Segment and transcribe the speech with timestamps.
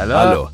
[0.00, 0.14] Hallo?
[0.14, 0.50] Hallo.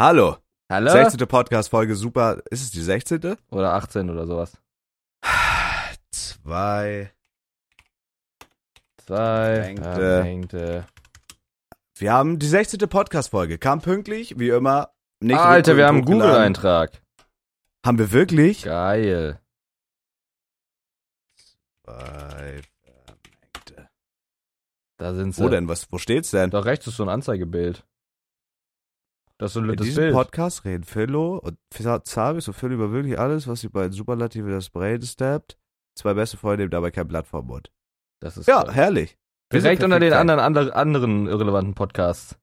[0.00, 0.36] Hallo.
[0.68, 0.90] Hallo?
[0.90, 1.28] 16.
[1.28, 2.42] Podcast-Folge, super.
[2.50, 3.36] Ist es die 16.?
[3.52, 4.58] Oder 18 oder sowas.
[6.10, 7.12] Zwei.
[9.06, 9.62] Zwei.
[9.62, 9.94] Hängte.
[9.94, 10.86] Verhängte.
[11.96, 12.80] Wir haben die 16.
[12.88, 13.58] Podcast-Folge.
[13.58, 14.90] Kam pünktlich, wie immer.
[15.22, 16.06] Nicht Alter, wir haben einen.
[16.06, 17.00] Google-Eintrag.
[17.86, 18.64] Haben wir wirklich?
[18.64, 19.40] Geil.
[21.84, 22.62] Zwei.
[22.82, 23.88] Verhängte.
[24.96, 25.40] Da sind sie.
[25.44, 25.68] Wo denn?
[25.68, 26.50] Was, wo steht's denn?
[26.50, 27.86] Da rechts ist so ein Anzeigebild.
[29.40, 30.14] Das ist ein In lüttes diesem Bild.
[30.14, 31.56] Podcast reden Philo und
[32.04, 35.56] Zabis und Phil über wirklich alles, was die beiden Superlative das Brain stappt.
[35.98, 37.72] Zwei beste Freunde nehmen dabei kein Blatt vom Mund.
[38.20, 38.74] Das ist Ja, geil.
[38.74, 39.18] herrlich.
[39.50, 42.36] Wir Direkt unter den anderen, anderen, anderen irrelevanten Podcasts.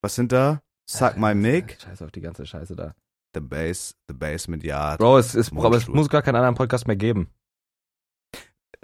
[0.00, 0.62] Was sind da?
[0.88, 2.94] Suck my Mick, Scheiß auf die ganze Scheiße da.
[3.34, 4.98] The Base, The Basement Yard.
[5.00, 7.28] Bro, es, ist, aber es muss gar keinen anderen Podcast mehr geben.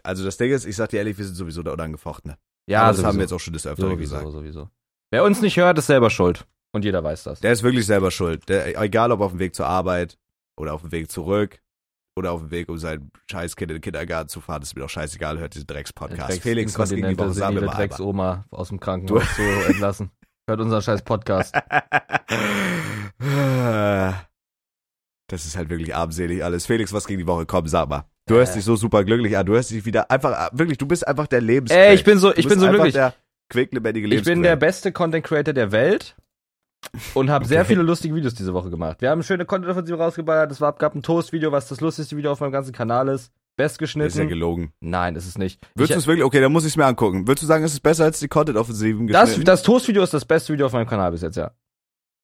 [0.03, 2.37] Also das Ding ist, ich sag dir ehrlich, wir sind sowieso der Unangefochtene.
[2.69, 3.09] Ja, Aber das sowieso.
[3.09, 4.33] haben wir jetzt auch schon des Öfteren sowieso, gesagt.
[4.33, 4.69] sowieso.
[5.11, 6.47] Wer uns nicht hört, ist selber schuld.
[6.75, 7.41] Und jeder weiß das.
[7.41, 8.49] Der ist wirklich selber schuld.
[8.49, 10.19] Der, egal ob auf dem Weg zur Arbeit
[10.59, 11.61] oder auf dem Weg zurück
[12.17, 14.91] oder auf dem Weg, um sein Scheißkind in den Kindergarten zu fahren, ist mir doch
[14.91, 16.29] scheißegal, hört diesen Dreckspodcast.
[16.31, 17.33] Drecks- Felix, was ging die Woche?
[17.33, 17.89] Sag mir senile mal einmal.
[17.89, 20.11] Drecksoma aus dem Krankenhaus zu entlassen.
[20.49, 21.55] Hört unseren scheiß Podcast.
[25.31, 26.67] Das ist halt wirklich armselig alles.
[26.67, 27.47] Felix, was ging die Woche?
[27.47, 28.05] Komm, sag mal.
[28.27, 28.57] Du hörst Äh.
[28.57, 29.47] dich so super glücklich an.
[29.47, 31.71] Du hörst dich wieder einfach, wirklich, du bist einfach der Lebens.
[31.71, 32.93] Ey, ich bin so, ich bin so glücklich.
[32.93, 33.15] der
[33.49, 34.37] quicklebendige Ich Lebensquelle.
[34.37, 36.15] bin der beste Content Creator der Welt
[37.15, 37.69] und habe sehr Okay.
[37.69, 39.01] viele lustige Videos diese Woche gemacht.
[39.01, 40.51] Wir haben schöne Content-Offensive rausgeballert.
[40.53, 43.33] Es war, gab ein Toast-Video, was das lustigste Video auf meinem ganzen Kanal ist.
[43.57, 44.73] Best Das ist ja gelogen.
[44.81, 45.65] Nein, ist es nicht.
[45.77, 47.29] Würdest du es wirklich, okay, dann muss ich es mir angucken.
[47.29, 50.53] Würdest du sagen, es ist besser als die Content-Offensiven das, das Toast-Video ist das beste
[50.53, 51.53] Video auf meinem Kanal bis jetzt, ja.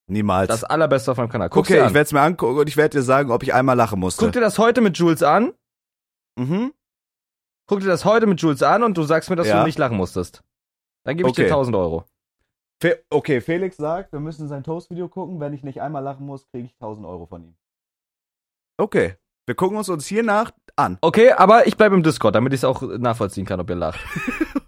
[0.09, 0.49] Niemals.
[0.49, 1.49] Das allerbeste auf meinem Kanal.
[1.49, 3.55] Guck's okay, dir ich werde es mir angucken und ich werde dir sagen, ob ich
[3.55, 4.25] einmal lachen musste.
[4.25, 5.53] Guck dir das heute mit Jules an.
[6.37, 6.73] mhm.
[7.69, 9.61] Guck dir das heute mit Jules an und du sagst mir, dass Ja.
[9.61, 10.43] du nicht lachen musstest.
[11.05, 11.51] Dann gebe ich dir Okay.
[11.53, 12.05] 1000 Euro.
[12.81, 15.39] Fe okay, Felix sagt, wir müssen sein Toast-Video gucken.
[15.41, 17.55] Wenn ich nicht einmal lachen muss, kriege ich 1000 Euro von ihm.
[18.79, 20.97] Okay, wir gucken uns uns hiernach an.
[21.03, 24.01] Okay, aber ich bleibe im Discord, damit ich es auch nachvollziehen kann, ob ihr lacht.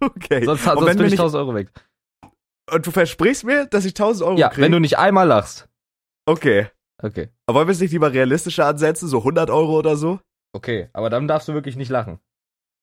[0.04, 0.44] Okay.
[0.44, 1.68] Sonst, sonst wenn bin ich nicht, 1000 Euro weg.
[2.72, 4.62] und du versprichst mir, dass ich 1000 Euro Ja, kriege?
[4.62, 5.68] wenn du nicht einmal lachst.
[6.26, 6.66] Okay.
[7.00, 7.28] Okay.
[7.46, 9.06] Aber wollen wir es nicht lieber realistischer ansetzen?
[9.06, 10.18] So 100 Euro oder so?
[10.56, 12.18] Okay, aber dann darfst du wirklich nicht lachen.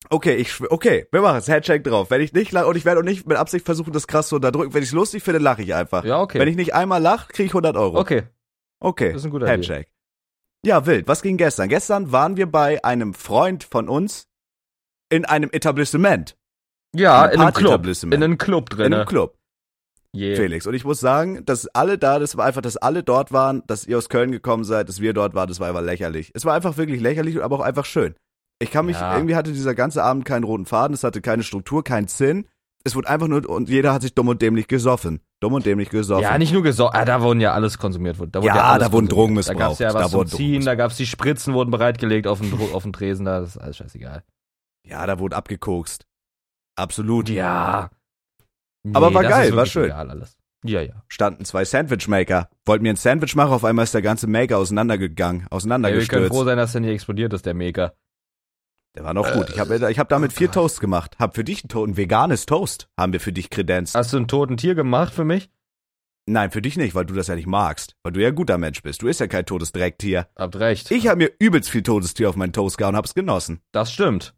[0.10, 1.50] Okay, ich okay, wir machen es.
[1.50, 2.10] Handshake drauf.
[2.10, 4.36] Wenn ich nicht lache, und ich werde auch nicht mit Absicht versuchen, das krass zu
[4.38, 4.74] unterdrücken.
[4.74, 6.04] Wenn ich es lustig finde, lache ich einfach.
[6.06, 6.40] Ja, okay.
[6.40, 8.00] Wenn ich nicht einmal lache, kriege ich 100 Euro.
[8.00, 8.24] okay,
[8.80, 9.12] Okay.
[9.12, 9.48] das ist ein guter.
[9.48, 9.88] Handshake.
[10.66, 11.08] Ja, wild.
[11.08, 11.70] Was ging gestern?
[11.70, 14.26] Gestern waren wir bei einem Freund von uns
[15.10, 16.38] in einem Etablissement.
[16.96, 17.86] Ja, in einem Club.
[18.04, 18.94] In einem Club In drin.
[18.94, 19.38] einem Club.
[20.16, 20.36] Yeah.
[20.36, 20.66] Felix.
[20.66, 23.86] Und ich muss sagen, dass alle da, das war einfach, dass alle dort waren, dass
[23.86, 26.32] ihr aus Köln gekommen seid, dass wir dort waren, das war einfach lächerlich.
[26.34, 28.16] Es war einfach wirklich lächerlich, aber auch einfach schön.
[28.60, 29.16] Ich kann mich, Ja.
[29.16, 32.46] irgendwie hatte dieser ganze Abend keinen roten Faden, es hatte keine Struktur, keinen Sinn.
[32.86, 35.22] Es wurde einfach nur, und jeder hat sich dumm und dämlich gesoffen.
[35.42, 36.24] Dumm und dämlich gesoffen.
[36.24, 36.96] Ja, nicht nur gesorgt.
[36.96, 38.18] Ah, da wurden ja alles konsumiert.
[38.20, 39.08] Da wurde Ja, alles da wurden.
[39.08, 39.80] Drogen Da gab's missbraucht.
[39.80, 42.94] ja was Da zum Ziehen, da gab's die Spritzen, wurden bereitgelegt auf dem, auf dem
[42.94, 44.24] Tresen, da das ist alles scheißegal.
[44.86, 46.06] ja, da wurde abgekokst.
[46.78, 47.30] Absolut.
[47.30, 47.90] Ja.
[48.94, 49.92] Aber war geil, war schön.
[50.66, 51.04] Ja, ja.
[51.08, 52.50] Standen zwei Sandwichmaker.
[52.66, 55.56] Wollten mir ein Sandwich machen, auf einmal ist der ganze Maker auseinandergegangen, Ey, wir können
[55.58, 56.28] auseinandergestürzt.
[56.34, 57.94] froh sein, dass der nicht explodiert ist, der Maker.
[58.96, 59.50] Der war noch gut.
[59.50, 61.16] Ich habe ich hab damit vier Toasts gemacht.
[61.20, 62.90] Hab für dich ein, To- ein veganes Toast.
[62.98, 63.96] Haben wir für dich kredenzt.
[63.96, 65.50] Hast du ein toten Tier gemacht für mich?
[66.26, 67.96] Nein, für dich nicht, weil du das ja nicht magst.
[68.04, 69.02] Weil du ja ein guter Mensch bist.
[69.02, 70.28] Du isst ja kein totes Drecktier.
[70.36, 70.92] Habt recht.
[70.92, 73.62] Ich habe mir übelst viel totes Tier auf meinen Toast gehauen und hab's genossen.
[73.72, 74.36] Das stimmt.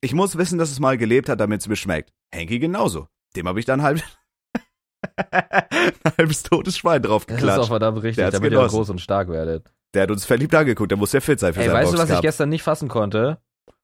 [0.00, 2.12] Ich muss wissen, dass es mal gelebt hat, damit es mir schmeckt.
[2.32, 3.08] Henki genauso.
[3.36, 4.00] Dem habe ich dann halb
[5.16, 5.42] ein
[6.18, 7.68] halbes totes Schwein Das ist auch draufgeklatscht.
[7.68, 8.76] verdammt richtig, damit ihr genossen.
[8.76, 9.72] groß und stark werdet.
[9.94, 10.90] Der hat uns verliebt angeguckt.
[10.90, 12.88] Der muss ja fit sein für Ey, seinen weißt du, was ich gestern nicht fassen
[12.88, 13.38] konnte?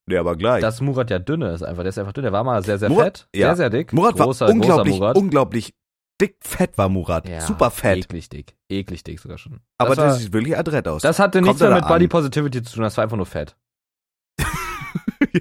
[0.07, 0.61] Nee, aber gleich.
[0.61, 1.83] Dass Murat ja dünne ist einfach.
[1.83, 2.25] Der ist einfach dünn.
[2.25, 3.29] Der war mal sehr, sehr Murat- fett.
[3.35, 3.49] ja.
[3.49, 3.93] Sehr, sehr dick.
[3.93, 5.17] Murat großer, war unglaublich, Murat.
[5.17, 5.75] unglaublich
[6.21, 7.29] dick fett war Murat.
[7.29, 7.99] Ja, Super fett.
[8.05, 8.55] Eklig dick.
[8.69, 9.61] Eklig dick sogar schon.
[9.79, 11.03] aber das, der war, sieht wirklich adrett aus.
[11.03, 12.07] das hatte nichts mehr mit Body?
[12.09, 12.83] Positivity zu tun.
[12.83, 13.57] Das war einfach nur fett.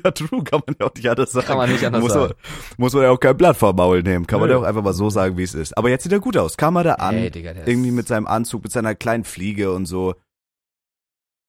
[0.03, 1.45] ja, true, kann man ja auch nicht anders sagen.
[1.47, 2.33] Kann man nicht anders muss sagen.
[2.33, 4.25] Man, muss man ja auch kein Blatt vom Maul nehmen.
[4.27, 4.55] Kann man Nö.
[4.55, 5.77] ja auch einfach mal so sagen, wie es ist.
[5.77, 6.57] Aber jetzt sieht er gut aus.
[6.57, 9.71] Kam er da an, Ey, Digga, der irgendwie mit seinem Anzug, mit seiner kleinen Fliege
[9.73, 10.15] und so.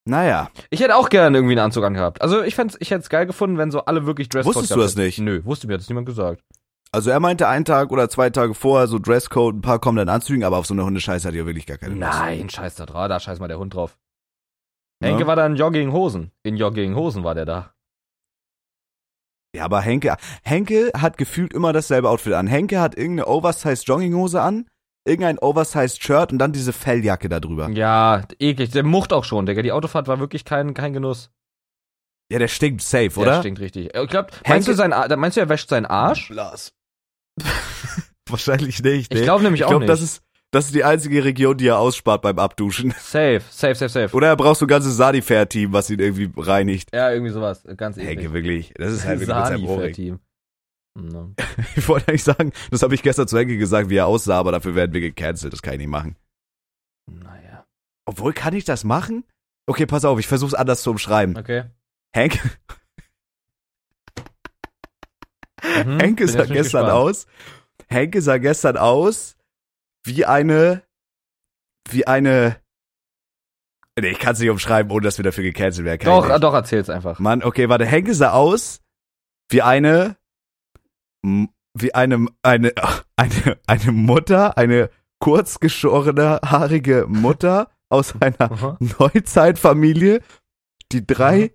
[0.07, 2.21] Naja, Ich hätte auch gerne irgendwie einen Anzug angehabt.
[2.21, 4.81] Also ich fänd's, ich hätte es geil gefunden, wenn so alle wirklich Dresscode Wusstest du
[4.81, 5.19] das nicht?
[5.19, 6.43] Nö, wusste mir, hat das niemand gesagt.
[6.93, 10.11] also er meinte einen Tag oder zwei Tage vorher so Dresscode, ein paar kommen dann
[10.11, 12.19] Anzügen, aber auf so eine Hundescheiße hat er wirklich gar keine Lust.
[12.19, 13.97] Nein, scheiß da drauf, da scheiß mal der Hund drauf.
[15.03, 15.09] Ja.
[15.09, 16.31] Henke war da in Jogginghosen.
[16.43, 17.71] In Jogginghosen war der da.
[19.57, 22.47] Ja, aber Henke, Henke hat gefühlt immer dasselbe Outfit an.
[22.47, 24.67] Henke hat irgendeine Oversized Jogginghose an,
[25.05, 27.69] irgendein Oversized Shirt und dann diese Felljacke da drüber.
[27.71, 28.71] Ja, eklig.
[28.71, 29.63] Der mucht auch schon, Digga.
[29.63, 31.31] Die Autofahrt war wirklich kein, kein Genuss.
[32.31, 33.41] Ja, der stinkt safe, Der oder?
[33.41, 33.95] stinkt richtig.
[33.95, 36.29] Ich glaub, meinst du sein, meinst du, er wäscht seinen Arsch?
[36.29, 36.73] Blas.
[38.29, 39.13] Wahrscheinlich nicht.
[39.13, 39.25] Ich nee.
[39.25, 39.93] glaube nämlich ich auch glaube, nicht.
[39.93, 42.93] das ist, Das ist die einzige Region, die er ausspart beim Abduschen.
[42.99, 44.17] Safe, safe, safe, safe.
[44.17, 46.95] Oder er braucht so ein ganzes Sanifair-Team, was ihn irgendwie reinigt.
[46.95, 47.63] Ja, irgendwie sowas.
[47.77, 48.09] Ganz eklig.
[48.09, 48.73] Henke, wirklich.
[48.77, 49.81] Das ist halt wirklich mit seinem Ohrring.
[49.95, 50.21] Sani-Team.
[50.97, 51.35] No.
[51.77, 54.53] Ich wollte eigentlich sagen, das habe ich gestern zu Henke gesagt, wie er aussah, aber
[54.53, 55.53] dafür werden wir gecancelt.
[55.53, 56.17] Das kann ich nicht machen.
[57.11, 57.67] Naja.
[58.07, 59.25] Obwohl, kann ich das machen?
[59.67, 61.37] Okay, pass auf, ich versuch's anders zu umschreiben.
[61.37, 61.65] Okay.
[62.15, 62.39] Henke,
[65.63, 66.55] Mhm, Henke sah gestern
[66.85, 66.91] gespannt.
[66.91, 67.27] aus.
[67.89, 69.37] Henke sah gestern aus
[70.05, 70.83] wie eine,
[71.89, 72.61] wie eine.
[73.99, 76.01] Nee, ich kann es nicht umschreiben, ohne dass wir dafür gecancelt werden.
[76.01, 77.19] Kann Doch, doch, erzähl's einfach.
[77.19, 78.81] Mann, okay, warte, Henke sah aus
[79.51, 80.17] wie eine,
[81.77, 82.73] wie eine, eine,
[83.17, 84.91] eine, eine Mutter, eine
[85.21, 88.77] kurzgeschorene, haarige Mutter aus einer Aha.
[88.99, 90.21] Neuzeitfamilie,
[90.93, 91.53] die drei,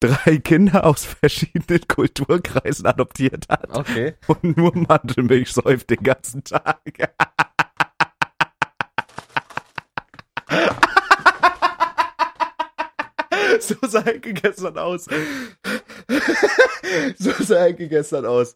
[0.00, 4.14] drei Kinder aus verschiedenen Kulturkreisen adoptiert hat Okay.
[4.28, 6.80] und nur Mandelmilch säuft den ganzen Tag.
[13.60, 15.06] So sah Henke gestern aus.
[17.18, 18.54] So sah Henke gestern aus.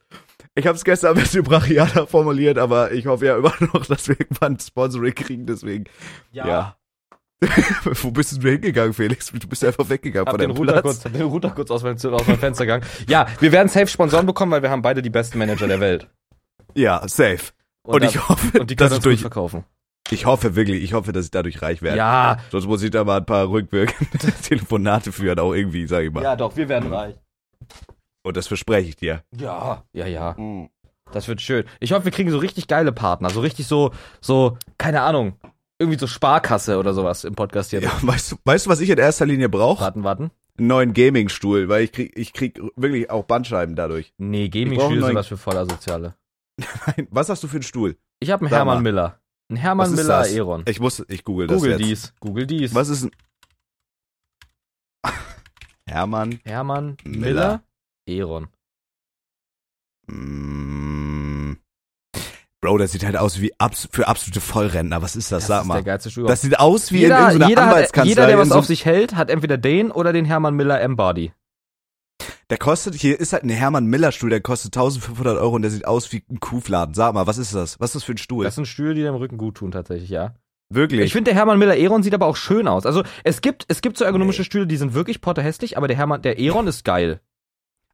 [0.56, 4.08] Ich habe es gestern ein bisschen brachialer formuliert, aber ich hoffe ja immer noch, dass
[4.08, 5.84] wir irgendwann ein Sponsoring kriegen, deswegen.
[6.32, 6.76] Ja.
[7.84, 9.30] Wo bist du denn hingegangen, Felix?
[9.32, 11.02] Du bist einfach weggegangen Hab von den deinem Router, Platz.
[11.02, 12.84] kurz, den Router kurz aus meinem, aus meinem Fenster gegangen.
[13.08, 16.08] Ja, wir werden safe Sponsoren bekommen, weil wir haben beide die besten Manager der Welt.
[16.74, 17.52] Ja, safe.
[17.82, 19.64] Und, da- ich hoffe, und die dass können ich uns durch, verkaufen.
[20.10, 21.98] ich hoffe wirklich, ich hoffe, dass ich dadurch reich werde.
[21.98, 26.12] Ja, Sonst muss ich da mal ein paar rückwirkende Telefonate führen, auch irgendwie, sag ich
[26.12, 26.22] mal.
[26.22, 27.16] ja, doch, wir werden reich.
[28.24, 29.22] Und das verspreche ich dir.
[29.36, 30.34] Ja, ja, ja.
[31.12, 31.64] Das wird schön.
[31.78, 33.28] Ich hoffe, wir kriegen so richtig geile Partner.
[33.30, 35.34] So richtig so, so, keine Ahnung.
[35.78, 37.80] Irgendwie so Sparkasse oder sowas im Podcast hier.
[37.82, 39.82] Ja, weißt du, weißt du, was ich in erster Linie brauche?
[39.82, 40.30] Warten, warten.
[40.56, 44.14] Einen neuen Gaming-Stuhl, weil ich krieg, ich krieg wirklich auch Bandscheiben dadurch.
[44.18, 46.14] Nee, sind neuen- was für Vollasoziale.
[46.86, 47.96] Nein, Was hast du für einen Stuhl?
[48.20, 48.82] Ich habe einen Sag Hermann mal.
[48.82, 49.18] Miller.
[49.50, 50.32] Ein Hermann ist Miller das?
[50.32, 50.62] Aeron.
[50.66, 51.82] Ich muss, ich google das Google jetzt.
[51.82, 52.14] dies.
[52.20, 52.74] Google dies.
[52.74, 53.10] Was ist ein
[55.88, 56.40] Hermann?
[56.44, 57.20] Hermann Miller.
[57.20, 57.62] Miller
[58.08, 58.48] Aeron.
[60.06, 61.54] Mm,
[62.64, 65.02] Bro, das sieht halt aus wie abs für absolute Vollrentner.
[65.02, 65.42] Was ist das?
[65.42, 65.74] Das Sag ist mal.
[65.74, 66.26] der geilste Stuhl.
[66.26, 68.08] Das sieht aus wie jeder, in irgendeiner jeder, hat, Anwaltskanzlei.
[68.08, 71.32] jeder, der was so, auf sich hält, hat entweder den oder den Hermann Miller M-Body.
[72.48, 75.70] Der kostet, hier ist halt ein Hermann Miller Stuhl, der kostet 1500 Euro und der
[75.70, 76.94] sieht aus wie ein Kuhfladen.
[76.94, 77.78] Sag mal, was ist das?
[77.80, 78.46] Was ist das für ein Stuhl?
[78.46, 80.34] Das sind Stühle, die dem Rücken gut tun, tatsächlich, ja.
[80.70, 81.02] Wirklich?
[81.02, 82.86] Ich finde, der Hermann Miller Aeron sieht aber auch schön aus.
[82.86, 86.22] Also, es gibt, es gibt so ergonomische Stühle, die sind wirklich potterhässlich, aber der Hermann,
[86.22, 87.20] der Aeron ist geil.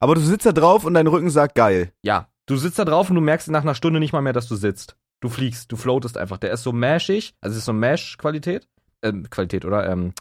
[0.00, 1.92] Aber du sitzt da drauf und dein Rücken sagt geil.
[2.02, 2.28] Ja.
[2.46, 4.56] Du sitzt da drauf und du merkst nach einer Stunde nicht mal mehr, dass du
[4.56, 4.96] sitzt.
[5.20, 6.38] Du fliegst, du floatest einfach.
[6.38, 8.66] Der ist so mashig, also es ist so Mesh-Qualität.
[9.02, 9.88] Ähm, Qualität, oder?
[9.88, 10.12] Ähm,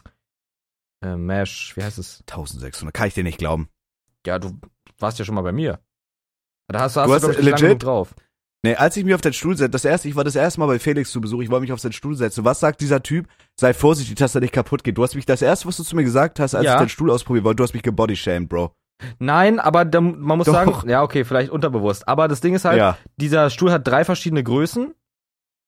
[1.04, 2.20] äh, Mesh, wie heißt es?
[2.28, 3.68] 1600, kann ich dir nicht glauben.
[4.26, 4.58] Ja, du
[4.98, 5.80] warst ja schon mal bei mir.
[6.68, 7.82] Da hast, hast Du du, hast glaub ich, nicht lange legit?
[7.82, 8.14] drauf.
[8.62, 10.66] Nee, als ich mich auf den Stuhl setze, das erste, ich war das erste Mal
[10.66, 12.44] bei Felix zu Besuch, ich wollte mich auf seinen Stuhl setzen.
[12.44, 13.26] Was sagt dieser Typ?
[13.58, 14.98] Sei vorsichtig, dass er nicht kaputt geht.
[14.98, 16.74] Du hast mich, das erste, was du zu mir gesagt hast, als Ja.
[16.74, 18.74] ich den Stuhl ausprobieren wollte, du hast mich gebodyshamed, Bro.
[19.18, 20.54] Nein, aber da, man muss Doch.
[20.54, 22.08] sagen, ja, okay, vielleicht unterbewusst.
[22.08, 22.96] Aber das Ding ist halt, ja.
[23.16, 24.94] dieser Stuhl hat drei verschiedene Größen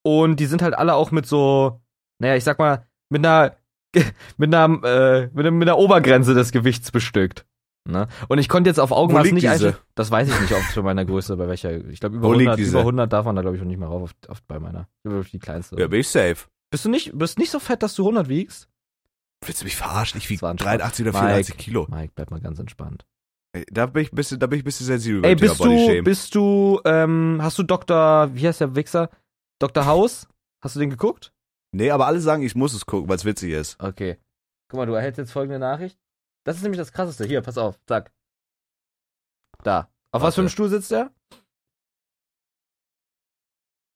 [0.02, 1.80] und die sind halt alle auch mit so,
[2.18, 3.56] naja, ich sag mal, mit einer,
[4.36, 7.46] mit einer, äh, mit, einer, mit einer Obergrenze des Gewichts bestückt.
[7.84, 8.06] Ne?
[8.28, 9.50] Und ich konnte jetzt auf Augenmaß nicht diese?
[9.50, 9.76] einstellen.
[9.96, 11.84] Das weiß ich nicht, ob es bei meiner Größe, bei welcher.
[11.88, 12.70] Ich glaube, über Wo liegt 100, diese?
[12.70, 14.88] über 100 darf man da, glaube ich, noch nicht mehr rauf, auf, auf, bei meiner.
[15.02, 15.76] Über die kleinste.
[15.80, 16.46] Ja, bin ich safe.
[16.70, 18.68] Bist du nicht, bist nicht so fett, dass du 100 wiegst?
[19.44, 20.18] Willst du mich verarschen?
[20.18, 21.22] Ich wiege Das war ein 83 oder Spaß.
[21.22, 21.86] 84 Kilo.
[21.90, 23.04] Mike, bleib mal ganz entspannt.
[23.52, 25.68] Ey, Da bin ich ein bisschen, da bin ich ein bisschen sensibel Ey, beim Thema
[25.68, 29.10] bist du, bist du, ähm, hast du Dr., wie heißt der Wichser?
[29.58, 29.86] Dr.
[29.86, 30.26] House?
[30.62, 31.32] Hast du den geguckt?
[31.72, 33.80] Nee, aber alle sagen, ich muss es gucken, weil es witzig ist.
[33.82, 34.18] Okay.
[34.68, 35.98] Guck mal, du erhältst jetzt folgende Nachricht.
[36.44, 37.24] Das ist nämlich das krasseste.
[37.24, 37.78] Hier, pass auf.
[37.86, 38.12] Zack.
[39.62, 39.90] Da.
[40.10, 40.34] Auf was Warte.
[40.34, 41.10] für einem Stuhl sitzt der?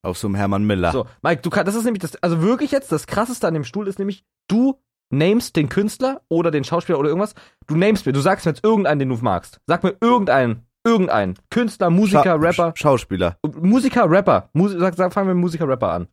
[0.02, 0.92] Auf so einem Hermann Miller.
[0.92, 3.64] So, Mike, du kannst, das ist nämlich das, also wirklich jetzt, das krasseste an dem
[3.64, 7.34] Stuhl ist nämlich, du namest den Künstler oder den Schauspieler oder irgendwas.
[7.66, 9.60] Du namest mir, du sagst mir jetzt irgendeinen, den du magst.
[9.66, 11.38] Sag mir irgendeinen, irgendeinen.
[11.50, 12.72] Künstler, Musiker, Scha Rapper.
[12.74, 13.38] Sch Schauspieler.
[13.60, 14.50] Musiker, Rapper.
[14.52, 16.08] Mus sag, sag, fangen wir mit Musiker, Rapper an.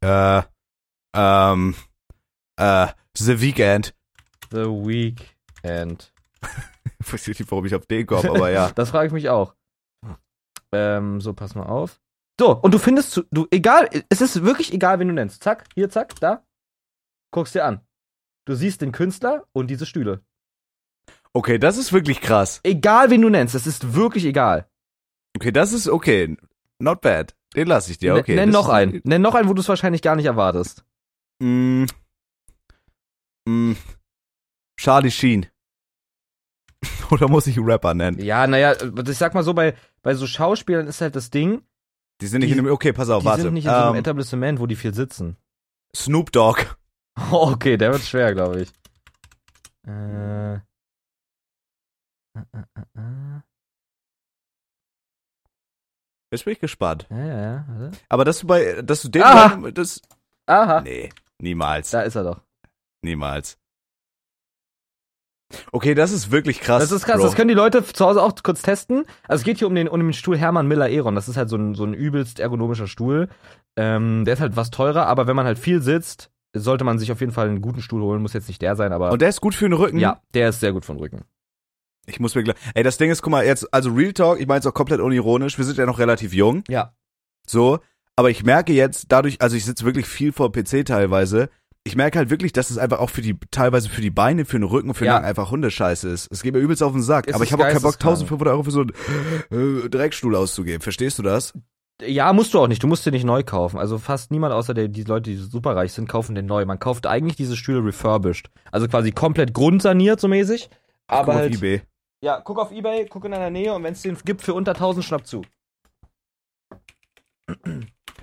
[0.00, 0.42] Äh,
[1.16, 1.74] ähm,
[2.56, 3.94] äh, The Weeknd.
[4.50, 6.12] The Weekend.
[7.00, 8.70] Ich weiß nicht, warum ich auf den komme, aber ja.
[8.74, 9.54] Das frage ich mich auch.
[10.74, 12.00] Ähm, so, pass mal auf.
[12.40, 15.42] So, und du findest, zu- du, egal, es ist wirklich egal, wen du nennst.
[15.42, 16.42] Zack, hier, zack, da.
[17.30, 17.80] Guckst dir an.
[18.44, 20.22] Du siehst den Künstler und diese Stühle.
[21.32, 22.60] Okay, das ist wirklich krass.
[22.64, 24.68] Egal, wen du nennst, es ist wirklich egal.
[25.36, 26.36] Okay, das ist okay.
[26.78, 27.34] Not bad.
[27.54, 28.32] Den lasse ich dir, okay.
[28.32, 29.00] N- Nenn das noch einen.
[29.04, 30.84] Nenn noch einen, wo du es wahrscheinlich gar nicht erwartest.
[31.40, 31.84] Mm,
[33.46, 33.72] mm,
[34.78, 35.46] Charlie Sheen.
[37.10, 38.18] Oder muss ich Rapper nennen?
[38.20, 41.62] Ja, naja, ich sag mal so, bei, bei so Schauspielern ist halt das Ding,
[42.20, 43.42] Die sind nicht Die- in einem, okay, pass auf, Die warte.
[43.42, 45.36] sind nicht in so einem Ähm, Etablissement, wo die viel sitzen.
[45.94, 46.60] Snoop Dogg.
[47.32, 48.72] Okay, der wird schwer, glaube ich.
[49.86, 50.54] Äh.
[50.54, 50.58] Äh,
[52.36, 53.40] äh, äh, äh.
[56.30, 57.06] Jetzt bin ich gespannt.
[57.10, 57.64] Ja, ja, ja.
[57.68, 57.98] Warte.
[58.08, 59.70] Aber dass du bei, dass du den, Aha.
[59.72, 60.02] das,
[60.46, 60.82] Aha.
[60.82, 61.08] nee,
[61.40, 62.42] niemals, Da ist er doch.
[63.02, 63.58] niemals.
[65.72, 66.82] Okay, das ist wirklich krass.
[66.82, 67.24] Das ist krass, Bro.
[67.24, 69.06] das können die Leute zu Hause auch kurz testen.
[69.26, 71.14] Also es geht hier um den, um den Stuhl Hermann Miller Eron.
[71.14, 73.30] Das ist halt so ein, so ein übelst ergonomischer Stuhl.
[73.76, 77.12] Ähm, der ist halt was teurer, aber wenn man halt viel sitzt, sollte man sich
[77.12, 78.22] auf jeden Fall einen guten Stuhl holen.
[78.22, 79.98] Muss jetzt nicht der sein, aber Und der ist gut für den Rücken.
[79.98, 81.24] ja, der ist sehr gut von Rücken.
[82.06, 82.56] Ich muss mir klar.
[82.74, 85.00] Ey, das Ding ist, guck mal, jetzt, also Real Talk, ich meine es auch komplett
[85.00, 86.94] unironisch, wir sind ja noch relativ jung, Ja.
[87.46, 87.80] so,
[88.16, 91.50] aber ich merke jetzt dadurch, also ich sitze wirklich viel vor PC teilweise,
[91.84, 94.58] ich merke halt wirklich, dass es einfach auch für die, teilweise für die Beine, für
[94.58, 95.12] den Rücken, für den Ja.
[95.14, 96.28] Nacken einfach Hundescheiße ist.
[96.32, 97.98] Es geht mir übelst auf den Sack, Es aber ist ich habe auch keinen Bock,
[97.98, 98.16] geisteskrank.
[98.18, 98.80] 1500 Euro für so
[99.50, 100.80] einen äh, Dreckstuhl auszugeben.
[100.82, 101.52] Verstehst du das?
[102.00, 102.82] Ja, musst du auch nicht.
[102.82, 103.78] Du musst den nicht neu kaufen.
[103.78, 106.64] Also fast niemand außer der, die Leute, die superreich sind, kaufen den neu.
[106.64, 108.50] Man kauft eigentlich diese Stühle refurbished.
[108.70, 110.70] Also quasi komplett grundsaniert, so mäßig.
[111.08, 111.82] Aber Guck auf halt, Ebay.
[112.22, 114.72] ja, guck auf Ebay, guck in deiner Nähe und wenn es den gibt für unter
[114.72, 115.42] 1000, schnapp zu.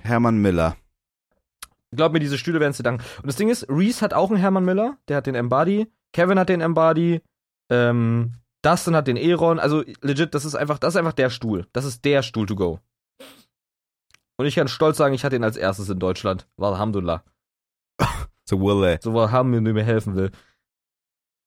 [0.02, 0.76] Hermann Miller.
[1.92, 3.04] Glaub mir, diese Stühle werden es dir danken.
[3.18, 6.38] Und das Ding ist, Reese hat auch einen Hermann Miller, der hat den Embody, Kevin
[6.38, 7.20] hat den Embody,
[7.70, 11.66] ähm, Dustin hat den Eron, also legit, das ist einfach, das ist einfach der Stuhl.
[11.72, 12.80] Das ist der Stuhl to go.
[14.38, 16.46] Und ich kann stolz sagen, ich hatte ihn als erstes in Deutschland.
[16.56, 17.24] War Alhamdulillah.
[18.44, 18.98] So Wille.
[19.02, 20.30] So war haben mir mir helfen will.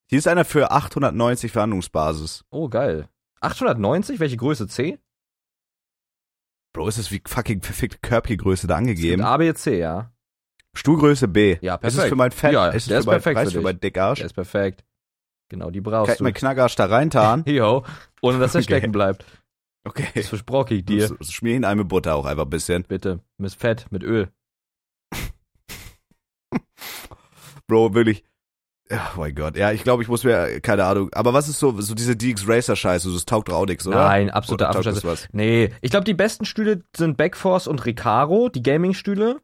[0.09, 2.43] Hier ist einer für 890 Verhandlungsbasis.
[2.49, 3.07] Oh, geil.
[3.41, 4.97] 890, welche Größe C?
[6.73, 9.23] Bro, ist das wie fucking perfekte Körbchengröße da angegeben?
[9.23, 10.11] A, B, C, ja.
[10.75, 11.57] Stuhlgröße B.
[11.61, 12.09] Ja, Ist es perfekt.
[12.09, 12.53] für mein Fett?
[12.53, 14.19] Ja, ist es der ist mein, perfekt reicht für für meinen Dickarsch?
[14.19, 14.83] Der ist perfekt.
[15.49, 16.23] Genau, die brauchst Kann ich du.
[16.25, 17.43] meinen Knackarsch da reintan?
[17.47, 17.83] Jo,
[18.21, 18.63] ohne dass er Okay.
[18.65, 19.25] stecken bleibt.
[19.85, 20.07] Okay.
[20.13, 21.15] Das versproche ich dir.
[21.21, 22.83] Schmier ihn ein mit Butter auch einfach ein bisschen.
[22.83, 23.19] Bitte.
[23.37, 24.29] Mit Fett, mit Öl.
[27.67, 28.23] Bro, wirklich.
[28.91, 29.55] Oh mein Gott.
[29.55, 31.09] Ja, ich glaube, ich muss mir, keine Ahnung.
[31.13, 33.11] Aber was ist so, so diese DX Racer Scheiße?
[33.13, 33.97] Das taugt auch nix, oder?
[34.07, 35.25] Nein, absolute Oder taugt das Affenscheiße.
[35.27, 35.33] was?
[35.33, 39.39] Nee, ich glaube, die besten Stühle sind Backforce und Recaro, die Gaming-Stühle.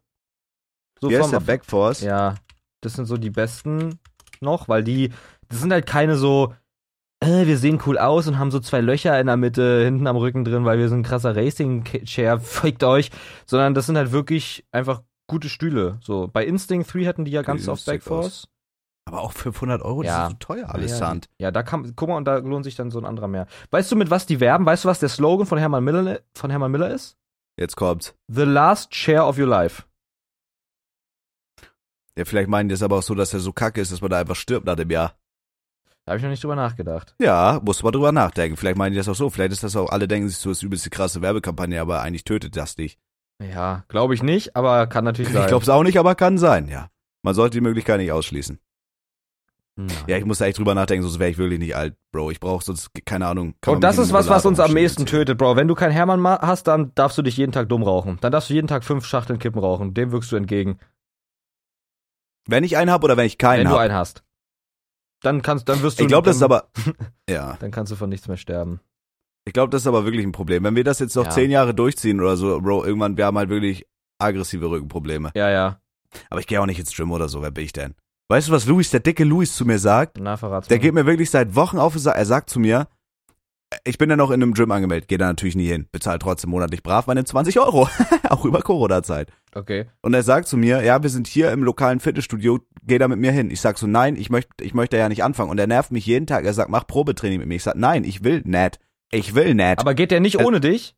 [0.99, 2.01] So Wie vom- der Backforce?
[2.01, 2.35] Ja,
[2.81, 3.99] das sind so die besten
[4.41, 5.11] noch, weil die,
[5.49, 6.55] das sind halt keine so,
[7.25, 10.15] äh, wir sehen cool aus und haben so zwei Löcher in der Mitte, hinten am
[10.17, 13.11] Rücken drin, weil wir sind ein krasser Racing-Chair, fickt euch,
[13.45, 15.97] sondern das sind halt wirklich einfach gute Stühle.
[16.01, 18.47] So, bei Instinct 3 hatten die ja ganz oft Backforce.
[19.07, 20.23] Aber auch 500 Euro, das Ja.
[20.25, 21.29] ist so teuer alles, ja, Sand.
[21.37, 23.45] Ja, da kann, guck mal, und da lohnt sich dann so ein anderer mehr.
[23.69, 24.65] Weißt du, mit was die werben?
[24.65, 27.15] Weißt du, was der Slogan von Hermann Miller, von Hermann Miller ist?
[27.57, 28.15] Jetzt kommt's.
[28.27, 29.83] The last chair of your life.
[32.17, 34.09] Ja, vielleicht meinen die es aber auch so, dass er so kacke ist, dass man
[34.09, 35.15] da einfach stirbt nach dem Jahr.
[36.05, 37.15] Da habe ich noch nicht drüber nachgedacht.
[37.19, 38.57] Ja, muss man drüber nachdenken.
[38.57, 39.29] Vielleicht meinen die das auch so.
[39.31, 42.01] Vielleicht ist das auch, alle denken sich so, das ist übelst die krasse Werbekampagne, aber
[42.01, 42.99] eigentlich tötet das dich.
[43.41, 45.41] Ja, glaube ich nicht, aber kann natürlich sein.
[45.41, 46.89] Ich glaube es auch nicht, aber kann sein, ja.
[47.23, 48.59] Man sollte die Möglichkeit nicht ausschließen.
[49.77, 49.89] Nein.
[50.07, 52.31] Ja, ich muss da echt drüber nachdenken, sonst wäre ich wirklich nicht alt, Bro.
[52.31, 53.55] Ich brauche sonst, keine Ahnung.
[53.65, 55.57] Und das ist was, was uns am meisten tötet, Bro.
[55.57, 58.17] Wenn du keinen Hermann ma- hast, dann darfst du dich jeden Tag dumm rauchen.
[58.21, 59.93] Dann darfst du jeden Tag fünf Schachteln Kippen rauchen.
[59.93, 60.77] Dem wirkst du entgegen.
[62.47, 63.81] Wenn ich einen habe oder wenn ich keinen wenn du habe.
[63.81, 64.23] einen hast.
[65.25, 66.03] Dann kannst, dann wirst du.
[66.03, 66.69] Ich glaube, das ist aber,
[67.29, 67.57] ja.
[67.59, 68.79] Dann kannst du von nichts mehr sterben.
[69.45, 70.63] Ich glaube, das ist aber wirklich ein Problem.
[70.63, 71.29] Wenn wir das jetzt noch Ja.
[71.31, 73.85] zehn Jahre durchziehen oder so, Bro, irgendwann, wir haben halt wirklich
[74.19, 75.31] aggressive Rückenprobleme.
[75.35, 75.79] Ja, ja.
[76.29, 77.95] Aber ich gehe auch nicht ins Gym oder so, wer bin ich denn?
[78.29, 80.17] Weißt du, was Luis, der dicke Luis zu mir sagt?
[80.19, 80.81] Na, verrat's Der mal.
[80.81, 82.87] geht mir wirklich seit Wochen auf, er sagt zu mir,
[83.83, 86.49] ich bin ja noch in einem Gym angemeldet, gehe da natürlich nie hin, bezahle trotzdem
[86.49, 87.87] monatlich brav meine 20 Euro,
[88.29, 89.31] auch über Corona-Zeit.
[89.55, 89.85] Okay.
[90.01, 93.19] Und er sagt zu mir, ja, wir sind hier im lokalen Fitnessstudio, geh da mit
[93.19, 93.49] mir hin.
[93.49, 95.49] Ich sag so, nein, ich möchte ich möchte ja nicht anfangen.
[95.49, 97.55] Und er nervt mich jeden Tag, er sagt, mach Probetraining mit mir.
[97.55, 98.79] Ich sag, nein, ich will nicht.
[99.11, 99.79] Ich will nicht.
[99.79, 100.95] Aber geht der nicht Äh, ohne dich?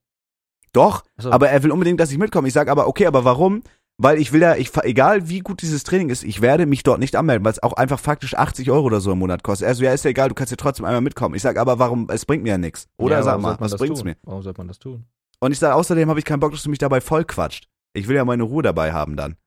[0.74, 1.32] Doch, Achso.
[1.32, 2.48] aber er will unbedingt, dass ich mitkomme.
[2.48, 3.62] Ich sag aber, okay, aber warum?
[4.00, 7.00] Weil ich will ja, ich, egal wie gut dieses Training ist, ich werde mich dort
[7.00, 9.68] nicht anmelden, weil es auch einfach faktisch 80 Euro oder so im Monat kostet.
[9.68, 11.34] Also ja, ist ja egal, du kannst ja trotzdem einmal mitkommen.
[11.36, 12.88] Ich sag, aber warum, es bringt mir ja nichts.
[12.98, 14.10] Oder ja, sag mal, was bringt's tun?
[14.10, 14.18] mir?
[14.24, 15.06] Warum sollte man das tun?
[15.40, 17.68] Und ich sag, außerdem habe ich keinen Bock, dass du mich dabei voll quatscht.
[17.98, 19.38] Ich will ja meine Ruhe dabei haben dann.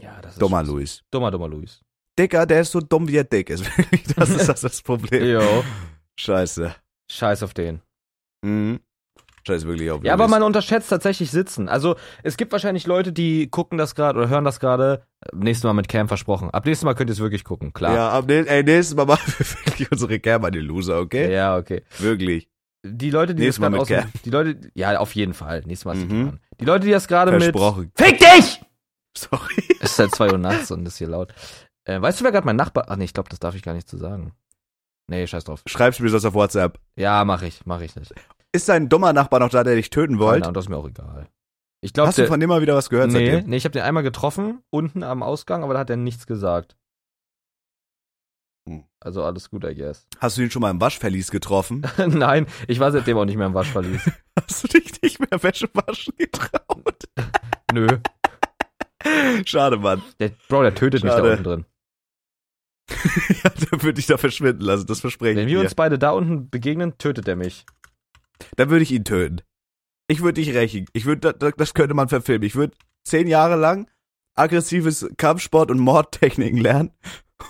[0.00, 0.72] Ja, das ist Dummer scheiße.
[0.72, 1.02] Luis.
[1.12, 1.80] Dummer, dummer Luis.
[2.18, 3.64] Dicker, der ist so dumm, wie er dick ist.
[4.16, 5.24] das ist das, das Problem.
[5.40, 5.64] Jo.
[6.18, 6.74] Scheiße.
[7.10, 7.80] Scheiß auf den.
[8.44, 8.80] Mhm.
[9.46, 11.68] Scheiße, wirklich auf Ja, aber man unterschätzt tatsächlich Sitzen.
[11.68, 15.06] Also es gibt wahrscheinlich Leute, die gucken das gerade oder hören das gerade.
[15.32, 16.50] Nächstes Mal mit Cam versprochen.
[16.50, 17.94] Ab nächstes Mal könnt ihr es wirklich gucken, klar.
[17.94, 21.32] Ja, am nächsten, ey, nächstes Mal machen wir wirklich unsere Cam an die Loser, okay?
[21.32, 21.82] Ja, okay.
[21.98, 22.48] Wirklich.
[22.86, 25.62] Die Leute, die Nächstes das gerade aus dem- die Leute, ja, auf jeden Fall.
[25.64, 26.38] Nächstes Mal Mhm.
[26.60, 27.56] Die Leute, die das gerade mit.
[27.96, 28.60] Fick dich!
[29.16, 29.54] Sorry.
[29.80, 31.32] Es ist halt 2 Uhr nachts und ist hier laut.
[31.84, 32.86] Äh, weißt du, wer gerade mein Nachbar?
[32.88, 34.32] Ach nee, ich glaube, das darf ich gar nicht zu sagen.
[35.08, 35.62] Nee, scheiß drauf.
[35.66, 36.78] Schreibst mir das auf WhatsApp.
[36.96, 38.12] Ja, mach ich, mach ich nicht.
[38.52, 40.44] Ist dein dummer Nachbar noch da, der dich töten wollte?
[40.46, 41.28] Nein, das ist mir auch egal.
[41.82, 43.50] Ich glaube, Hast du von dem mal wieder was gehört nee, seitdem?
[43.50, 46.76] nee, ich habe den einmal getroffen, unten am Ausgang, aber da hat er nichts gesagt.
[48.68, 48.84] Hm.
[49.00, 50.06] Also alles gut, I guess.
[50.18, 51.86] Hast du ihn schon mal im Waschverlies getroffen?
[52.06, 54.10] Nein, ich war seitdem auch nicht mehr im Waschverlies.
[54.40, 57.04] Hast du dich nicht mehr Wäsche waschen getraut?
[57.72, 57.86] Nö.
[59.44, 60.02] Schade, Mann.
[60.18, 61.22] Der, Bro, der tötet mich Schade.
[61.28, 61.64] da unten drin.
[63.42, 65.64] ja, der würde dich da verschwinden lassen, das verspreche Wenn ich wir dir.
[65.64, 67.66] uns beide da unten begegnen, tötet er mich.
[68.56, 69.40] Dann würde ich ihn töten.
[70.08, 70.86] Ich würde dich rächen.
[70.92, 72.46] Ich würde, das könnte man verfilmen.
[72.46, 73.90] Ich würde zehn Jahre lang
[74.34, 76.90] aggressives Kampfsport und Mordtechniken lernen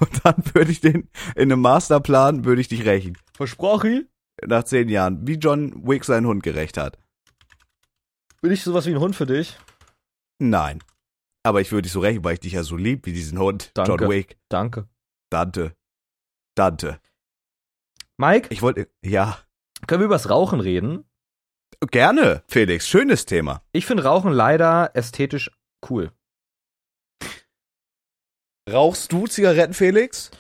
[0.00, 3.16] und dann würde ich den in einem Masterplan würde ich dich rächen.
[3.34, 4.08] Versprochen?
[4.44, 6.98] Nach zehn Jahren, wie John Wick seinen Hund gerecht hat.
[8.40, 9.56] Bin ich sowas wie ein Hund für dich?
[10.38, 10.80] Nein.
[11.44, 13.70] Aber ich würde dich so rächen, weil ich dich ja so lieb wie diesen Hund.
[13.74, 13.92] Danke.
[14.04, 14.38] John Wick.
[14.48, 14.88] Danke.
[15.30, 15.74] Dante.
[16.56, 17.00] Dante.
[18.16, 19.38] Mike, Ich wollte, ja.
[19.86, 21.04] können wir übers Rauchen reden?
[21.90, 22.88] Gerne, Felix.
[22.88, 23.62] Schönes Thema.
[23.72, 25.50] Ich finde Rauchen leider ästhetisch
[25.90, 26.12] cool.
[28.70, 30.30] Rauchst du Zigaretten, Felix?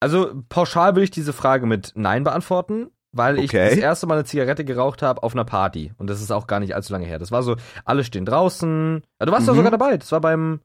[0.00, 3.68] Also pauschal will ich diese Frage mit Nein beantworten, weil ich Okay.
[3.70, 5.92] das erste Mal eine Zigarette geraucht habe auf einer Party.
[5.98, 7.18] Und das ist auch gar nicht allzu lange her.
[7.18, 9.02] Das war so, alle stehen draußen.
[9.20, 9.58] Ja, du warst doch Mhm.
[9.58, 9.98] sogar dabei.
[9.98, 10.60] Das war beim,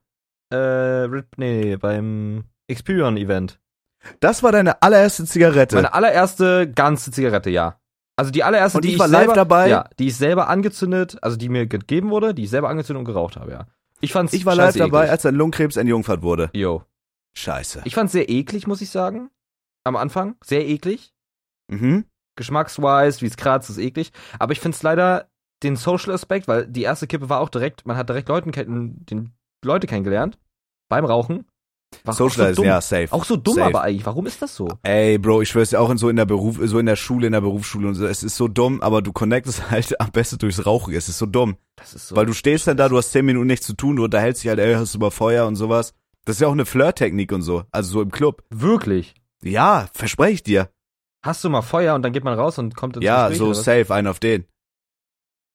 [0.53, 3.59] äh, nee, beim Experion-Event.
[4.21, 5.75] Das war deine allererste Zigarette.
[5.75, 7.79] Meine allererste ganze Zigarette, ja.
[8.17, 9.67] Also die allererste, Und die ich ich war live selber, dabei?
[9.67, 13.05] Ja, die ich selber angezündet, also die mir gegeben wurde, die ich selber angezündet und
[13.05, 13.65] geraucht habe, ja.
[14.01, 15.11] Ich fand's ich war live dabei, eklig.
[15.11, 16.49] als dein Lungenkrebs entjungfert wurde.
[16.53, 16.83] Yo.
[17.37, 17.81] Scheiße.
[17.85, 19.29] Ich fand's sehr eklig, muss ich sagen.
[19.83, 20.35] Am Anfang.
[20.43, 21.13] Sehr eklig.
[21.67, 22.05] mhm.
[22.37, 24.11] Geschmackswise, wie es kratzt, ist eklig.
[24.39, 25.29] Aber ich find's leider
[25.63, 29.33] den Social Aspekt, weil die erste Kippe war auch direkt, man hat direkt Leuten, den
[29.63, 30.37] Leute kennengelernt.
[30.89, 31.45] Beim Rauchen.
[32.03, 33.07] War auch so ja, safe.
[33.11, 33.67] Auch so dumm, Safe.
[33.67, 34.05] aber eigentlich.
[34.05, 34.67] Warum ist das so?
[34.83, 37.27] Ey, Bro, ich schwör's dir auch in so in der Beruf, so in der Schule,
[37.27, 38.05] in der Berufsschule und so.
[38.05, 40.93] Es ist so dumm, aber du connectest halt am besten durchs Rauchen.
[40.93, 41.57] Es ist so dumm.
[41.75, 42.15] Das ist so.
[42.15, 44.49] Weil du stehst dann da, du hast zehn Minuten nichts zu tun, du unterhältst dich
[44.49, 45.93] halt, ey, hast du mal Feuer und sowas.
[46.25, 47.63] Das ist ja auch eine Flirt-Technik und so.
[47.71, 48.43] Also so im Club.
[48.49, 49.13] Wirklich.
[49.43, 50.69] Ja, verspreche ich dir.
[51.23, 53.53] Hast du mal Feuer und dann geht man raus und kommt ins Ja, Gespräch, so
[53.53, 54.45] safe, ein auf den.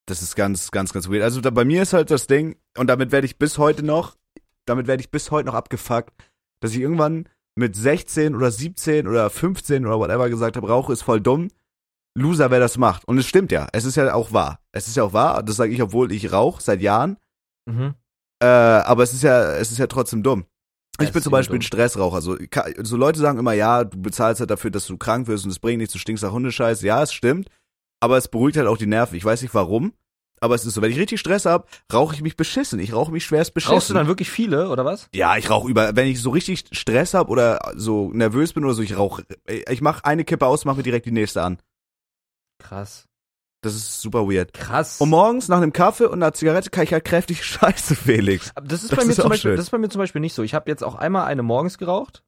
[0.07, 1.23] Das ist ganz, ganz, ganz weird.
[1.23, 4.17] Also da, bei mir ist halt das Ding, und damit werde ich bis heute noch,
[4.65, 6.11] damit werde ich bis heute noch abgefuckt,
[6.61, 11.03] dass ich irgendwann mit 16 oder 17 oder 15 oder whatever gesagt habe, Rauche ist
[11.03, 11.49] voll dumm.
[12.17, 13.05] Loser, wer das macht.
[13.07, 13.69] Und es stimmt ja.
[13.73, 14.61] Es ist ja auch wahr.
[14.73, 15.43] Es ist ja auch wahr.
[15.43, 17.17] Das sage ich, obwohl ich rauche seit Jahren.
[17.67, 17.95] Mhm.
[18.43, 20.45] Äh, aber es ist ja, es ist ja trotzdem dumm.
[21.01, 21.63] Ich bin zum Beispiel ein.
[21.63, 22.21] Stressraucher.
[22.21, 25.45] So, ka- so Leute sagen immer, ja, du bezahlst halt dafür, dass du krank wirst
[25.45, 26.83] und es bringt nichts, du stinkst nach Hundescheiß.
[26.83, 27.49] Ja, es stimmt.
[28.01, 29.17] Aber es beruhigt halt auch die Nerven.
[29.17, 29.93] Ich weiß nicht warum.
[30.43, 32.79] Aber es ist so, wenn ich richtig Stress hab, rauche ich mich beschissen.
[32.81, 33.75] Ich rauche mich schwerst beschissen.
[33.75, 35.09] Rauchst du dann wirklich viele, oder was?
[35.15, 38.73] ja, ich rauche über, wenn ich so richtig Stress hab oder so nervös bin oder
[38.75, 39.25] so, ich rauche.
[39.69, 41.59] Ich mache eine Kippe aus, mache mir direkt die nächste an.
[42.59, 43.07] Krass.
[43.63, 44.55] Das ist super weird.
[44.55, 45.01] Krass.
[45.03, 48.51] Und morgens nach einem Kaffee und einer Zigarette kann ich halt kräftig scheiße, Felix.
[48.55, 49.57] Aber das ist das bei mir ist zum Beispiel, schön.
[49.57, 50.43] das ist bei mir zum Beispiel nicht so.
[50.43, 52.23] Ich habe jetzt auch einmal eine morgens geraucht,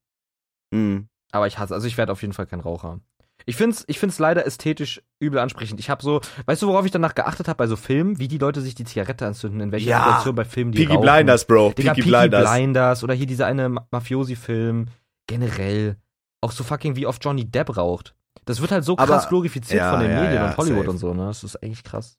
[0.75, 1.09] Mhm.
[1.31, 3.01] aber ich hasse, also ich werde auf jeden Fall kein Raucher.
[3.47, 5.81] Ich find's, ich find's leider ästhetisch übel ansprechend.
[5.81, 8.39] Ich habe so, weißt du, worauf ich danach geachtet habe bei so Filmen, wie die
[8.39, 10.05] Leute sich die Zigarette anzünden, in welcher Ja.
[10.07, 11.03] Situation bei Filmen die Peaky rauchen.
[11.03, 11.73] Blinders, Bro.
[11.77, 12.51] Digga, Peaky Peaky Blinders.
[12.53, 14.87] Blinders oder hier dieser eine Ma- Mafiosi-Film.
[15.27, 15.97] Generell.
[16.41, 18.15] Auch so fucking wie oft Johnny Depp raucht.
[18.45, 20.91] Das wird halt so Aber- krass glorifiziert ja, von den ja, Medien und Hollywood safe.
[20.91, 21.27] und so, ne?
[21.27, 22.19] Das ist echt krass.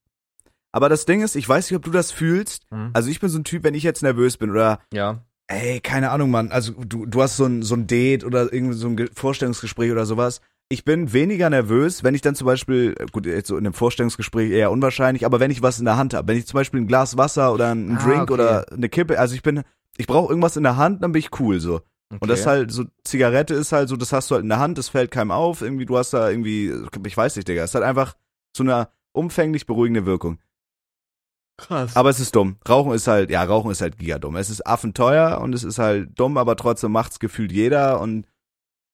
[0.72, 2.64] Aber das Ding ist, ich weiß nicht, ob du das fühlst.
[2.72, 2.92] Mhm.
[2.94, 5.20] Also ich bin so ein Typ, wenn ich jetzt nervös bin oder, ja.
[5.48, 8.74] ey, keine Ahnung, Mann, also du, du hast so ein, so ein Date oder irgendwie
[8.76, 10.40] so ein Ge- Vorstellungsgespräch oder sowas.
[10.74, 13.76] Ich bin weniger nervös, wenn ich dann zum Beispiel, äh, gut, jetzt so in einem
[13.76, 16.82] Vorstellungsgespräch eher unwahrscheinlich, aber wenn ich was in der Hand habe, wenn ich zum Beispiel
[16.82, 18.34] ein Glas Wasser oder einen Ah, Drink okay.
[18.34, 19.62] oder eine Kippe, also ich bin,
[19.98, 21.82] ich brauche irgendwas in der Hand, dann bin ich cool so.
[22.20, 24.58] Und das ist halt so, Zigarette ist halt so, das hast du halt in der
[24.60, 26.74] Hand, das fällt keinem auf, irgendwie, du hast da irgendwie,
[27.06, 28.16] ich weiß nicht, Digga, es halt einfach
[28.58, 30.40] so eine umfänglich beruhigende Wirkung.
[31.58, 31.96] krass.
[31.96, 32.58] Aber es ist dumm.
[32.68, 34.36] Rauchen ist halt, ja, Rauchen ist halt gigadumm.
[34.38, 38.26] Es ist affenteuer und es ist halt dumm, aber trotzdem macht's gefühlt jeder und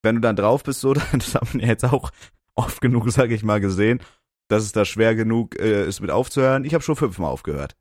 [0.04, 2.12] wenn du dann drauf bist, so, dann, das haben wir jetzt auch
[2.56, 4.02] oft genug, sag ich mal, gesehen,
[4.50, 6.66] dass es da schwer genug äh, ist mit aufzuhören.
[6.66, 7.76] Ich habe schon fünfmal aufgehört.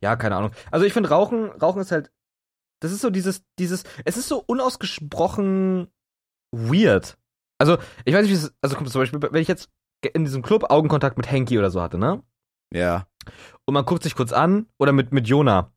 [0.00, 0.50] Ja, keine Ahnung.
[0.70, 2.10] Also ich finde Rauchen, Rauchen ist halt,
[2.80, 5.88] das ist so dieses, dieses, es ist so unausgesprochen
[6.52, 7.16] weird.
[7.58, 9.68] Also ich weiß nicht, wie es, also kommt zum Beispiel, wenn ich jetzt
[10.14, 12.22] in diesem Club Augenkontakt mit Henky oder so hatte, ne?
[12.72, 13.06] Ja.
[13.64, 15.72] Und man guckt sich kurz an oder mit mit Jona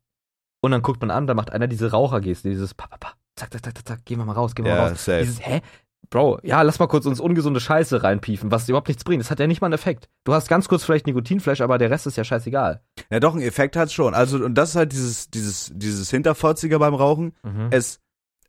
[0.62, 3.54] und dann guckt man an, da macht einer diese Rauchergeste, dieses pa pa pa, zack
[3.54, 5.06] zack zack zack, gehen wir mal raus, gehen wir mal Ja, raus.
[5.06, 5.20] safe.
[5.22, 5.62] Dieses hä?
[6.10, 9.22] Bro, ja, lass mal kurz uns ungesunde Scheiße reinpiefen, was überhaupt nichts bringt.
[9.22, 10.08] Das hat ja nicht mal einen Effekt.
[10.24, 12.82] Du hast ganz kurz vielleicht Nikotinflash, aber der Rest ist ja scheißegal.
[13.10, 14.14] Ja, doch, einen Effekt hat's schon.
[14.14, 17.34] Also, und das ist halt dieses, dieses, dieses Hinterfotziger beim Rauchen.
[17.44, 17.68] Mhm.
[17.72, 18.00] Es,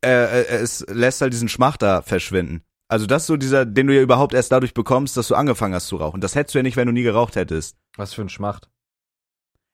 [0.01, 2.63] äh, äh, es lässt halt diesen Schmachter verschwinden.
[2.87, 5.75] Also das ist so dieser, den du ja überhaupt erst dadurch bekommst, dass du angefangen
[5.75, 6.21] hast zu rauchen.
[6.21, 7.77] Das hättest du ja nicht, wenn du nie geraucht hättest.
[7.97, 8.69] Was für ein Schmacht.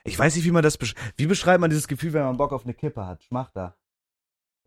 [0.03, 2.51] Ich weiß nicht, wie man das besch Wie beschreibt man dieses Gefühl, wenn man Bock
[2.51, 3.23] auf eine Kippe hat?
[3.23, 3.77] Schmachter.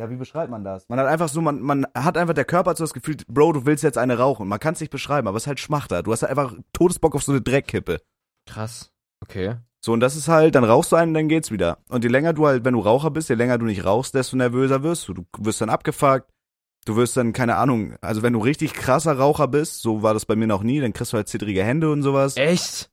[0.00, 0.88] Ja, wie beschreibt man das?
[0.88, 3.52] Man hat einfach so, man, man hat einfach, der Körper hat so das Gefühl, Bro,
[3.52, 4.46] du willst jetzt eine rauchen.
[4.46, 6.04] Man kann es nicht beschreiben, aber es ist halt Schmachter.
[6.04, 8.00] Du hast halt einfach Todesbock auf so eine Dreckkippe.
[8.46, 8.92] Krass.
[9.20, 9.56] Okay.
[9.80, 11.78] So, und das ist halt, dann rauchst du einen, dann geht's wieder.
[11.88, 14.36] Und je länger du halt, wenn du Raucher bist, je länger du nicht rauchst, desto
[14.36, 15.14] nervöser wirst du.
[15.14, 16.30] Du wirst dann abgefuckt.
[16.84, 20.26] Du wirst dann, keine Ahnung, also wenn du richtig krasser Raucher bist, so war das
[20.26, 22.36] bei mir noch nie, dann kriegst du halt zittrige Hände und sowas.
[22.36, 22.90] Echt?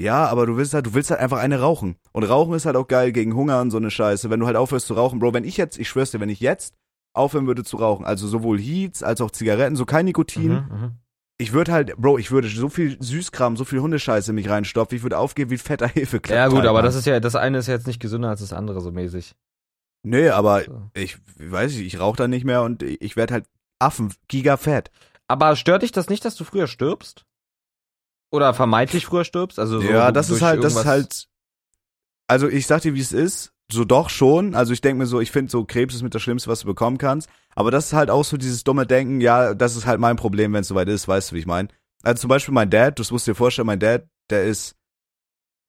[0.00, 1.96] Ja, aber du willst halt, du willst halt einfach eine rauchen.
[2.12, 4.28] Und Rauchen ist halt auch geil gegen Hunger und so eine Scheiße.
[4.28, 6.40] Wenn du halt aufhörst zu rauchen, Bro, wenn ich jetzt, ich schwör's dir, wenn ich
[6.40, 6.74] jetzt
[7.12, 10.90] aufhören würde zu rauchen, also sowohl Heats als auch Zigaretten, so kein Nikotin, Mhm, mhm.
[11.38, 14.96] ich würde halt, Bro, ich würde so viel Süßkram, so viel Hundescheiße in mich reinstopfen,
[14.96, 16.40] ich würde aufgehen wie fetter Hefeklapper.
[16.40, 18.52] Ja, gut, aber das ist ja, das eine ist ja jetzt nicht gesünder als das
[18.52, 19.36] andere, so mäßig.
[20.02, 20.90] Nee, aber So.
[20.94, 23.46] ich weiß nicht, ich rauche da nicht mehr und ich werde halt
[23.78, 24.90] Affen, gigafett.
[25.28, 27.24] Aber stört dich das nicht, dass du früher stirbst?
[28.34, 29.58] Oder vermeintlich früher stirbst?
[29.60, 31.28] Also so ja, das ist halt, das ist halt,
[32.26, 35.20] also ich sag dir, wie es ist, so doch schon, also ich denke mir so,
[35.20, 37.92] ich finde so, Krebs ist mit das Schlimmste, was du bekommen kannst, aber das ist
[37.92, 40.88] halt auch so dieses dumme Denken, ja, das ist halt mein Problem, wenn es soweit
[40.88, 41.68] ist, weißt du, wie ich meine?
[42.02, 44.74] Also zum Beispiel mein Dad, das musst du dir vorstellen, mein Dad, der ist,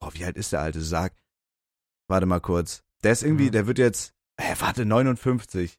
[0.04, 1.13] oh, wie alt ist der alte Sag?
[2.08, 2.82] Warte mal kurz.
[3.04, 3.51] Der ist irgendwie, Mhm.
[3.51, 5.78] der wird jetzt, hä, warte, 59,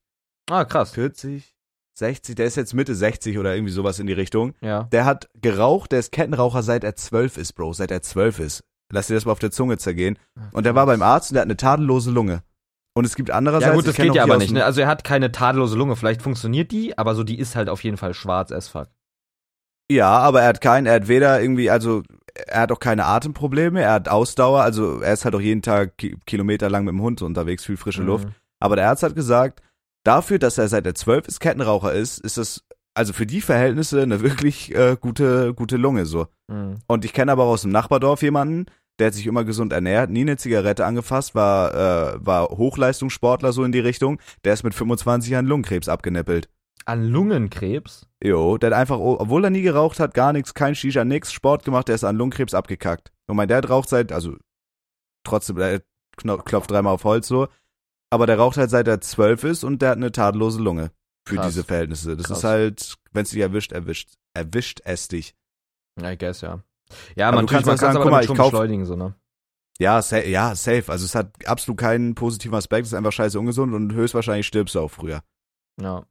[0.49, 0.93] Ah, krass.
[0.93, 1.56] 40,
[1.99, 4.55] 60, der ist jetzt Mitte 60 oder irgendwie sowas in die Richtung.
[4.61, 4.85] Ja.
[4.85, 8.65] Der hat geraucht, der ist Kettenraucher seit er zwölf ist, Bro, seit er zwölf ist.
[8.93, 10.19] Lass dir das mal auf der Zunge zergehen.
[10.53, 12.43] Und der war beim Arzt und der hat eine tadellose Lunge.
[12.95, 13.71] Und es gibt andererseits.
[13.71, 14.65] Ja gut, das geht ja aber nicht, ne?
[14.65, 17.83] Also er hat keine tadellose Lunge, vielleicht funktioniert die, aber so die ist halt auf
[17.83, 18.89] jeden Fall schwarz as fuck.
[19.91, 22.03] Ja, aber er hat keinen, er hat weder irgendwie, also
[22.47, 25.97] er hat auch keine Atemprobleme, er hat Ausdauer, also er ist halt auch jeden Tag
[25.99, 28.27] ki Kilometer lang mit dem Hund unterwegs, viel frische Luft.
[28.27, 28.35] Mhm.
[28.61, 29.63] Aber der Arzt hat gesagt,
[30.07, 32.65] dafür, dass er seit er zwölf ist Kettenraucher ist, ist das
[32.95, 36.29] also für die Verhältnisse eine wirklich äh, gute gute Lunge so.
[36.49, 36.77] Mhm.
[36.87, 38.67] Und ich kenne aber aus dem Nachbardorf jemanden,
[38.99, 43.65] der hat sich immer gesund ernährt, nie eine Zigarette angefasst, war, äh, war Hochleistungssportler so
[43.65, 44.19] in die Richtung.
[44.45, 46.49] Der ist mit 25 Jahren Lungenkrebs abgenippelt.
[46.87, 48.07] An Lungenkrebs?
[48.23, 51.65] Jo, der hat einfach, obwohl er nie geraucht hat, gar nichts, kein Shisha, nix, Sport
[51.65, 53.13] gemacht, der ist an Lungenkrebs abgekackt.
[53.27, 54.37] Und mein Dad raucht seit, also
[55.25, 55.83] trotzdem, der
[56.17, 57.49] klopft dreimal auf Holz so,
[58.11, 60.91] aber der raucht halt seit er zwölf ist und der hat eine tadellose Lunge
[61.29, 61.47] für Krass.
[61.49, 62.17] diese Verhältnisse.
[62.17, 62.39] Das Krass.
[62.39, 65.35] ist halt, wenn es dich erwischt, erwischt, erwischt es dich.
[66.01, 66.63] Ja, I guess, ja.
[67.17, 68.95] Ja, Aber man, du kannst man sagen, aber guck mal, ich schon kauf- beschleunigen, so,
[68.97, 69.15] ne?
[69.79, 70.85] Ja, sa ja, safe.
[70.91, 74.75] Also es hat absolut keinen positiven Aspekt, es ist einfach scheiße ungesund und höchstwahrscheinlich stirbst
[74.75, 75.23] du auch früher.
[75.81, 76.07] Ja.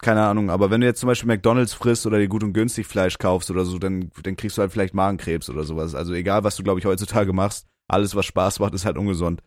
[0.00, 2.86] Keine Ahnung, aber wenn du jetzt zum Beispiel McDonalds frisst oder dir gut und günstig
[2.86, 5.96] Fleisch kaufst oder so, dann, dann kriegst du halt vielleicht Magenkrebs oder sowas.
[5.96, 9.42] Also egal, was du, glaube ich, heutzutage machst, alles, was Spaß macht, ist halt ungesund.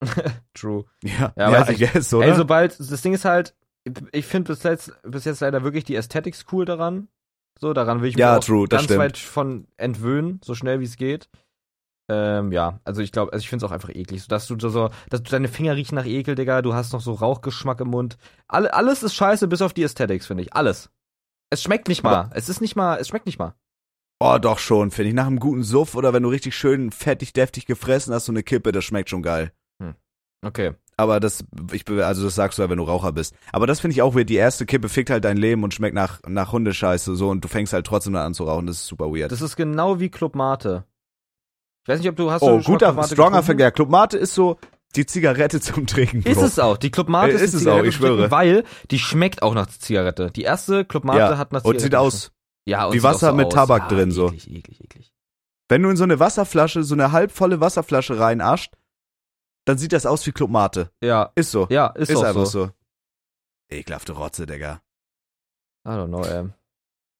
[0.54, 0.84] True.
[1.04, 1.78] Ja, Ja, ja, ich.
[1.78, 2.26] guess, oder?
[2.26, 3.54] Ey, sobald, das Ding ist halt,
[4.12, 7.08] ich finde bis jetzt, bis jetzt leider wirklich die Aesthetics cool daran.
[7.58, 9.00] So, daran will ich mich Ja, true, ganz stimmt.
[9.00, 11.28] weit von entwöhnen, so schnell wie es geht.
[12.10, 14.58] Ähm, ja, also ich glaube, also ich finde es auch einfach eklig, so dass du
[14.58, 17.88] so, dass du deine Finger riechen nach Ekel, Digga, du hast noch so Rauchgeschmack im
[17.88, 18.16] Mund.
[18.48, 20.54] Alle, alles ist scheiße, bis auf die Aesthetics, finde ich.
[20.54, 20.90] Alles.
[21.50, 22.30] Es schmeckt nicht mal.
[22.34, 23.54] es ist nicht mal, es schmeckt nicht mal.
[24.20, 25.14] oh, doch schon, finde ich.
[25.14, 28.42] Nach einem guten Suff oder wenn du richtig schön fettig, deftig gefressen hast, so eine
[28.42, 29.52] Kippe, das schmeckt schon geil.
[30.42, 30.72] Okay.
[30.96, 33.34] Aber das, ich, also das sagst du ja, wenn du Raucher bist.
[33.52, 34.28] Aber das finde ich auch weird.
[34.28, 37.48] Die erste Kippe fickt halt dein Leben und schmeckt nach, nach Hundescheiße so und du
[37.48, 38.66] fängst halt trotzdem dann an zu rauchen.
[38.66, 39.32] Das ist super weird.
[39.32, 40.84] Das ist genau wie Club Mate.
[41.84, 43.42] Ich weiß nicht, ob du hast oh, du guter, stronger?
[43.42, 43.70] Verkehr.
[43.70, 44.58] Club Mate ist so
[44.94, 46.32] die Zigarette zum Trinken, Bro.
[46.32, 46.76] Ist es auch.
[46.76, 48.30] Die Club Mate Äh, ist, ist es Zigarette auch, ich schwöre.
[48.30, 50.30] Weil die schmeckt auch nach Zigarette.
[50.32, 51.38] Die erste Club Mate ja.
[51.38, 51.82] hat nach und Zigarette.
[51.82, 52.32] sieht aus,
[52.66, 53.54] ja, und wie Wasser so mit aus.
[53.54, 54.26] Tabak ja, drin, so.
[54.28, 55.12] Eklig, eklig, eklig.
[55.68, 58.74] wenn du in so eine Wasserflasche, so eine halbvolle Wasserflasche reinascht,
[59.66, 60.90] dann sieht das aus wie Club Mate.
[61.02, 61.66] Ja, Ist so.
[61.70, 62.66] ja, ist, Ist, auch einfach so.
[62.66, 62.70] so.
[63.70, 64.82] Ekelhafte Rotze, Digga.
[65.86, 66.48] I don't know, ey.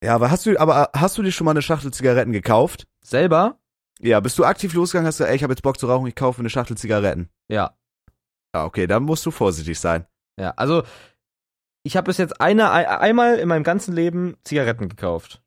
[0.02, 2.88] Ja, aber hast du, aber hast du dir schon mal eine Schachtel Zigaretten gekauft?
[3.04, 3.58] Selber?
[4.00, 6.14] Ja, bist du aktiv losgegangen, hast gesagt, ey, ich habe jetzt Bock zu rauchen, ich
[6.14, 7.28] kaufe eine Schachtel Zigaretten.
[7.48, 7.76] Ja.
[8.54, 10.06] Ja, okay, dann musst du vorsichtig sein.
[10.38, 10.84] Ja, also
[11.82, 15.42] ich habe bis jetzt eine, ein, einmal in meinem ganzen Leben Zigaretten gekauft.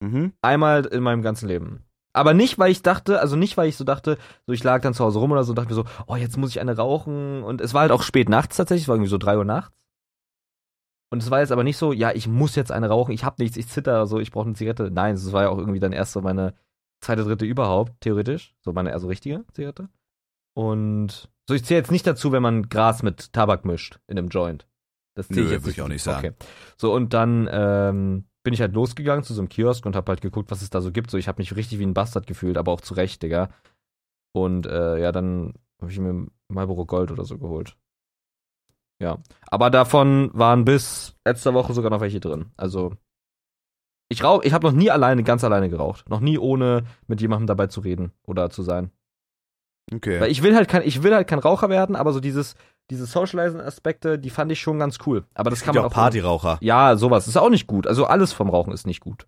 [0.00, 0.32] Mhm.
[0.42, 1.83] Einmal in meinem ganzen Leben.
[2.14, 4.94] Aber nicht, weil ich dachte, also nicht, weil ich so dachte, so ich lag dann
[4.94, 7.42] zu Hause rum oder so dachte mir so, oh, jetzt muss ich eine rauchen.
[7.42, 9.76] Und es war halt auch spät nachts tatsächlich, es war irgendwie so drei Uhr nachts.
[11.10, 13.38] Und es war jetzt aber nicht so, ja, ich muss jetzt eine rauchen, ich hab
[13.38, 14.90] nichts, ich zitter, so, ich brauche eine Zigarette.
[14.90, 16.54] Nein, es war ja auch irgendwie dann erst so meine
[17.00, 18.54] zweite, dritte überhaupt, theoretisch.
[18.62, 19.88] So meine also richtige Zigarette.
[20.54, 24.28] Und so, ich zähle jetzt nicht dazu, wenn man Gras mit Tabak mischt in einem
[24.28, 24.66] Joint.
[25.14, 26.28] Das zähle ich jetzt würd ich auch nicht sagen.
[26.28, 26.36] Okay.
[26.76, 30.20] So, und dann ähm, bin ich halt losgegangen zu so einem Kiosk und hab halt
[30.20, 31.10] geguckt, was es da so gibt.
[31.10, 33.48] So, ich habe mich richtig wie ein Bastard gefühlt, aber auch zu Recht, Digga.
[34.32, 37.76] Und äh, ja, dann habe ich mir Marlboro Gold oder so geholt.
[39.00, 39.18] Ja.
[39.46, 42.52] Aber davon waren bis letzter Woche sogar noch welche drin.
[42.56, 42.94] Also,
[44.10, 46.08] ich rauch, ich habe noch nie alleine, ganz alleine geraucht.
[46.10, 48.92] Noch nie ohne mit jemandem dabei zu reden oder zu sein.
[49.92, 50.20] Okay.
[50.20, 52.56] Weil ich will halt kein, ich will halt kein Raucher werden, aber so dieses,
[52.90, 55.24] diese Socializing-Aspekte, die fand ich schon ganz cool.
[55.34, 55.90] Aber das kann man ja auch.
[55.90, 56.58] auch Partyraucher.
[56.60, 57.86] Ja, sowas ist auch nicht gut.
[57.86, 59.26] Also alles vom Rauchen ist nicht gut.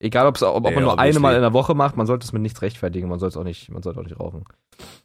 [0.00, 1.18] Egal, ob's, ob, ob Ja, man nur eine.
[1.18, 3.08] Mal in der Woche macht, man sollte es mit nichts rechtfertigen.
[3.08, 4.44] Man soll es auch nicht, man sollte auch nicht rauchen.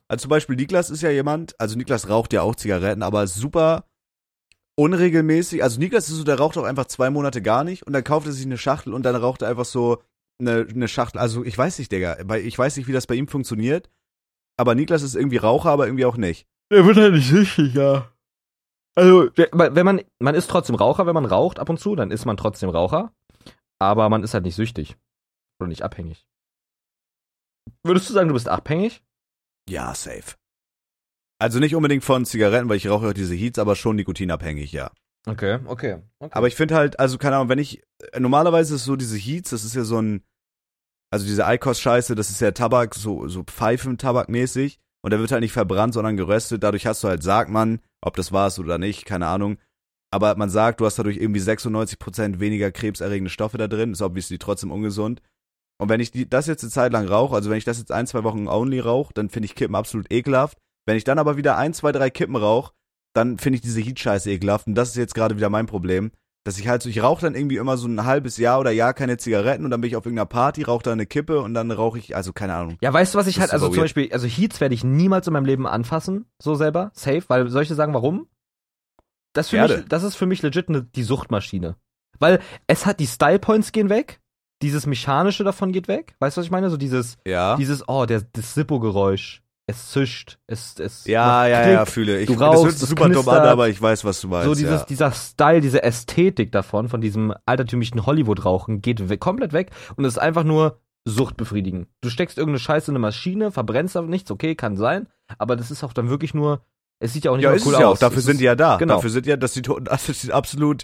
[0.08, 3.86] Also zum Beispiel Niklas ist ja jemand, also Niklas raucht ja auch Zigaretten, aber super
[4.76, 5.64] unregelmäßig.
[5.64, 8.28] Also Niklas ist so, der raucht auch einfach zwei Monate gar nicht und dann kauft
[8.28, 10.02] er sich eine Schachtel und dann raucht er einfach so
[10.40, 11.20] eine, eine Schachtel.
[11.20, 13.90] Also ich weiß nicht, Digga, ich weiß nicht, wie das bei ihm funktioniert.
[14.58, 16.48] Aber Niklas ist irgendwie Raucher, aber irgendwie auch nicht.
[16.74, 18.10] Der wird halt nicht süchtig, ja.
[18.96, 22.26] Also, wenn man, man ist trotzdem Raucher, wenn man raucht ab und zu, dann ist
[22.26, 23.14] man trotzdem Raucher.
[23.78, 24.98] Aber man ist halt nicht süchtig.
[25.60, 26.26] Oder nicht abhängig.
[27.84, 29.04] Würdest du sagen, du bist abhängig?
[29.70, 30.36] Ja, safe.
[31.40, 34.92] Also nicht unbedingt von Zigaretten, weil ich rauche auch diese Heats, aber schon nikotinabhängig, ja.
[35.28, 36.02] Okay, okay.
[36.20, 36.34] okay.
[36.34, 37.84] Aber ich finde halt, also keine Ahnung, wenn ich,
[38.14, 40.24] äh, normalerweise ist so diese Heats, das ist ja so ein,
[41.12, 44.80] also diese Eikos-Scheiße, das ist ja Tabak, so, so Pfeifen-Tabak mäßig.
[45.04, 46.64] Und der wird halt nicht verbrannt, sondern geröstet.
[46.64, 49.58] Dadurch hast du halt, sagt man, ob das war es oder nicht, keine Ahnung.
[50.12, 53.92] Aber man sagt, du hast dadurch irgendwie 96% weniger krebserregende Stoffe da drin.
[53.92, 55.22] Ist obviously trotzdem ungesund.
[55.80, 57.92] Und wenn ich die, das jetzt eine Zeit lang rauche, also wenn ich das jetzt
[57.92, 60.58] ein, zwei Wochen only rauche, dann finde ich Kippen absolut ekelhaft.
[60.86, 62.74] Wenn ich dann aber wieder ein, zwei, drei Kippen rauche,
[63.14, 64.68] dann finde ich diese Heat-Scheiße ekelhaft.
[64.68, 66.12] Und das ist jetzt gerade wieder mein Problem.
[66.46, 68.94] Dass ich halt so, ich rauche dann irgendwie immer so ein halbes Jahr oder Jahr
[68.94, 71.72] keine Zigaretten und dann bin ich auf irgendeiner Party, rauche da eine Kippe und dann
[71.72, 72.78] rauche ich, also keine Ahnung.
[72.82, 73.84] Ja, weißt du, was ich Das halt, also zum weird.
[73.86, 77.62] Beispiel, also Heats werde ich niemals in meinem Leben anfassen, so selber, safe, weil soll
[77.62, 78.28] ich dir sagen, warum?
[79.32, 81.78] Das, für mich, das ist für mich legit eine, die Suchtmaschine.
[82.20, 84.20] Weil es hat, die Style Points gehen weg,
[84.62, 86.70] dieses Mechanische davon geht weg, weißt du, was ich meine?
[86.70, 87.56] So dieses, Ja.
[87.56, 91.74] dieses, oh, der, das Sippo-Geräusch, es zischt, es, es Ja, ja, Klick.
[91.74, 92.28] ja, fühle ich.
[92.28, 94.46] Du das rauchst, hört sich es super dumm an, aber ich weiß, was du meinst.
[94.46, 94.86] So dieses, ja.
[94.86, 100.14] dieser Style, diese Ästhetik davon, von diesem altertümlichen Hollywood-Rauchen, geht we komplett weg und es
[100.14, 101.88] ist einfach nur Sucht befriedigen.
[102.02, 105.72] Du steckst irgendeine Scheiße in eine Maschine, verbrennst aber nichts, okay, kann sein, aber das
[105.72, 106.66] ist auch dann wirklich nur,
[107.00, 107.98] es sieht ja auch nicht ja, ist cool es ja aus.
[107.98, 108.00] auch.
[108.00, 108.78] Dafür Es sind die ja da.
[108.78, 108.96] genau.
[108.96, 110.84] Dafür sind ja, das sieht, das sieht absolut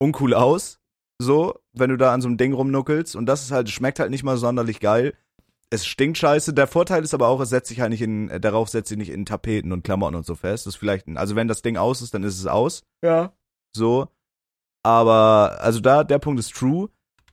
[0.00, 0.78] uncool aus.
[1.20, 3.14] So, wenn du da an so einem Ding rumnuckelst.
[3.14, 5.14] Und das ist halt, schmeckt halt nicht mal sonderlich geil.
[5.72, 6.52] Es stinkt scheiße.
[6.52, 8.98] Der Vorteil ist aber auch, es setzt sich halt nicht in, äh, darauf setzt sich
[8.98, 10.66] nicht in Tapeten und Klamotten und so fest.
[10.66, 12.82] Das ist vielleicht, ein, also wenn das Ding aus ist, dann ist es aus.
[13.02, 13.32] Ja.
[13.74, 14.08] So.
[14.82, 16.90] Aber, also da, der Punkt ist true.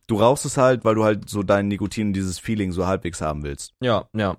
[0.08, 3.44] Du rauchst es halt, weil du halt so dein Nikotin, dieses Feeling so halbwegs haben
[3.44, 3.74] willst.
[3.82, 4.38] Ja, ja.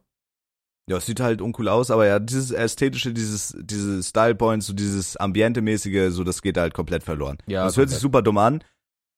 [0.88, 4.72] Ja, es sieht halt uncool aus, aber ja, dieses ästhetische, dieses, diese Style Points, so
[4.72, 7.36] dieses Ambiente-mäßige, so das geht halt komplett verloren.
[7.46, 8.00] Ja, das hört sich komplett.
[8.00, 8.64] super dumm an,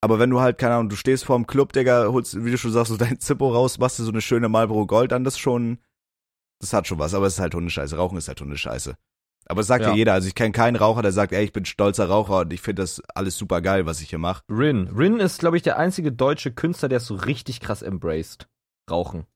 [0.03, 2.73] aber wenn du halt, keine Ahnung, du stehst vorm Club, Digga, holst, wie du schon
[2.73, 5.79] sagst, so dein Zippo raus, machst dir so eine schöne Marlboro Gold an, das schon,
[6.61, 7.97] das hat schon was, aber es ist halt Hundescheiße.
[7.97, 8.97] Rauchen ist halt Hundescheiße.
[9.47, 9.97] Aber es sagt ja, Ja.
[9.97, 12.61] jeder, also ich kenne keinen Raucher, der sagt, ey, ich bin stolzer Raucher und ich
[12.61, 14.43] finde das alles super geil, was ich hier mache.
[14.49, 14.89] Rin.
[14.89, 18.49] Rin ist, glaube ich, der einzige deutsche Künstler, der es so richtig krass embraced.
[18.91, 19.27] Rauchen.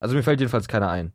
[0.00, 1.12] Also mir fällt jedenfalls keiner ein.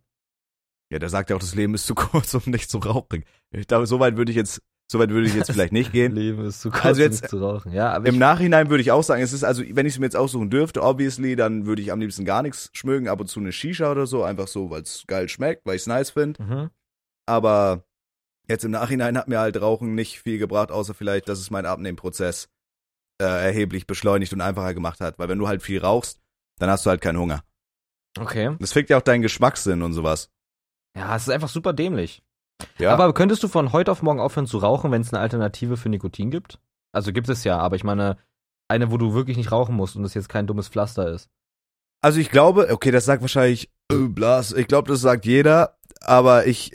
[0.92, 3.24] Ja, der sagt ja auch, das Leben ist zu kurz, um nicht zu rauchen.
[3.52, 6.12] Ich glaube, so weit würde ich jetzt, so weit würde ich jetzt vielleicht nicht gehen.
[6.16, 7.72] Leben ist zu kurz, Also um jetzt- nicht zu rauchen.
[7.72, 10.06] Ja, aber Im Nachhinein würde ich auch sagen, es ist also, wenn ich es mir
[10.06, 13.40] jetzt aussuchen dürfte, obviously, dann würde ich am liebsten gar nichts schmögen, ab und zu
[13.40, 16.44] eine Shisha oder so, einfach so, weil es geil schmeckt, weil ich es nice finde.
[16.44, 16.70] mhm.
[17.26, 17.86] Aber
[18.50, 21.68] jetzt im Nachhinein hat mir halt Rauchen nicht viel gebracht, außer vielleicht, dass es meinen
[21.68, 22.50] Abnehmprozess
[23.22, 25.18] äh, erheblich beschleunigt und einfacher gemacht hat.
[25.20, 26.20] Weil wenn du halt viel rauchst,
[26.60, 27.44] dann hast du halt keinen Hunger.
[28.20, 28.58] Okay.
[28.60, 30.30] Das fickt ja auch deinen Geschmackssinn und sowas.
[30.98, 32.22] Ja, es ist einfach super dämlich.
[32.80, 35.78] Ja, Aber könntest du von heute auf morgen aufhören zu rauchen, wenn es eine Alternative
[35.78, 36.60] für Nikotin gibt?
[36.92, 38.18] Also gibt es ja, aber ich meine,
[38.68, 41.30] eine, wo du wirklich nicht rauchen musst und es jetzt kein dummes Pflaster ist.
[42.02, 46.48] Also ich glaube, okay, das sagt wahrscheinlich äh, Blas, ich glaube, das sagt jeder, aber
[46.48, 46.72] ich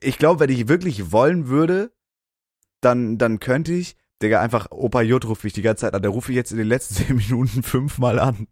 [0.00, 1.92] ich glaube, wenn ich wirklich wollen würde,
[2.80, 6.10] dann dann könnte ich, Digga, einfach Opa J rufe ich die ganze Zeit an, der
[6.10, 8.48] rufe ich jetzt in den letzten zehn Minuten fünfmal an.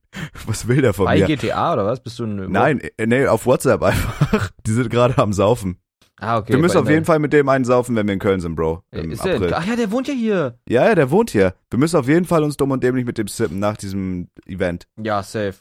[0.47, 1.27] Was will der von Bei mir?
[1.27, 2.01] GTA oder was?
[2.03, 4.51] Bist du ein Nein, äh, nee, auf WhatsApp einfach.
[4.67, 5.81] Die sind gerade am Saufen.
[6.23, 6.53] Ah, okay.
[6.53, 8.83] wir müssen auf jeden Fall mit dem einen saufen, wenn wir in Köln sind, Bro.
[8.93, 9.55] Im Ist der, April.
[9.55, 10.59] ach ja, der wohnt ja hier.
[10.69, 11.55] Ja, ja, der wohnt hier.
[11.71, 14.87] Wir müssen auf jeden Fall uns dumm und dämlich mit dem sippen nach diesem Event.
[15.03, 15.55] Ja, safe.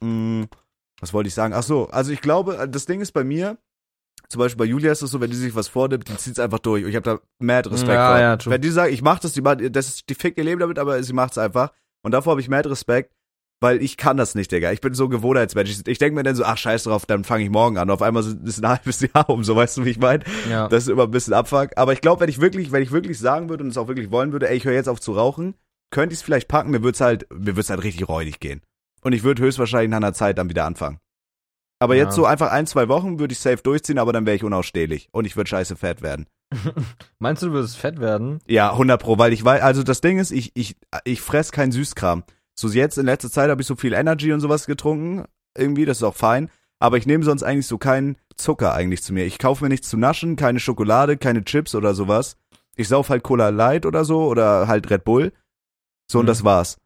[0.00, 0.42] Mm,
[1.00, 1.54] was wollte ich sagen?
[1.54, 3.58] Ach so, also ich glaube, das Ding ist bei mir,
[4.28, 6.58] zum Beispiel bei Julia ist es so, wenn die sich was vornimmt, die zieht's einfach
[6.58, 6.84] durch.
[6.84, 8.18] Und ich habe da mad Respekt Ja, vor.
[8.20, 8.52] ja, true.
[8.52, 10.78] wenn die sagt, ich mach das, die, macht- das ist, die fickt ihr Leben damit,
[10.78, 11.72] aber sie macht's einfach.
[12.02, 13.14] Und davor habe ich mad Respekt,
[13.60, 14.72] weil ich kann das nicht, Digga.
[14.72, 15.70] Ich bin so ein Gewohnheitsmensch.
[15.70, 17.88] Ich, ich denke mir dann so, ach scheiß drauf, dann fange ich morgen an.
[17.90, 20.24] Auf einmal ist ein halbes Jahr um, so weißt du, wie ich meine?
[20.50, 20.68] Ja.
[20.68, 21.70] Das ist immer ein bisschen Abfuck.
[21.76, 24.10] Aber ich glaube, wenn ich wirklich, wenn ich wirklich sagen würde und es auch wirklich
[24.10, 25.54] wollen würde, ey, ich höre jetzt auf zu rauchen,
[25.90, 28.60] könnte ich es vielleicht packen, mir wird's halt, mir wird's halt richtig räudig gehen.
[29.02, 30.98] Und ich würde höchstwahrscheinlich nach einer Zeit dann wieder anfangen.
[31.78, 32.04] Aber Ja.
[32.04, 35.08] jetzt so einfach ein, zwei Wochen würde ich safe durchziehen, aber dann wäre ich unausstehlich.
[35.12, 36.26] Und ich würde scheiße fett werden.
[37.18, 38.38] Meinst du, du würdest fett werden?
[38.46, 41.72] Ja, 100 pro, weil ich weiß, also das Ding ist, ich, ich, ich fress kein
[41.72, 42.24] Süßkram.
[42.58, 45.24] So jetzt in letzter Zeit habe ich so viel Energy und sowas getrunken,
[45.56, 46.50] irgendwie, das ist auch fein.
[46.78, 49.24] aber ich nehme sonst eigentlich so keinen Zucker eigentlich zu mir.
[49.24, 52.36] Ich kaufe mir nichts zu naschen, keine Schokolade, keine Chips oder sowas.
[52.76, 55.32] Ich sauf halt Cola Light oder so oder halt Red Bull.
[56.10, 56.28] So, und Mhm.
[56.28, 56.76] das war's.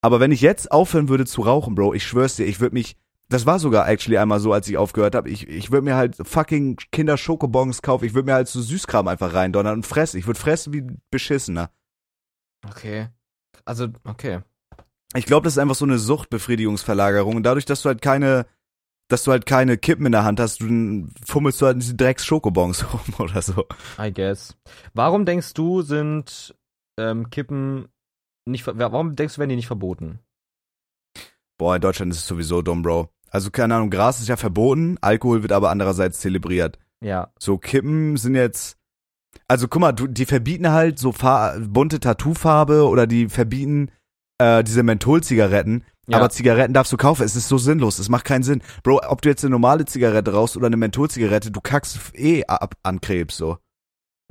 [0.00, 2.96] Aber wenn ich jetzt aufhören würde zu rauchen, Bro, ich schwör's dir, ich würde mich,
[3.28, 6.14] das war sogar actually einmal so, als ich aufgehört habe, ich, ich würde mir halt
[6.22, 10.18] fucking Kinder Schokobons kaufen, ich würde mir halt so Süßkram einfach reindonnern und fressen.
[10.18, 11.70] Ich würde fressen wie beschissener.
[12.68, 13.08] Okay.
[13.64, 14.42] Also, okay.
[15.14, 18.46] Ich glaube, das ist einfach so eine Suchtbefriedigungsverlagerung und dadurch, dass du halt keine,
[19.08, 22.26] dass du halt keine Kippen in der Hand hast, du fummelst du halt diese Drecks
[22.26, 23.66] Schokobons rum oder so.
[23.98, 24.56] I guess.
[24.92, 26.54] Warum denkst du, sind
[26.98, 27.88] ähm, Kippen
[28.46, 30.20] nicht, warum denkst du, werden die nicht verboten?
[31.58, 33.08] Boah, in Deutschland ist es sowieso dumm, Bro.
[33.30, 36.78] Also keine Ahnung, Gras ist ja verboten, Alkohol wird aber andererseits zelebriert.
[37.00, 37.32] Ja.
[37.38, 38.78] So Kippen sind jetzt,
[39.48, 41.14] also guck mal, du, die verbieten halt so
[41.66, 43.90] bunte Tattoofarbe oder die verbieten
[44.38, 45.84] äh, diese Mentholzigaretten.
[46.06, 46.18] Ja.
[46.18, 47.22] Aber Zigaretten darfst du kaufen.
[47.24, 47.98] Es ist so sinnlos.
[47.98, 48.62] Es macht keinen Sinn.
[48.82, 52.76] Bro, ob du jetzt eine normale Zigarette rauchst oder eine Mentholzigarette, du kackst eh ab
[52.82, 53.58] an Krebs, so.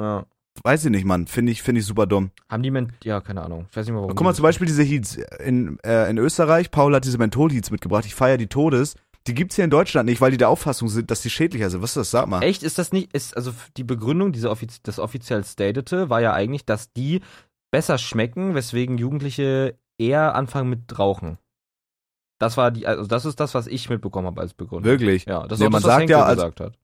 [0.02, 0.26] ja.
[0.64, 1.28] Weiß ich nicht, Mann.
[1.28, 2.32] Finde ich, finde ich super dumm.
[2.50, 3.68] Haben die Men ja, keine Ahnung.
[3.70, 4.16] Ich weiß nicht mal, warum.
[4.16, 6.72] Guck mal, zum Beispiel diese Heats in, äh, in Österreich.
[6.72, 8.06] Paul hat diese Menthol-Heats mitgebracht.
[8.06, 8.96] Ich feiere die Todes.
[9.28, 11.82] Die gibt's hier in Deutschland nicht, weil die der Auffassung sind, dass die schädlicher sind.
[11.82, 12.12] Was ist das?
[12.12, 12.42] Sag mal.
[12.42, 16.34] Echt, ist das nicht, ist, also die Begründung, diese offiz das offiziell statete, war ja
[16.34, 17.22] eigentlich, dass die
[17.70, 21.38] besser schmecken, weswegen Jugendliche eher anfangen mit Rauchen.
[22.40, 24.86] Das war die, also das ist das, was ich mitbekommen habe als Begründung.
[24.92, 25.26] Wirklich?
[25.26, 26.78] Ja, das ist Nee, man das, was sagt Henkel ja, als- gesagt hat.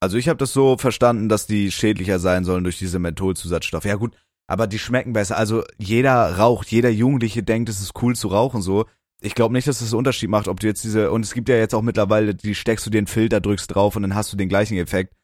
[0.00, 3.86] Also ich habe das so verstanden, dass die schädlicher sein sollen durch diese Mentholzusatzstoffe.
[3.86, 4.14] Ja gut,
[4.46, 5.38] aber die schmecken besser.
[5.38, 8.84] Also jeder raucht, jeder Jugendliche denkt, es ist cool zu rauchen so.
[9.22, 11.48] Ich glaube nicht, dass es einen Unterschied macht, ob du jetzt diese und es gibt
[11.48, 14.36] ja jetzt auch mittlerweile, die steckst du den Filter, drückst drauf und dann hast du
[14.36, 15.14] den gleichen Effekt.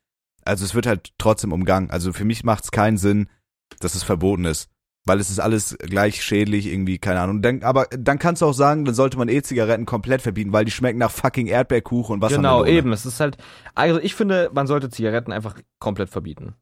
[0.44, 1.90] Also es wird halt trotzdem umgangen.
[1.90, 3.28] Also für mich macht es keinen Sinn,
[3.80, 4.70] dass es verboten ist,
[5.04, 7.42] weil es ist alles gleich schädlich irgendwie, keine Ahnung.
[7.42, 10.70] Dann, aber dann kannst du auch sagen, dann sollte man E-Zigaretten komplett verbieten, weil die
[10.70, 12.92] schmecken nach fucking Erdbeerkuchen und was Genau, eben.
[12.92, 13.36] Es ist halt,
[13.74, 16.54] also ich finde, man sollte Zigaretten einfach komplett verbieten.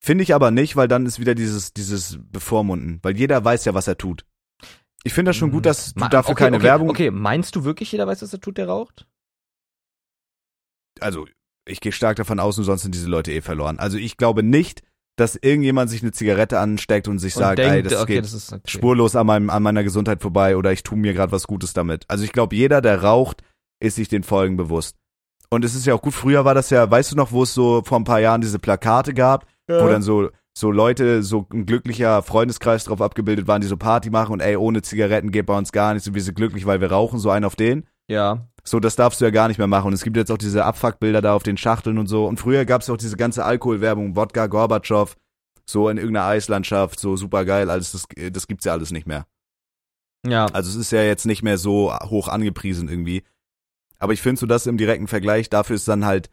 [0.00, 3.00] Finde ich aber nicht, weil dann ist wieder dieses, dieses Bevormunden.
[3.02, 4.24] Weil jeder weiß ja, was er tut.
[5.04, 6.90] Ich finde das schon gut, dass du Ma- dafür okay, keine okay, Werbung.
[6.90, 9.06] Okay, meinst du wirklich, jeder weiß, was er tut, der raucht?
[11.00, 11.26] Also,
[11.66, 13.78] ich gehe stark davon aus, und sonst sind diese Leute eh verloren.
[13.78, 14.82] Also, ich glaube nicht,
[15.20, 18.24] dass irgendjemand sich eine Zigarette ansteckt und sich Und sagt, denkt, ey, das okay, geht
[18.24, 18.62] das ist okay.
[18.66, 22.04] spurlos an, meinem, an meiner Gesundheit vorbei oder ich tue mir gerade was Gutes damit.
[22.08, 23.42] Also, ich glaube, jeder, der raucht,
[23.80, 24.96] ist sich den Folgen bewusst.
[25.50, 27.54] Und es ist ja auch gut, früher war das ja, weißt du noch, wo es
[27.54, 31.66] so vor ein paar Jahren diese Plakate gab, wo dann so so Leute, so ein
[31.66, 35.56] glücklicher Freundeskreis drauf abgebildet waren, die so Party machen und ey, ohne Zigaretten geht bei
[35.56, 37.86] uns gar nichts und wir sind glücklich, weil wir rauchen, so einen auf den.
[38.08, 38.48] Ja.
[38.70, 39.88] So, das darfst du ja gar nicht mehr machen.
[39.88, 42.26] Und es gibt jetzt auch diese Abfuckbilder da auf den Schachteln und so.
[42.26, 45.16] Und früher gab's auch diese ganze Alkoholwerbung, Wodka, Gorbatschow,
[45.64, 49.26] so in irgendeiner Eislandschaft, so super geil, alles das, das gibt's ja alles nicht mehr.
[50.26, 50.46] Ja.
[50.46, 53.22] Also es ist ja jetzt nicht mehr so hoch angepriesen irgendwie.
[53.98, 56.30] Aber ich finde so das im direkten Vergleich, dafür ist dann halt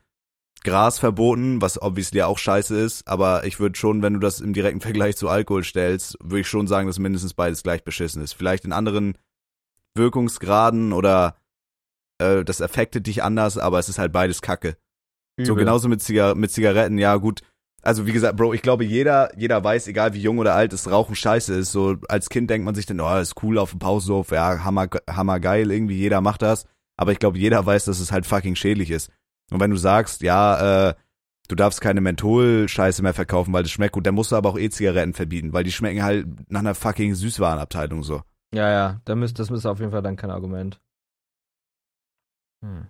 [0.64, 4.54] Gras verboten, was obviously auch scheiße ist, aber ich würde schon, wenn du das im
[4.54, 8.34] direkten Vergleich zu Alkohol stellst, würde ich schon sagen, dass mindestens beides gleich beschissen ist.
[8.34, 9.18] Vielleicht in anderen
[9.96, 11.36] Wirkungsgraden oder
[12.20, 14.78] äh, das affektet dich anders, aber es ist halt beides Kacke.
[15.38, 15.66] So Übel.
[15.66, 17.42] genauso mit, Ziga mit Zigaretten, ja gut.
[17.82, 20.90] Also wie gesagt, Bro, ich glaube, jeder, jeder weiß, egal wie jung oder alt, dass
[20.90, 21.72] Rauchen scheiße ist.
[21.72, 24.88] So als Kind denkt man sich dann, oh, ist cool auf dem Pausenhof, ja, hammer,
[25.08, 26.66] hammer geil, irgendwie jeder macht das.
[26.98, 29.12] Aber ich glaube, jeder weiß, dass es halt fucking schädlich ist.
[29.52, 30.96] Und wenn du sagst, ja, äh,
[31.48, 34.58] du darfst keine Menthol-Scheiße mehr verkaufen, weil das schmeckt gut, dann musst du aber auch
[34.58, 38.22] E-Zigaretten verbieten, weil die schmecken halt nach einer fucking Süßwarenabteilung so.
[38.54, 40.80] Ja, ja, da müsst, das ist auf jeden Fall dann kein Argument.
[42.66, 42.88] Hm.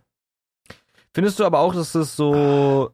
[1.13, 2.91] Findest du aber auch, dass es so,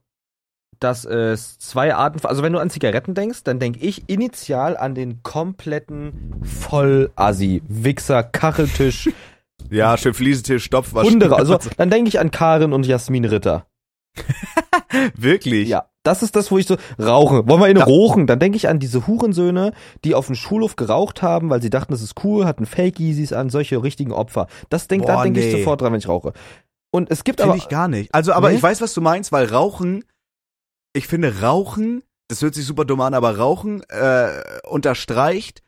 [0.79, 4.95] dass es zwei Arten, also wenn du an Zigaretten denkst, dann denke ich initial an
[4.95, 9.09] den kompletten Vollassi, Wichser, Kacheltisch,
[9.69, 11.07] Ja, schön Fliesentisch, Stopfwasch.
[11.07, 13.67] Hunde, also dann denke ich an Karin und Jasmin Ritter.
[15.15, 15.69] Wirklich?
[15.69, 17.47] Ja, das ist das, wo ich so rauche.
[17.47, 18.27] Wollen wir ihn Da- rauchen?
[18.27, 19.71] Dann denke ich an diese Hurensöhne,
[20.03, 23.33] die auf dem Schulhof geraucht haben, weil sie dachten, das ist cool, hatten Fake Yeezys
[23.33, 24.47] an, solche richtigen Opfer.
[24.69, 25.59] Das denk, da Boah, denke ich nee.
[25.59, 26.33] sofort dran, wenn ich rauche.
[26.91, 28.13] Und es gibt Finde aber ich gar nicht.
[28.13, 28.55] Also, aber Nee?
[28.57, 30.03] ich weiß, was du meinst, weil Rauchen,
[30.93, 35.61] ich finde Rauchen, das hört sich super dumm an, aber Rauchen äh, unterstreicht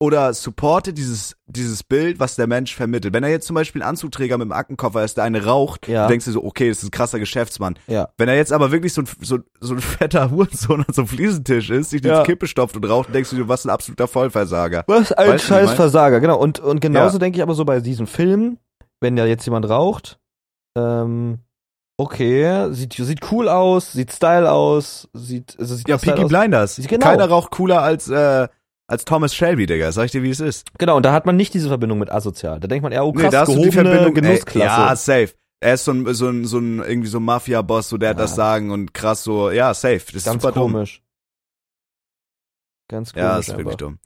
[0.00, 3.12] oder supportet dieses, dieses Bild, was der Mensch vermittelt.
[3.14, 6.02] Wenn er jetzt zum Beispiel ein Anzugträger mit dem Aktenkoffer ist, der eine raucht, Ja.
[6.04, 7.76] du denkst dir so, okay, das ist ein krasser Geschäftsmann.
[7.88, 11.00] ja, Wenn er jetzt aber wirklich so ein, so, so ein fetter Hurensohn an so
[11.02, 12.22] einem Fliesentisch ist, sich Ja.
[12.22, 14.84] die Kippe stopft und raucht, denkst du dir, was ein absoluter Vollversager.
[14.86, 15.72] was ein Weißt du, scheiß?
[15.72, 16.38] Versager, genau.
[16.38, 17.18] Und und genauso Ja.
[17.20, 18.58] denke ich aber so bei diesen Filmen,
[19.00, 20.20] wenn ja jetzt jemand raucht,
[20.76, 21.38] ähm,
[21.96, 26.24] okay, sieht sieht cool aus, sieht Style aus, sieht also sieht Ja, Peaky.
[26.26, 26.76] Blinders.
[26.76, 27.04] Genau.
[27.06, 28.48] Keiner raucht cooler als, äh,
[28.86, 29.92] als Thomas Shelby, Digga.
[29.92, 30.68] Sag ich dir, wie es ist.
[30.78, 32.60] Genau, und da hat man nicht diese Verbindung mit asozial.
[32.60, 34.64] Da denkt man eher, oh krass, nee, da hast du die gehobene Verbindung, ey, Genussklasse.
[34.66, 35.34] ja, safe.
[35.60, 38.16] Er ist so ein, so ein, so ein irgendwie so ein Mafia-Boss, so der hat
[38.16, 38.22] Ja.
[38.22, 39.98] das Sagen und krass so, ja, safe.
[40.06, 40.72] Das ist Ganz super dumm.
[40.72, 41.02] komisch.
[42.88, 43.22] Ganz komisch.
[43.24, 43.58] Ja, ist einfach.
[43.58, 43.98] wirklich dumm.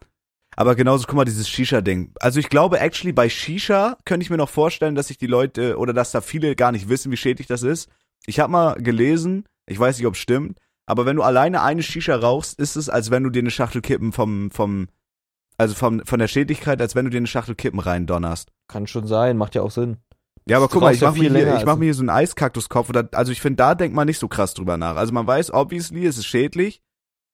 [0.57, 2.13] Aber genauso, guck mal, dieses Shisha-Ding.
[2.21, 5.79] Also ich glaube, actually, bei Shisha könnte ich mir noch vorstellen, dass sich die Leute
[5.79, 7.89] oder dass da viele gar nicht wissen, wie schädlich das ist.
[8.27, 11.83] Ich habe mal gelesen, ich weiß nicht, ob es stimmt, aber wenn du alleine eine
[11.83, 14.89] Shisha rauchst, ist es, als wenn du dir eine Schachtel Kippen vom, vom,
[15.57, 18.51] also vom, von der Schädlichkeit, als wenn du dir eine Schachtel Kippen reindonnerst.
[18.69, 19.97] Kann schon sein, macht ja auch Sinn.
[20.47, 22.03] Ja, aber Du guck mal, ich ja mach, mir hier, ich mach mir hier so
[22.03, 22.89] einen Eiskaktuskopf.
[22.89, 24.97] Oder, also ich finde, da denkt man nicht so krass drüber nach.
[24.97, 26.83] Also man weiß, obviously, es ist schädlich.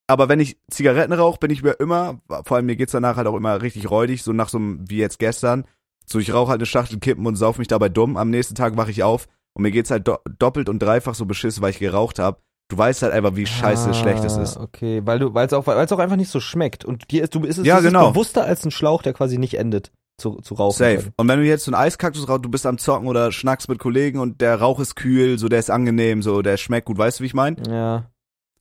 [0.08, 3.26] Aber wenn ich Zigaretten rauche, bin ich mir immer, vor allem mir geht's danach halt
[3.28, 5.64] auch immer richtig räudig, so nach so einem, wie jetzt gestern.
[6.06, 8.16] So, ich rauche halt eine Schachtel Kippen und sauf mich dabei dumm.
[8.16, 11.26] Am nächsten Tag wache ich auf und mir geht's halt do doppelt und dreifach so
[11.26, 12.38] beschissen, weil ich geraucht habe.
[12.70, 14.56] Du weißt halt einfach, wie scheiße schlecht es Ah, ist.
[14.58, 16.84] Okay, weil du, weil es auch, weil es auch einfach nicht so schmeckt.
[16.84, 18.10] Und dir ist, du ist es Ja, ist genau.
[18.10, 20.76] bewusster als ein Schlauch, der quasi nicht endet zu, zu rauchen.
[20.76, 21.12] Safe.
[21.16, 23.78] Und wenn du jetzt so einen Eiskaktus rauchst, du bist am Zocken oder schnackst mit
[23.78, 27.20] Kollegen und der Rauch ist kühl, so der ist angenehm, so der schmeckt gut, weißt
[27.20, 27.56] du, wie ich meine?
[27.70, 28.10] Ja.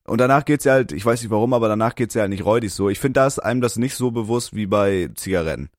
[0.07, 2.45] Und danach geht's ja halt, ich weiß nicht warum, aber danach geht's ja halt nicht
[2.45, 2.89] räudig so.
[2.89, 5.69] Ich finde, da ist einem das nicht so bewusst wie bei Zigaretten.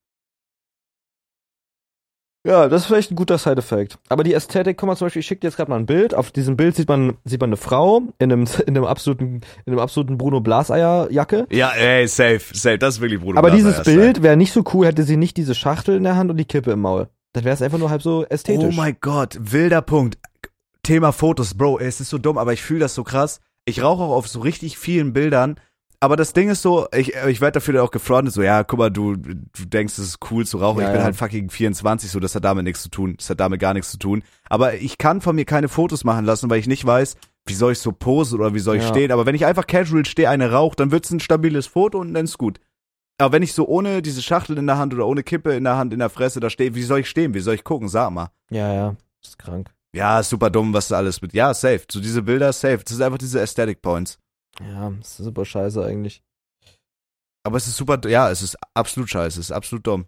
[2.47, 3.99] Ja, das ist vielleicht ein guter Side-Effekt.
[4.09, 6.15] Aber die Ästhetik, guck mal zum Beispiel, ich schicke dir jetzt gerade mal ein Bild.
[6.15, 9.73] Auf diesem Bild sieht man, sieht man eine Frau in einem, in einem absoluten, in
[9.73, 11.47] einem absoluten Bruno Blaseierjacke.
[11.51, 13.39] Ja, ey, safe, safe, das ist wirklich Bruder.
[13.39, 16.31] Aber dieses Bild wäre nicht so cool, hätte sie nicht diese Schachtel in der Hand
[16.31, 17.09] und die Kippe im Maul.
[17.33, 18.75] Dann wäre es einfach nur halb so ästhetisch.
[18.75, 20.19] Oh mein Gott, wilder Punkt.
[20.83, 23.41] Thema Fotos, Bro, es ist so dumm, aber ich fühle das so krass.
[23.69, 25.57] Ich rauche auch auf so richtig vielen Bildern.
[26.01, 28.89] Aber das Ding ist so, ich, ich werde dafür auch gefrontet, so, ja, guck mal,
[28.91, 30.81] du, du denkst, es ist cool zu rauchen.
[30.81, 31.05] Ja, ich bin ja.
[31.05, 33.17] halt fucking 24, so, das hat damit nichts zu tun.
[33.17, 34.23] Das hat damit gar nichts zu tun.
[34.49, 37.17] Aber ich kann von mir keine Fotos machen lassen, weil ich nicht weiß,
[37.47, 38.89] wie soll ich so posen oder wie soll ich Ja.
[38.91, 39.11] stehen.
[39.11, 42.27] Aber wenn ich einfach casual stehe, eine rauche, dann wird's ein stabiles Foto und dann
[42.27, 42.61] ist gut.
[43.21, 45.77] Aber wenn ich so ohne diese Schachtel in der Hand oder ohne Kippe in der
[45.77, 47.35] Hand, in der Fresse da stehe, wie soll ich stehen?
[47.35, 47.89] Wie soll ich gucken?
[47.89, 48.31] Sag mal.
[48.51, 48.97] Ja, ja.
[49.21, 49.71] Das ist krank.
[49.99, 51.33] Ja, ist super dumm, was da alles mit.
[51.35, 51.83] Ja, safe.
[51.91, 52.79] So diese Bilder, safe.
[52.79, 54.21] Das sind einfach diese Aesthetic Points.
[54.61, 56.23] Ja, das ist super scheiße eigentlich.
[57.45, 60.07] Aber es ist super, ja, es ist absolut scheiße, es ist absolut dumm.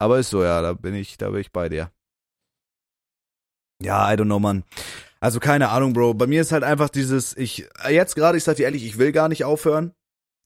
[0.00, 1.92] Aber ist so, ja, da bin ich, da bin ich bei dir.
[3.80, 4.64] Ja, I don't know, man.
[5.20, 6.14] Also keine Ahnung, Bro.
[6.14, 9.12] Bei mir ist halt einfach dieses, ich, jetzt gerade, ich sag dir ehrlich, ich will
[9.12, 9.94] gar nicht aufhören.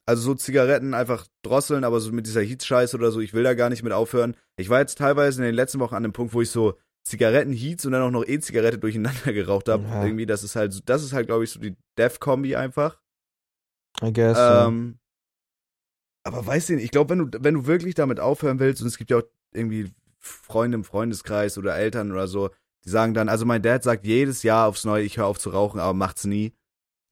[0.07, 3.55] Also so Zigaretten einfach drosseln, aber so mit dieser Heat-Scheiße oder so, ich will da
[3.55, 4.37] gar nicht mit aufhören.
[4.59, 7.85] Ich war jetzt teilweise in den letzten Wochen an dem Punkt, wo ich so Zigaretten-Heats
[7.85, 9.85] und dann auch noch E-Zigarette durcheinander geraucht habe.
[9.85, 10.05] Ja.
[10.05, 13.01] Irgendwie, das ist halt, das ist halt, glaube ich, so die Death-Kombi einfach.
[14.03, 14.39] I guess.
[14.39, 14.99] Ähm,
[16.25, 18.89] aber weißt du, nicht, ich glaube, wenn du, wenn du wirklich damit aufhören willst, und
[18.89, 22.51] es gibt ja auch irgendwie Freunde im Freundeskreis oder Eltern oder so,
[22.85, 25.51] die sagen dann, also mein Dad sagt jedes Jahr aufs Neue, ich höre auf zu
[25.51, 26.53] rauchen, aber macht's nie.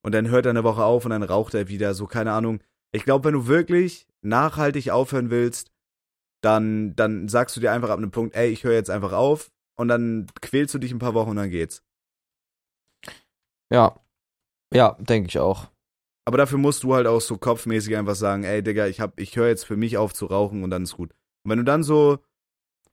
[0.02, 2.60] Und dann hört er eine Woche auf und dann raucht er wieder, so keine Ahnung.
[2.92, 5.72] Ich glaube, wenn du wirklich nachhaltig aufhören willst,
[6.40, 9.50] dann, dann sagst du dir einfach ab einem Punkt, ey, ich höre jetzt einfach auf
[9.80, 11.82] und dann quälst du dich ein paar Wochen und dann geht's.
[13.72, 13.98] ja.
[14.72, 15.68] Ja, denke ich auch.
[16.26, 19.34] Aber dafür musst du halt auch so kopfmäßig einfach sagen, ey Digga, ich hab, ich
[19.34, 21.10] höre jetzt für mich auf zu rauchen und dann ist gut.
[21.42, 22.18] Und wenn du dann so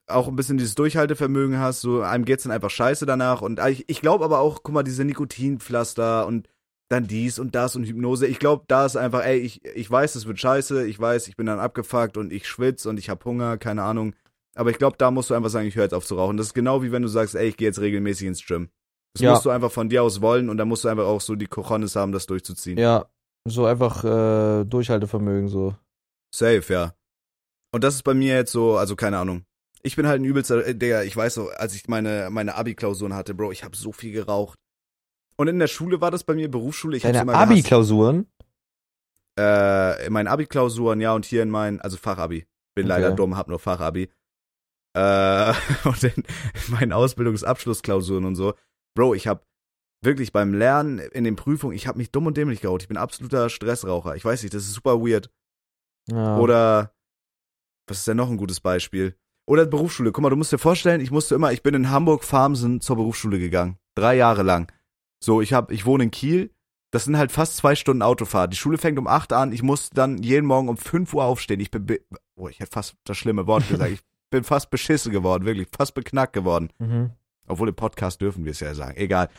[0.07, 3.41] auch ein bisschen dieses Durchhaltevermögen hast, so einem geht's dann einfach scheiße danach.
[3.41, 6.47] Und ich, ich glaube aber auch, guck mal, diese Nikotinpflaster und
[6.89, 8.25] dann dies und das und Hypnose.
[8.27, 11.35] Ich glaube, da ist einfach, ey, ich, ich weiß, es wird scheiße, ich weiß, ich
[11.35, 14.15] bin dann abgefuckt und ich schwitze und ich hab Hunger, keine Ahnung.
[14.58, 16.36] Aber ich glaube, da musst du einfach sagen, ich höre jetzt auf zu rauchen.
[16.38, 18.70] Das ist genau wie wenn du sagst, ey, ich gehe jetzt regelmäßig ins Gym.
[19.14, 19.32] Das Ja.
[19.32, 21.45] musst du einfach von dir aus wollen und dann musst du einfach auch so die
[21.47, 22.78] Cojones haben, das durchzuziehen.
[22.78, 23.05] Ja,
[23.47, 25.76] so einfach äh, Durchhaltevermögen so.
[26.34, 26.93] Safe, ja.
[27.72, 29.43] Und das ist bei mir jetzt so, also keine Ahnung.
[29.84, 33.14] Ich bin halt ein übelster, äh, Digga, ich weiß so, als ich meine, meine Abi-Klausuren
[33.14, 34.58] hatte, Bro, ich habe so viel geraucht.
[35.38, 37.51] Und in der Schule war das bei mir, Berufsschule, ich hab's Deine immer gehasst.
[37.51, 38.26] Abi-Klausuren?
[39.39, 42.45] Äh, in meinen Abi-Klausuren, ja, und hier in meinen, also Fachabi.
[42.76, 43.01] Bin Okay.
[43.01, 44.10] leider dumm, hab nur Fachabi.
[44.93, 48.53] Äh, und in, in meinen Ausbildungsabschlussklausuren und so.
[48.95, 49.45] Bro, ich hab
[50.03, 52.83] wirklich beim Lernen in den Prüfungen, ich hab mich dumm und dämlich geraucht.
[52.83, 54.15] Ich bin absoluter Stressraucher.
[54.15, 55.29] Ich weiß nicht, das ist super weird.
[56.09, 56.38] Ja.
[56.38, 56.93] Oder
[57.88, 59.15] was ist denn noch ein gutes Beispiel?
[59.47, 60.11] Oder Berufsschule.
[60.11, 62.97] Guck mal, du musst dir vorstellen, ich musste immer, ich bin in Hamburg Farmsen zur
[62.97, 63.77] Berufsschule gegangen.
[63.95, 64.71] Drei Jahre lang.
[65.23, 66.51] So, ich hab, ich wohne in Kiel.
[66.91, 68.53] Das sind halt fast zwei Stunden Autofahrt.
[68.53, 69.51] Die Schule fängt um acht an.
[69.51, 71.59] Ich muss dann jeden Morgen um fünf Uhr aufstehen.
[71.59, 71.85] Ich bin,
[72.35, 73.91] oh, ich hätte fast das schlimme Wort gesagt.
[73.91, 75.67] Ich bin fast beschissen geworden, wirklich.
[75.75, 76.69] Fast beknackt geworden.
[76.80, 77.11] Mhm.
[77.47, 78.97] Obwohl im Podcast dürfen wir es ja sagen.
[78.97, 79.30] Egal.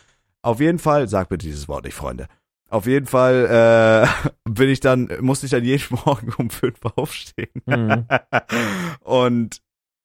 [0.43, 2.27] Auf jeden Fall, sag bitte dieses Wort nicht, Freunde.
[2.71, 7.63] Auf jeden Fall äh, bin ich dann, musste ich dann jeden Morgen um fünf aufstehen.
[7.67, 8.07] Mhm.
[9.01, 9.61] und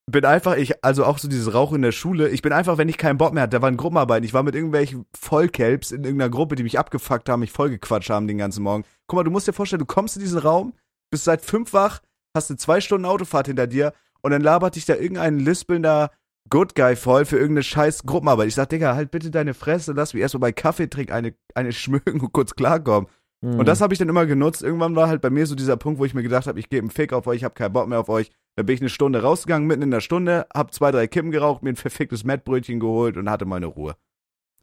[0.06, 2.90] bin einfach, ich, also auch so dieses Rauchen in der Schule, ich bin einfach, wenn
[2.90, 6.30] ich keinen Bock mehr hatte, da waren Gruppenarbeiten, ich war mit irgendwelchen Vollkelbs in irgendeiner
[6.30, 8.84] Gruppe, die mich abgefuckt haben, mich vollgequatscht haben den ganzen Morgen.
[9.06, 10.74] Guck mal, du musst dir vorstellen, du kommst in diesen Raum,
[11.10, 12.00] bist seit fünf wach,
[12.36, 13.94] hast eine zwei Stunden Autofahrt hinter dir
[14.24, 16.10] und dann labert dich da irgendein lispelnder
[16.48, 18.48] Good Guy voll für irgendeine scheiß Gruppenarbeit.
[18.48, 21.72] Ich sag, Digga, halt bitte deine Fresse, lass mich erstmal bei Kaffee trinken, eine, eine
[21.74, 23.08] schmögen und kurz klarkommen.
[23.44, 23.58] Hm.
[23.58, 24.62] Und das habe ich dann immer genutzt.
[24.62, 26.80] Irgendwann war halt bei mir so dieser Punkt, wo ich mir gedacht habe, ich gebe
[26.80, 28.30] einen Fick auf euch, ich habe keinen Bock mehr auf euch.
[28.56, 31.62] Da bin ich eine Stunde rausgegangen, mitten in der Stunde, hab zwei, drei Kippen geraucht,
[31.62, 33.96] mir ein verficktes Mettbrötchen geholt und hatte meine Ruhe.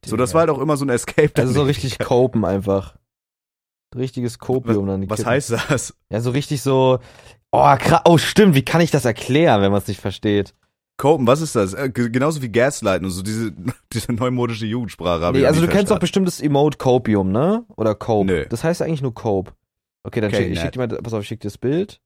[0.03, 1.34] So, das war halt auch immer so ein Escape.
[1.36, 2.95] Also so richtig Copen einfach.
[3.95, 5.01] Richtiges Kopium dann.
[5.01, 5.32] die Was Kippen.
[5.32, 5.95] heißt das?
[6.09, 6.99] Ja, so richtig so.
[7.52, 8.02] Oh, krass.
[8.06, 8.56] Oh, stimmt.
[8.56, 10.54] Wie kann ich das erklären, wenn man es nicht versteht?
[10.97, 11.74] Copen, was ist das?
[11.74, 13.52] Äh, genauso wie Gaslighten und so diese,
[13.93, 15.32] diese neumodische Jugendsprache.
[15.34, 17.66] Nee, also du kennst doch bestimmt das Emote Copium, ne?
[17.76, 18.26] Oder Cope.
[18.26, 18.45] Nö.
[18.47, 19.54] Das heißt eigentlich nur Cope.
[20.04, 22.02] Okay, dann Okay, schick, ich schick dir mal, pass auf, ich schick dir das Bild.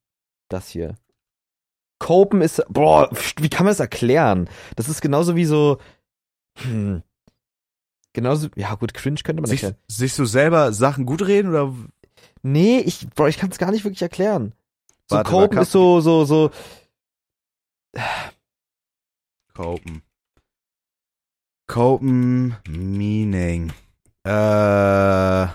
[0.50, 0.96] Das hier.
[2.00, 4.50] Copen ist, boah, wie kann man das erklären?
[4.76, 5.78] Das ist genauso wie so,
[6.60, 7.04] hm,
[8.14, 9.82] genauso, ja gut, cringe könnte man sich, erklären.
[9.88, 11.74] sich so selber Sachen gut reden oder
[12.42, 14.54] Nee, ich, boah, ich kann es gar nicht wirklich erklären.
[15.08, 16.52] So Warte, Copen ist so, so, so,
[19.54, 20.02] Copen?
[21.68, 23.72] Copen Meaning.
[24.26, 25.46] Äh,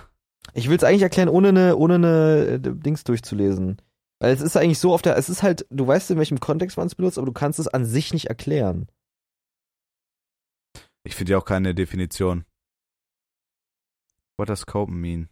[0.53, 3.81] ich will es eigentlich erklären, ohne eine, ohne eine äh, Dings durchzulesen.
[4.19, 6.77] Weil es ist eigentlich so auf der, es ist halt, du weißt in welchem Kontext
[6.77, 8.87] man es benutzt, aber du kannst es an sich nicht erklären.
[11.03, 12.45] ich finde ja auch keine Definition.
[14.37, 15.29] What does Copen mean?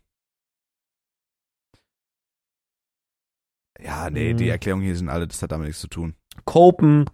[3.81, 4.51] Ja, nee, die Hm.
[4.51, 6.15] Erklärungen hier sind alle, das hat damit nichts zu tun.
[6.45, 7.05] Copen.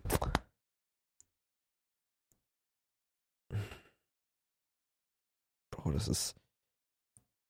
[5.72, 6.36] Bro, das ist.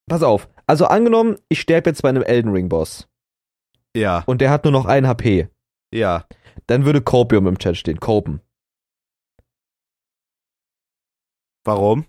[0.10, 0.50] Pass auf.
[0.68, 3.08] Also angenommen, ich sterbe jetzt bei einem Elden Ring Boss
[3.96, 5.50] Ja, und der hat nur noch ein HP.
[5.94, 6.26] ja.
[6.68, 8.00] Dann würde Copium im Chat stehen.
[8.00, 8.40] Copen.
[11.66, 12.06] Warum?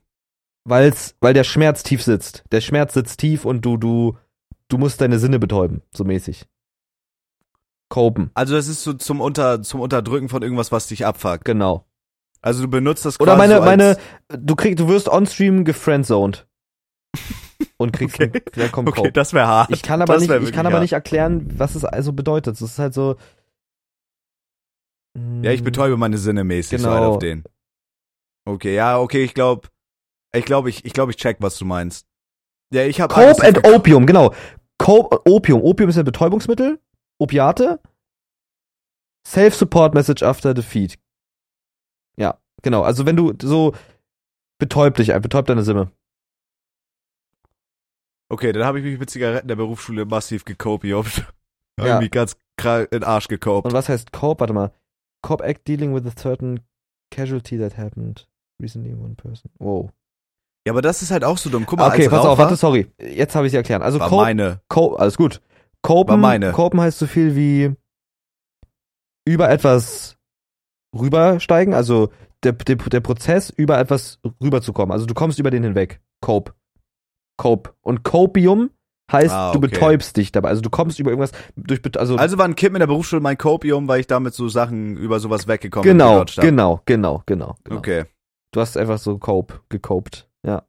[0.65, 2.45] Weil's, weil der Schmerz tief sitzt.
[2.53, 4.17] Der Schmerz sitzt tief und du, du,
[4.69, 6.47] du musst deine Sinne betäuben, so mäßig.
[7.97, 11.47] Copen, Also das ist so zum, Unter, zum Unterdrücken von irgendwas, was dich abfuckt.
[11.47, 11.87] genau.
[12.43, 13.97] Also du benutzt das Oder quasi meine, so meine,
[14.29, 16.47] du kriegst, du wirst on-stream gefriendzoned.
[17.79, 18.43] Und kriegst, Okay.
[18.55, 19.13] dann kommt Okay, Cope.
[19.13, 19.71] das wäre hart.
[19.71, 20.83] Ich kann aber Das nicht, ich kann aber hart.
[20.83, 22.53] nicht erklären, was es also bedeutet.
[22.55, 23.17] Das ist halt so.
[25.43, 26.97] Ja, ich betäube meine Sinne mäßig so Genau.
[27.01, 27.45] halt auf den.
[28.47, 29.69] Okay, ja, okay, ich glaube,
[30.35, 32.07] ich glaube, ich, ich glaube, ich check, was du meinst.
[32.73, 34.35] Ja, ich habe Cope and Opium, genau.
[34.79, 35.63] Cope, Opium.
[35.63, 36.79] Opium ist ein Betäubungsmittel.
[37.19, 37.81] Opiate.
[39.27, 40.99] Self-Support Message after defeat.
[42.17, 42.83] Ja, genau.
[42.83, 43.75] Also wenn du so
[44.59, 45.91] betäub dich, ein- betäub deine Sinne.
[48.29, 51.07] Okay, dann habe ich mich mit Zigaretten der Berufsschule massiv gekopiert.
[51.79, 51.85] Ja.
[51.89, 53.67] Irgendwie ganz krank in den Arsch gekopt.
[53.67, 54.41] Und was heißt Cope?
[54.41, 54.73] Warte mal.
[55.23, 56.61] Cope act dealing with a certain
[57.15, 58.27] casualty that happened
[58.63, 59.51] recently in one person.
[59.59, 59.91] Wow.
[60.67, 61.67] Ja, aber das ist halt auch so dumm.
[61.67, 62.91] Guck mal, Okay, als pass Raucher, auf, warte, sorry.
[62.99, 63.83] Jetzt habe ich sie erklären.
[63.83, 64.63] Also war Cope, meine.
[64.69, 65.43] Co alles gut.
[65.87, 66.53] Copen, meine.
[66.53, 67.75] Copen heißt so viel wie
[69.25, 70.17] über etwas
[70.95, 72.11] rübersteigen, also
[72.43, 74.93] der, der, der Prozess, über etwas rüberzukommen.
[74.93, 76.01] Also du kommst über den hinweg.
[76.21, 76.55] Cope.
[77.37, 77.75] Cope.
[77.83, 78.71] Und Copium
[79.13, 79.69] heißt, Ah, du okay.
[79.69, 80.49] betäubst dich dabei.
[80.49, 83.39] Also du kommst über irgendwas durch, also, Also war ein Kind in der Berufsschule mein
[83.39, 85.99] Copium, weil ich damit so Sachen über sowas weggekommen bin.
[85.99, 86.35] genau, hab.
[86.37, 87.79] genau, genau, genau, genau.
[87.79, 88.05] Okay.
[88.53, 90.29] Du hast einfach so Cope, gecopt.
[90.45, 90.63] Ja.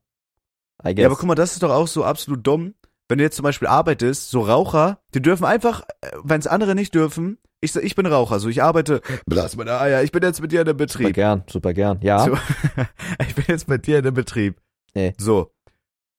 [0.84, 2.76] Ja, aber guck mal, das ist doch auch so absolut dumm.
[3.10, 5.84] Wenn du jetzt zum Beispiel arbeitest, so Raucher, die dürfen einfach,
[6.24, 10.04] wenn es andere nicht dürfen, ich, ich bin Raucher, so ich arbeite, blas meine Eier,
[10.04, 11.14] ich bin jetzt mit dir in super Betrieb.
[11.14, 12.00] gern, super gern.
[12.02, 12.20] Ja.
[12.26, 12.38] So,
[13.28, 14.58] ich bin jetzt mit dir in dem Betrieb.
[14.94, 15.14] Nee.
[15.18, 15.52] So.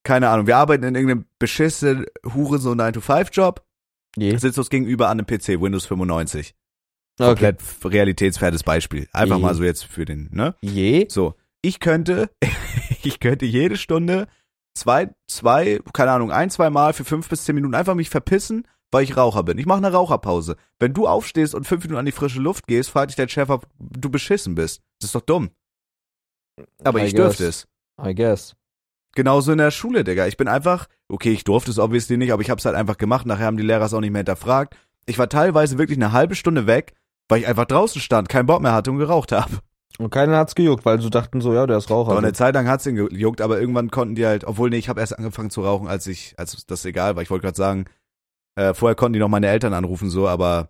[0.03, 3.63] Keine Ahnung, wir arbeiten in irgendeinem beschissenen Hure so 9-to-5-Job,
[4.17, 4.37] Je.
[4.37, 6.55] sitzen uns gegenüber an einem PC, Windows 95.
[7.21, 7.29] Okay.
[7.29, 9.09] Komplett realitätsfernes Beispiel.
[9.13, 9.43] Einfach Je.
[9.43, 10.55] mal so jetzt für den, ne?
[10.61, 11.07] Je.
[11.11, 12.31] So, ich könnte,
[13.03, 14.29] ich könnte jede Stunde
[14.79, 18.67] zwei, zwei, keine Ahnung, ein, zwei Mal für fünf bis zehn Minuten einfach mich verpissen,
[18.91, 19.59] weil ich Raucher bin.
[19.59, 20.57] Ich mache eine Raucherpause.
[20.79, 23.51] Wenn du aufstehst und fünf Minuten an die frische Luft gehst, fragt dich dein Chef,
[23.51, 24.81] ob du beschissen bist.
[25.01, 25.51] Das ist doch dumm.
[26.85, 27.67] Aber I ich dürfte guess.
[27.99, 28.07] es.
[28.07, 28.57] I guess.
[29.15, 30.27] Genauso in der Schule, Digga.
[30.27, 33.27] Ich bin einfach, okay, ich durfte es obviously nicht, aber ich hab's halt einfach gemacht.
[33.27, 34.77] Nachher haben die Lehrer es auch nicht mehr hinterfragt.
[35.07, 36.95] Ich war teilweise wirklich eine halbe Stunde weg,
[37.29, 39.59] weil ich einfach draußen stand, keinen Bock mehr hatte und geraucht habe.
[39.99, 42.13] Und keiner hat's gejuckt, weil sie dachten so, ja, der ist Raucher.
[42.13, 44.89] Aber eine Zeit lang hat's ihn gejuckt, aber irgendwann konnten die halt, obwohl nee, ich
[44.89, 47.23] habe erst angefangen zu rauchen, als ich, als das egal war.
[47.23, 47.87] Ich wollte gerade sagen,
[48.55, 50.69] äh, vorher konnten die noch meine Eltern anrufen so, aber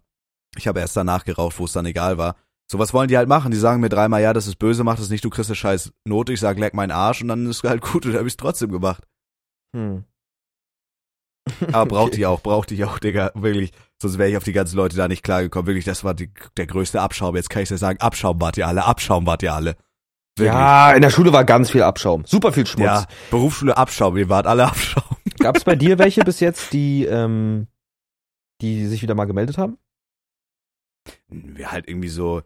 [0.56, 2.36] ich habe erst danach geraucht, wo es dann egal war.
[2.70, 3.50] So was wollen die halt machen?
[3.50, 5.92] Die sagen mir dreimal, ja, das ist böse, mach das nicht, du kriegst eine scheiß
[6.04, 6.32] Note.
[6.32, 8.72] Ich sag, leck meinen Arsch und dann ist halt gut und dann hab ich's trotzdem
[8.72, 9.04] gemacht.
[9.74, 10.04] hm.
[11.72, 12.16] Aber braucht Okay.
[12.16, 13.72] die auch, braucht die auch, Digga, wirklich.
[14.00, 15.66] Sonst wäre ich auf die ganzen Leute da nicht klargekommen.
[15.66, 17.34] Wirklich, das war die, der größte Abschaum.
[17.36, 19.76] Jetzt kann ich dir sagen, Abschaum wart ihr alle, Abschaum wart ihr alle.
[20.36, 20.54] Wirklich.
[20.54, 22.24] Ja, in der Schule war ganz viel Abschaum.
[22.24, 22.86] Super viel Schmutz.
[22.86, 25.16] Ja, Berufsschule Abschaum, ihr wart alle Abschaum.
[25.40, 27.66] Gab's bei dir welche bis jetzt, die, ähm,
[28.60, 29.78] die sich wieder mal gemeldet haben?
[31.28, 32.42] Wir halt irgendwie so,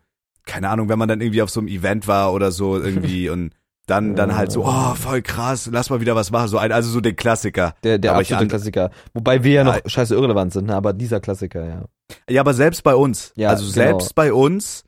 [0.46, 3.54] keine Ahnung, wenn man dann irgendwie auf so einem Event war oder so irgendwie und
[3.86, 6.48] dann, dann halt so, oh, voll krass, lass mal wieder was machen.
[6.48, 7.74] So ein, also so den Klassiker.
[7.82, 8.90] Der, der Aber absolute Klassiker.
[9.12, 10.76] Wobei wir ja noch scheiße irrelevant sind, ne?
[10.76, 11.84] aber dieser Klassiker, ja.
[12.28, 13.32] Ja, aber selbst bei uns.
[13.36, 13.72] Ja, also genau.
[13.72, 14.84] selbst bei uns,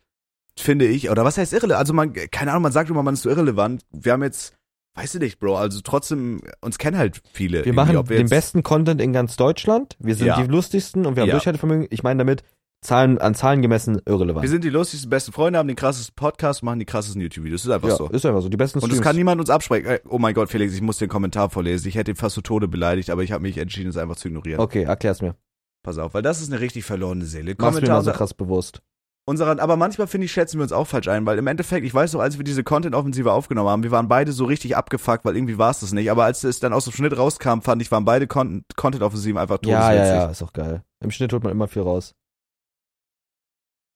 [0.57, 1.81] finde ich, oder was heißt irrelevant?
[1.81, 3.83] Also man, keine Ahnung, man sagt immer, man ist so irrelevant.
[3.91, 4.55] Wir haben jetzt,
[4.95, 7.65] weißt du nicht, Bro, also trotzdem, uns kennen halt viele.
[7.65, 9.97] Wir machen wir den besten Content in ganz Deutschland.
[9.99, 10.41] Wir sind Ja.
[10.41, 11.35] die lustigsten und wir haben Ja.
[11.35, 11.89] Durchhaltevermögen.
[11.91, 12.45] Ich meine damit
[12.85, 14.43] Zahlen an Zahlen gemessen irrelevant.
[14.43, 17.63] Wir sind die lustigsten besten Freunde, haben den krassesten Podcast, machen die krassesten YouTube-Videos.
[17.63, 18.09] Das ist einfach ja, so.
[18.09, 18.49] ist einfach so.
[18.51, 19.05] Die besten Und das Streams.
[19.07, 19.87] kann niemand uns absprechen.
[19.89, 21.89] Äh, Oh mein Gott, Felix, ich muss den Kommentar vorlesen.
[21.89, 24.29] Ich hätte ihn fast zu Tode beleidigt, aber ich habe mich entschieden, es einfach zu
[24.29, 24.61] ignorieren.
[24.61, 25.35] Okay, erklär's mir.
[25.83, 27.55] Pass auf, weil das ist eine richtig verlorene Seele.
[27.59, 28.81] Mach's mir Kommentar mal so krass bewusst.
[29.27, 31.95] unserer, aber manchmal finde ich, schätzen wir uns auch falsch ein, weil im Endeffekt, ich
[31.95, 35.37] weiß noch, als wir diese Content-Offensive aufgenommen haben, wir waren beide so richtig abgefuckt, weil
[35.37, 36.11] irgendwie war es das nicht.
[36.11, 39.59] Aber als es dann aus dem Schnitt rauskam, fand ich, waren beide Con Content-Offensiven einfach
[39.65, 40.15] Ja, todeswitzig.
[40.15, 40.83] ja, ja, ist auch geil.
[41.03, 42.15] Im Schnitt holt man immer viel raus.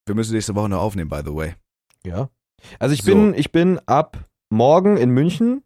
[0.09, 1.55] Wir müssen nächste Woche noch aufnehmen, by the way.
[2.05, 2.31] Ja.
[2.79, 3.13] Also ich So.
[3.15, 4.17] bin, ich bin ab
[4.51, 5.63] morgen in München.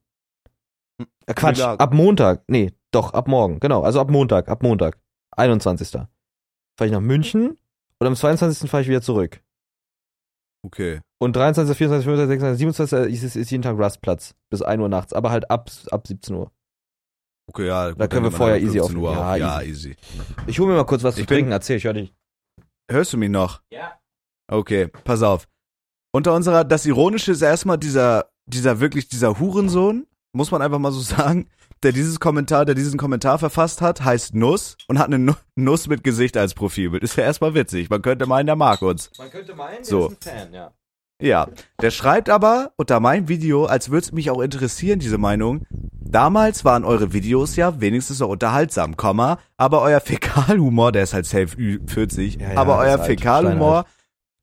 [1.27, 1.75] Äh, Quatsch, Ja.
[1.77, 2.43] ab Montag.
[2.49, 3.61] Nee, doch, ab morgen.
[3.61, 4.99] Genau, also ab Montag, ab Montag.
[5.37, 5.91] 21.
[5.91, 7.57] Fahre ich nach München
[7.99, 8.69] und am 22.
[8.71, 9.41] fahre ich wieder zurück.
[10.65, 11.01] Okay.
[11.21, 13.25] Und 23., 24., 25., 26., 27.
[13.25, 14.35] ist, ist jeden Tag Rastplatz.
[14.51, 15.13] Bis 1 Uhr nachts.
[15.13, 16.51] Aber halt ab, ab 17 Uhr.
[17.49, 17.91] Okay, ja.
[17.91, 19.27] gut, Da können wir vorher easy 15 Uhr aufnehmen.
[19.29, 19.37] auf.
[19.39, 19.97] Ja, Ja, easy.
[20.47, 21.53] Ich hole mir mal kurz was Ich zu bin- trinken.
[21.53, 22.15] Erzähl, ich höre dich.
[22.91, 23.63] Hörst du mich noch?
[23.73, 23.99] Ja.
[24.53, 25.47] Okay, pass auf.
[26.13, 30.93] Unter unserer, das Ironische ist erstmal dieser, dieser wirklich, dieser Hurensohn, muss man einfach mal
[30.93, 31.49] so sagen,
[31.83, 35.89] der dieses Kommentar, der diesen Kommentar verfasst hat, heißt Nuss und hat eine Nu- Nuss
[35.89, 37.03] mit Gesicht als Profilbild.
[37.03, 37.91] Ist ja erstmal witzig.
[37.91, 39.11] Man könnte meinen, der mag uns.
[39.19, 40.09] Man könnte meinen, der So.
[40.09, 40.73] ist ein Fan, ja.
[41.21, 41.49] Ja.
[41.81, 45.65] Der schreibt aber unter meinem Video, als würde es mich auch interessieren, diese Meinung.
[46.01, 51.27] Damals waren eure Videos ja wenigstens noch unterhaltsam, Komma, aber euer Fäkalhumor, der ist halt
[51.27, 53.87] safe Ü40, Ja, ja, aber euer Fäkalhumor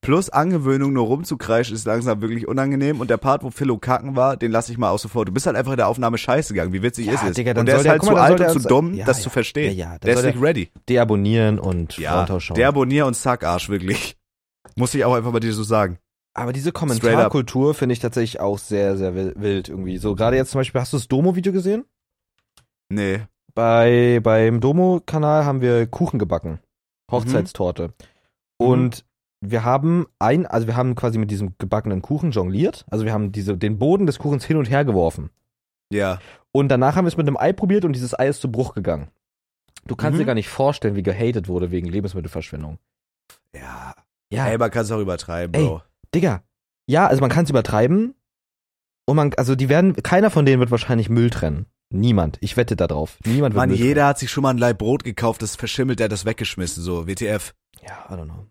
[0.01, 4.37] plus Angewöhnung nur rumzukreischen ist langsam wirklich unangenehm und der Part, wo Philo kacken war,
[4.37, 5.25] den lasse ich mal außen vor.
[5.25, 6.71] Du bist halt einfach in der Aufnahme scheiße gegangen.
[6.73, 7.35] Wie witzig Ja, ist es?
[7.35, 9.17] Digga, und der ist der- halt zu mal, dann alt und zu dumm, ja, das
[9.17, 9.23] ja.
[9.23, 9.77] zu verstehen.
[9.77, 10.71] Ja, der ist nicht ready.
[10.87, 12.55] Deabonnieren und Ja, Frauentausch schauen.
[12.55, 14.15] deabonnier und Sackarsch, wirklich.
[14.75, 15.97] Muss ich auch einfach bei dir so sagen.
[16.33, 16.71] Aber diese.
[16.71, 19.97] Kommentarkultur finde ich tatsächlich auch sehr, sehr wil- wild irgendwie.
[19.97, 21.83] So gerade jetzt zum Beispiel, hast du das Domo-Video gesehen?
[22.89, 23.21] Nee.
[23.55, 26.59] Bei, beim Domo-Kanal haben wir Kuchen gebacken.
[27.11, 27.93] Hochzeitstorte.
[28.57, 29.03] Und
[29.41, 32.85] wir haben ein, also wir haben quasi mit diesem gebackenen Kuchen jongliert.
[32.89, 35.29] Also wir haben diese, den Boden des Kuchens hin und her geworfen.
[35.91, 36.19] Ja.
[36.51, 38.73] Und danach haben wir es mit einem Ei probiert und dieses Ei ist zu Bruch
[38.73, 39.09] gegangen.
[39.85, 40.19] Du kannst Mhm.
[40.19, 42.79] dir gar nicht vorstellen, wie gehatet wurde wegen Lebensmittelverschwendung.
[43.55, 43.93] Ja.
[44.31, 45.81] Ja, Ey, man kann es auch übertreiben, Ey, Bro.
[46.13, 46.43] Digga.
[46.87, 48.13] Ja, also man kann es übertreiben.
[49.07, 51.65] Und man, also die werden, keiner von denen wird wahrscheinlich Müll trennen.
[51.91, 52.37] Niemand.
[52.41, 53.17] Ich wette da drauf.
[53.25, 55.97] Niemand wird Mann, Müll jeder hat sich schon mal ein Leib Brot gekauft, das verschimmelt,
[55.99, 57.55] der hat das weggeschmissen, so, WTF.
[57.81, 57.87] trennen.
[57.87, 58.45] Ja, I don't know.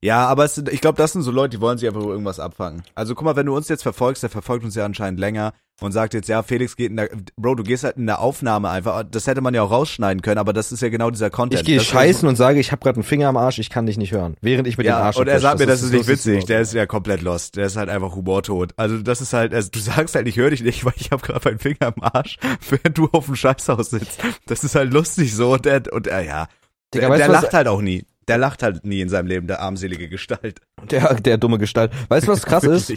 [0.00, 2.40] Ja, aber es sind, ich glaube, das sind so Leute, die wollen sich einfach irgendwas
[2.40, 2.82] abfangen.
[2.94, 5.92] Also guck mal, wenn du uns jetzt verfolgst, der verfolgt uns ja anscheinend länger und
[5.92, 9.02] sagt jetzt, ja, Felix geht in der, Bro, du gehst halt in der Aufnahme einfach,
[9.08, 11.60] das hätte man ja auch rausschneiden können, aber das ist ja genau dieser Content.
[11.60, 13.86] Ich gehe ist- scheißen und sage, ich habe gerade einen Finger am Arsch, ich kann
[13.86, 14.36] dich nicht hören.
[14.40, 16.46] Während ich mit dem ja, Arsch und er sagt mir, das ist nicht Lustigste witzig,
[16.46, 18.72] der ist ja komplett lost, der ist halt einfach humortot.
[18.76, 21.22] Also das ist halt, also, du sagst halt, ich höre dich nicht, weil ich habe
[21.22, 22.38] gerade meinen Finger im Arsch,
[22.70, 24.20] während du auf dem Scheißhaus sitzt.
[24.46, 26.48] Das ist halt lustig so und der, und er, ja,
[26.94, 28.04] Digga, der, der lacht halt auch nie.
[28.28, 30.60] Der lacht halt nie in seinem Leben, der armselige Gestalt.
[30.90, 31.92] Der, der dumme Gestalt.
[32.08, 32.92] Weißt du, was krass ist?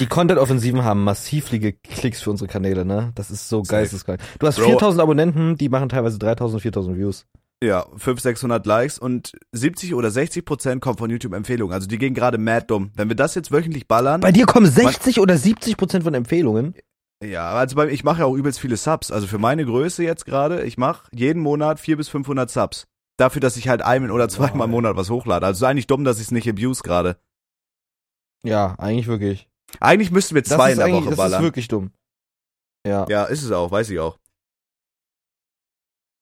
[0.00, 3.12] Die Content-Offensiven haben massiv viele Klicks für unsere Kanäle, ne?
[3.14, 4.20] Das ist so geisteskrank.
[4.38, 4.66] Du hast Bro.
[4.66, 7.26] 4000 Abonnenten, die machen teilweise 3000, 4000 Views.
[7.62, 11.72] Ja, 500, 600 Likes und 70 oder 60 Prozent kommt von YouTube-Empfehlungen.
[11.72, 12.90] Also die gehen gerade mad dumm.
[12.96, 16.74] Wenn wir das jetzt wöchentlich ballern, Bei dir kommen 60 oder 70 Prozent von Empfehlungen.
[17.24, 19.12] ja, also bei, ich mache ja auch übelst viele Subs.
[19.12, 22.86] Also für meine Größe jetzt gerade, ich mache jeden Monat 400 bis 500 Subs.
[23.18, 24.64] Dafür, dass ich halt ein oder zweimal Wow.
[24.66, 25.46] im Monat was hochlade.
[25.46, 27.18] Also ist eigentlich dumm, dass ich es nicht abuse gerade.
[28.44, 29.48] Ja, eigentlich wirklich.
[29.80, 31.40] Eigentlich müssten wir Das zwei in der Woche das ballern.
[31.40, 31.92] ist wirklich dumm.
[32.86, 33.06] Ja.
[33.08, 34.18] Ja, ist es auch, weiß ich auch.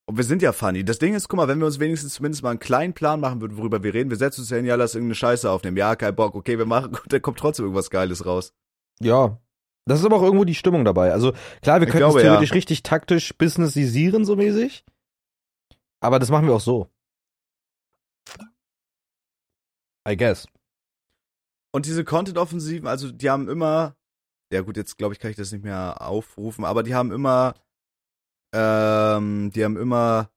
[0.07, 0.84] Und wir sind ja funny.
[0.84, 3.41] Das Ding ist, guck mal, wenn wir uns wenigstens zumindest mal einen kleinen Plan machen
[3.41, 5.76] würden, worüber wir reden, wir setzen uns ja hin, ja, lass irgendeine Scheiße aufnehmen.
[5.76, 8.53] Ja, kein Bock, okay, wir machen, gut, da kommt trotzdem irgendwas Geiles raus.
[9.01, 9.38] Ja.
[9.86, 11.12] Das ist aber auch irgendwo die Stimmung dabei.
[11.12, 11.32] Also
[11.62, 12.26] klar, wir Ich können es glaube, ja.
[12.32, 14.84] theoretisch richtig taktisch businessisieren, so mäßig.
[16.01, 16.88] Aber das machen wir auch so.
[20.09, 20.46] I guess.
[21.72, 23.94] Und diese Content-Offensiven, also die haben immer,
[24.51, 27.55] ja gut, jetzt glaube ich, kann ich das nicht mehr aufrufen, aber die haben immer,
[28.53, 30.30] ähm, die haben immer,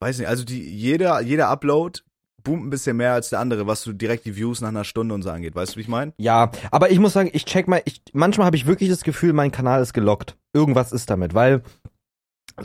[0.00, 2.00] weiß nicht, also die, jeder, jeder Upload
[2.44, 5.14] boomt ein bisschen mehr als der andere, was so direkt die Views nach einer Stunde
[5.14, 5.54] und so angeht.
[5.54, 6.12] Weißt du, wie ich meine?
[6.18, 9.32] Ja, aber ich muss sagen, ich check mal, ich, manchmal habe ich wirklich das Gefühl,
[9.32, 10.36] mein Kanal ist gelockt.
[10.52, 11.62] Irgendwas ist damit, weil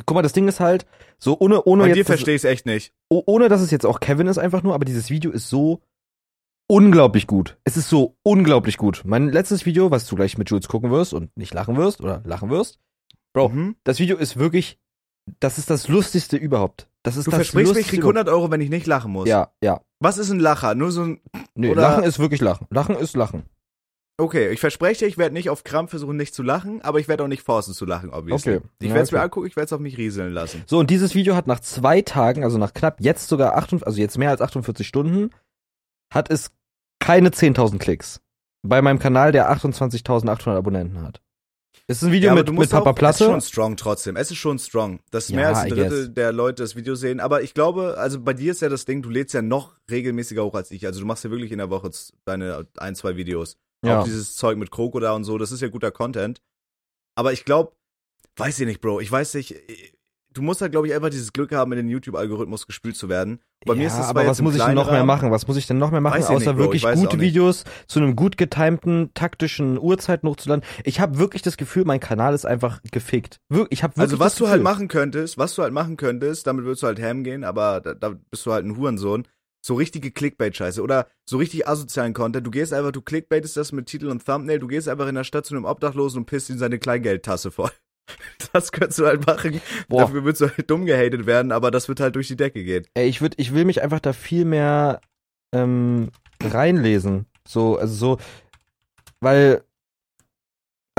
[0.06, 0.86] Guck mal, das Ding ist halt,
[1.18, 1.98] so ohne, ohne Bei jetzt.
[1.98, 2.94] dir verstehe ich es echt nicht.
[3.10, 5.82] oh- ohne dass es jetzt auch Kevin ist einfach nur, aber dieses Video ist so
[6.68, 7.58] unglaublich gut.
[7.64, 9.02] Es ist so unglaublich gut.
[9.06, 12.22] Mein letztes Video, was du gleich mit Jules gucken wirst und nicht lachen wirst oder
[12.26, 12.80] lachen wirst,
[13.34, 13.76] Bro, Mhm.
[13.84, 14.80] das Video ist wirklich,
[15.40, 16.88] das ist das lustigste überhaupt.
[17.04, 19.12] Das ist Du das versprichst mir, ich lustigste krieg 100 Euro, wenn ich nicht lachen
[19.12, 19.28] muss.
[19.28, 19.82] Ja, ja.
[20.00, 20.74] Was ist ein Lacher?
[20.76, 21.22] Nur so ein.
[21.56, 22.68] Nee, Lachen ist wirklich Lachen.
[22.72, 23.44] Lachen ist Lachen.
[24.20, 27.24] Okay, ich verspreche, ich werde nicht auf Krampf versuchen, nicht zu lachen, aber ich werde
[27.24, 28.58] auch nicht forcen zu lachen, obviously.
[28.58, 28.66] Okay.
[28.82, 29.26] Ich werde es mir okay.
[29.26, 30.64] angucken, ich werde es auf mich rieseln lassen.
[30.68, 34.00] So, und dieses Video hat nach zwei Tagen, also nach knapp jetzt sogar 48, also
[34.00, 35.30] jetzt mehr als 48 Stunden,
[36.14, 36.52] hat es
[37.00, 38.20] keine 10.000 Klicks.
[38.62, 41.22] Bei meinem Kanal, der 28.800 Abonnenten hat.
[41.88, 43.48] Es ist ein Video Ja, mit, mit Papa auch, Es ist schon Platte.
[43.48, 44.16] strong trotzdem.
[44.18, 45.00] Es ist schon strong.
[45.12, 47.20] Dass Ja, mehr als ein Drittel der Leute das Video sehen.
[47.20, 50.44] Aber ich glaube, also bei dir ist ja das Ding, du lädst ja noch regelmäßiger
[50.44, 50.86] hoch als ich.
[50.86, 51.90] Also du machst ja wirklich in der Woche
[52.26, 53.58] deine ein, zwei Videos.
[53.84, 54.00] Ja.
[54.00, 56.42] Auch dieses Zeug mit Kroko da und so, das ist ja guter Content.
[57.16, 57.74] Aber ich glaube,
[58.36, 59.00] weiß ich nicht, Bro.
[59.00, 59.56] Ich weiß nicht,
[60.34, 63.40] du musst halt, glaube ich, einfach dieses Glück haben, in den YouTube-Algorithmus gespült zu werden.
[63.66, 65.32] Bei mir ja, ist das aber was muss ich denn noch mehr machen?
[65.32, 67.20] Was muss ich denn noch mehr machen, Weiß außer nicht, wirklich gute.
[67.20, 70.64] Videos zu einem gut getimten, taktischen Uhrzeiten hochzuladen?
[70.86, 73.42] Ich habe wirklich das Gefühl, mein Kanal ist einfach gefickt.
[73.50, 76.48] Wir ich habe wirklich Also was du halt machen könntest, was du halt machen könntest,
[76.48, 79.28] damit würdest du halt ham gehen, aber da, da bist du halt ein Hurensohn.
[79.62, 82.46] So richtige Clickbait-Scheiße oder so richtig asozialen Content.
[82.46, 85.24] Du gehst einfach, du clickbaitest das mit Titel und Thumbnail, du gehst einfach in der
[85.24, 87.72] Stadt zu einem Obdachlosen und pisst ihm seine Kleingeldtasse voll.
[88.54, 89.62] Das könntest du halt machen.
[89.88, 90.02] Boah.
[90.02, 92.88] Dafür würdest du halt dumm gehatet werden, aber das wird halt durch die Decke gehen.
[92.96, 95.00] Ey, ich würd, ich will mich einfach da viel mehr
[95.54, 96.10] ähm,
[96.42, 97.28] reinlesen.
[97.48, 98.18] So, also so,
[99.22, 99.64] weil,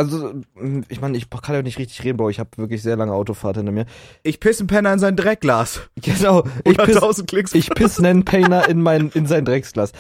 [0.01, 2.31] also, mm, ich meine, ich kann ja nicht richtig reden, Bro.
[2.31, 3.87] Ich habe wirklich sehr lange Autofahrt hinter mir.
[4.23, 5.81] Ich piss einen Penner in sein Dreckglas.
[6.03, 7.55] Genau, ich piss, 100.000 Klicks.
[7.55, 9.93] ich piss nen Painer in mein, in sein Drecksglas.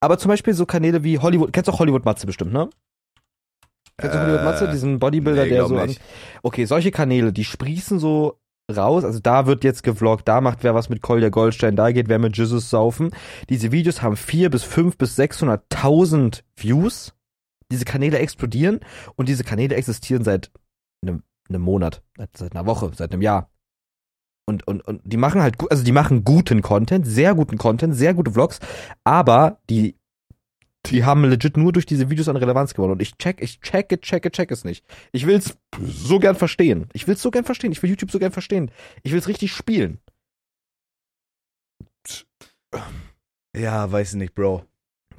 [0.00, 2.68] Aber zum Beispiel so Kanäle wie Hollywood, kennst du auch Hollywood Matze bestimmt, ne?
[3.96, 5.94] Kennst du Äh, Hollywood Matze, diesen Bodybuilder, nee, der so an.
[6.42, 8.38] Okay, solche Kanäle, die sprießen so
[8.74, 12.08] raus, also da wird jetzt gevloggt, da macht wer was mit Kolja Goldstein, da geht
[12.08, 13.10] wer mit Jesus saufen.
[13.48, 17.15] Diese Videos haben vier bis fünf bis 600.000 Views.
[17.70, 18.80] Diese Kanäle explodieren
[19.16, 20.50] und diese Kanäle existieren seit
[21.02, 23.50] einem, einem Monat, seit, seit einer Woche, seit einem Jahr.
[24.48, 28.14] Und, und, und die machen halt, also die machen guten Content, sehr guten Content, sehr
[28.14, 28.60] gute Vlogs,
[29.02, 29.96] aber die,
[30.86, 32.92] die haben legit nur durch diese Videos an Relevanz gewonnen.
[32.92, 34.84] Und ich check, ich checke, checke, check es nicht.
[35.10, 36.88] Ich will's so gern verstehen.
[36.92, 37.72] Ich will's so gern verstehen.
[37.72, 38.70] Ich will YouTube so gern verstehen.
[39.02, 39.98] Ich will's richtig spielen.
[43.56, 44.64] Ja, weiß ich nicht, Bro.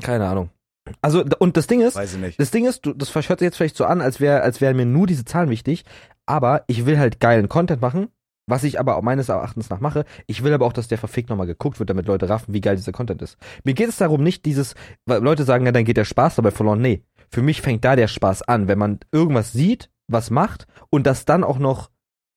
[0.02, 0.52] Keine Ahnung.
[1.02, 2.40] Also, und das Ding ist, Weiß ich nicht.
[2.40, 4.76] das Ding ist, du, das hört sich jetzt vielleicht so an, als wäre als wären
[4.78, 5.86] mir nur diese Zahlen wichtig,
[6.26, 8.10] aber ich will halt geilen Content machen,
[8.48, 10.06] was ich aber auch meines Erachtens nach mache.
[10.26, 12.76] Ich will aber auch, dass der verfickt nochmal geguckt wird, damit Leute raffen, wie geil
[12.76, 13.38] dieser Content ist.
[13.64, 14.76] Mir geht es darum nicht dieses,
[15.06, 16.82] weil Leute sagen, ja, dann geht der Spaß dabei verloren.
[16.82, 21.06] Nee, für mich fängt da der Spaß an, wenn man irgendwas sieht, was macht und
[21.06, 21.92] das dann auch noch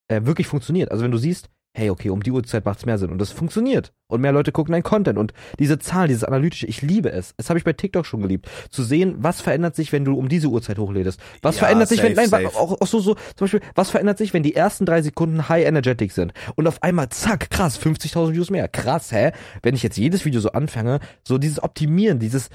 [0.08, 0.90] äh, wirklich funktioniert.
[0.90, 3.92] Also wenn du siehst, hey, okay, um die Uhrzeit macht's mehr Sinn und das funktioniert
[4.08, 7.32] und mehr Leute gucken dein Content und diese Zahlen, dieses analytische, ich liebe es.
[7.36, 10.28] Das habe ich bei TikTok schon geliebt, zu sehen, was verändert sich, wenn du um
[10.28, 11.20] diese Uhrzeit hochlädest.
[11.42, 12.56] Was Ja, verändert sich, wenn safe, nein, safe.
[12.58, 15.64] auch, auch so so zum Beispiel, was verändert sich, wenn die ersten drei Sekunden high
[15.64, 19.30] energetic sind und auf einmal zack, krass, 50.000 Views mehr, krass, hä?
[19.62, 22.48] Wenn ich jetzt jedes Video so anfange, so dieses Optimieren, dieses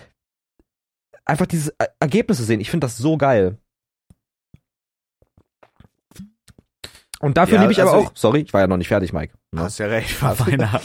[1.24, 3.58] einfach dieses Er- Ergebnisse sehen, ich finde das so geil.
[7.20, 9.14] Und dafür Ja, liebe ich aber also auch, sorry, ich war ja noch nicht fertig,
[9.14, 9.34] Mike.
[9.52, 9.62] Ne?
[9.62, 10.82] Hast ja recht, war meiner.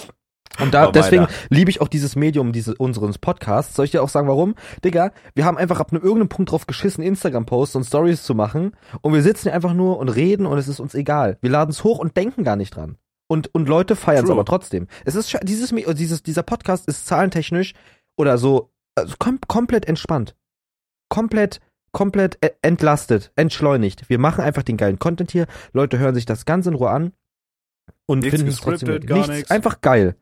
[0.58, 3.74] Und da, deswegen liebe ich auch dieses Medium diese, unseres Podcasts.
[3.74, 4.54] Soll ich dir auch sagen, warum?
[4.84, 8.72] Digga, wir haben einfach ab einem irgendeinem Punkt drauf geschissen, Instagram-Posts und Stories zu machen.
[9.00, 11.38] Und wir sitzen hier einfach nur und reden und es ist uns egal.
[11.40, 12.96] Wir laden es hoch und denken gar nicht dran.
[13.28, 14.88] Und, und Leute feiern es aber trotzdem.
[15.04, 17.74] Es ist, dieses, dieses, dieser Podcast ist zahlentechnisch
[18.16, 20.34] oder so, also kom komplett entspannt.
[21.08, 21.60] Komplett,
[21.92, 24.08] komplett entlastet, entschleunigt.
[24.08, 25.46] Wir machen einfach den geilen Content hier.
[25.72, 27.12] Leute hören sich das ganz in Ruhe an.
[28.06, 29.50] Und Nichts finden es trotzdem nichts, nichts.
[29.50, 30.16] einfach geil.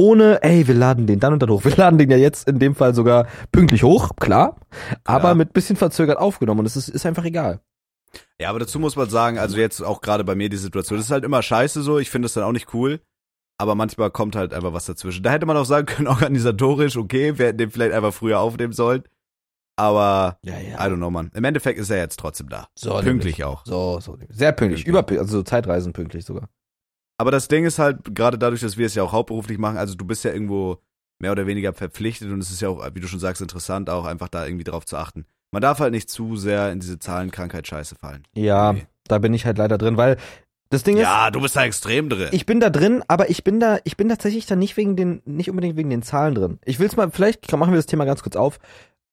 [0.00, 1.64] Ohne, ey, wir laden den dann und dann hoch.
[1.64, 4.60] Wir laden den ja jetzt in dem Fall sogar pünktlich hoch, klar,
[5.04, 5.34] aber Klar.
[5.34, 7.60] mit bisschen verzögert aufgenommen und es ist, ist einfach egal.
[8.40, 11.06] Ja, aber dazu muss man sagen, also jetzt auch gerade bei mir die Situation, das
[11.06, 13.00] ist halt immer scheiße so, ich finde das dann auch nicht cool,
[13.58, 15.24] aber manchmal kommt halt einfach was dazwischen.
[15.24, 18.72] Da hätte man auch sagen können, organisatorisch, okay, wir hätten den vielleicht einfach früher aufnehmen
[18.72, 19.02] sollen,
[19.78, 21.30] aber Ja, I don't know, man.
[21.34, 22.68] Im Endeffekt ist er jetzt trotzdem da.
[22.74, 23.64] So, Pünktlich auch.
[23.64, 24.18] So, so.
[24.28, 24.84] Sehr pünktlich.
[24.84, 25.14] Pünktlich.
[25.16, 26.48] Über, also so Zeitreisen pünktlich sogar.
[27.20, 29.94] Aber das Ding ist halt, gerade dadurch, dass wir es ja auch hauptberuflich machen, also
[29.94, 30.78] du bist ja irgendwo
[31.20, 34.04] mehr oder weniger verpflichtet und es ist ja auch, wie du schon sagst, interessant, auch
[34.04, 35.24] einfach da irgendwie drauf zu achten.
[35.52, 38.22] Man darf halt nicht zu sehr in diese Zahlenkrankheit-Scheiße fallen.
[38.34, 38.86] Ja, Nee.
[39.04, 40.16] da bin ich halt leider drin, weil
[40.70, 42.28] das Ding ist, Ja, du bist da extrem drin.
[42.32, 45.22] ich bin da drin, aber ich bin da, ich bin tatsächlich da nicht wegen den,
[45.24, 46.58] nicht unbedingt wegen den Zahlen drin.
[46.64, 48.58] Ich will's mal, vielleicht machen wir das Thema ganz kurz auf.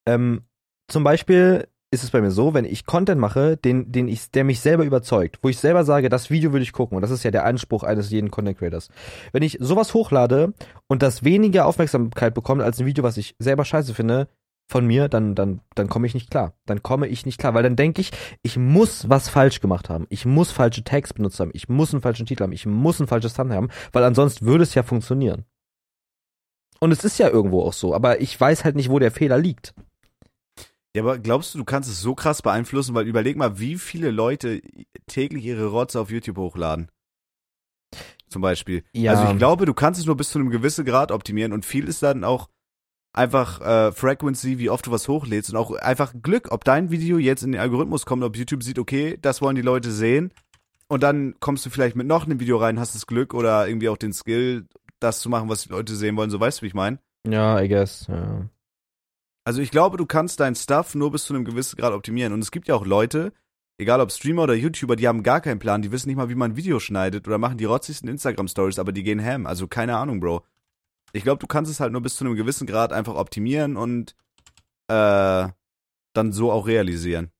[0.05, 0.41] Ähm,
[0.87, 4.43] zum Beispiel, ist es bei mir so, wenn ich Content mache, den, den ich, der
[4.43, 7.23] mich selber überzeugt, wo ich selber sage, das Video würde ich gucken, und das ist
[7.23, 8.89] ja der Anspruch eines jeden Content Creators.
[9.31, 10.53] Wenn ich sowas hochlade
[10.87, 14.27] und das weniger Aufmerksamkeit bekommt als ein Video, was ich selber scheiße finde,
[14.67, 16.53] von mir, dann, dann, dann komme ich nicht klar.
[16.65, 18.11] Dann komme ich nicht klar, weil dann denke ich,
[18.41, 20.07] ich muss was falsch gemacht haben.
[20.09, 21.51] Ich muss falsche Tags benutzt haben.
[21.53, 22.51] Ich muss einen falschen Titel haben.
[22.51, 25.45] Ich muss ein falsches Thumbnail haben, weil ansonsten würde es ja funktionieren.
[26.79, 29.37] Und es ist ja irgendwo auch so, aber ich weiß halt nicht, wo der Fehler
[29.37, 29.73] liegt.
[30.95, 32.95] Ja, aber glaubst du, du kannst es so krass beeinflussen?
[32.95, 34.61] Weil überleg mal, wie viele Leute
[35.07, 36.89] täglich ihre Rotze auf YouTube hochladen.
[38.29, 38.81] Zum Beispiel.
[38.93, 39.11] Ja.
[39.11, 41.89] Also ich glaube, du kannst es nur bis zu einem gewissen Grad optimieren und viel
[41.89, 42.47] ist dann auch
[43.11, 47.17] einfach äh, Frequency, wie oft du was hochlädst und auch einfach Glück, ob dein Video
[47.17, 50.31] jetzt in den Algorithmus kommt, ob YouTube sieht, okay, das wollen die Leute sehen
[50.87, 53.89] und dann kommst du vielleicht mit noch einem Video rein, hast das Glück oder irgendwie
[53.89, 54.65] auch den Skill,
[54.99, 56.99] das zu machen, was die Leute sehen wollen, so weißt du, wie ich meine?
[57.27, 58.49] Ja, I guess, ja.
[59.45, 62.39] Also ich glaube, du kannst dein Stuff nur bis zu einem gewissen Grad optimieren und
[62.39, 63.31] es gibt ja auch Leute,
[63.77, 66.35] egal ob Streamer oder YouTuber, die haben gar keinen Plan, die wissen nicht mal, wie
[66.35, 69.97] man ein Video schneidet oder machen die rotzigsten Instagram-Stories, aber die gehen ham, also keine
[69.97, 70.43] Ahnung, Bro.
[71.13, 74.15] Ich glaube, du kannst es halt nur bis zu einem gewissen Grad einfach optimieren und
[74.87, 75.47] äh,
[76.13, 77.31] dann so auch realisieren.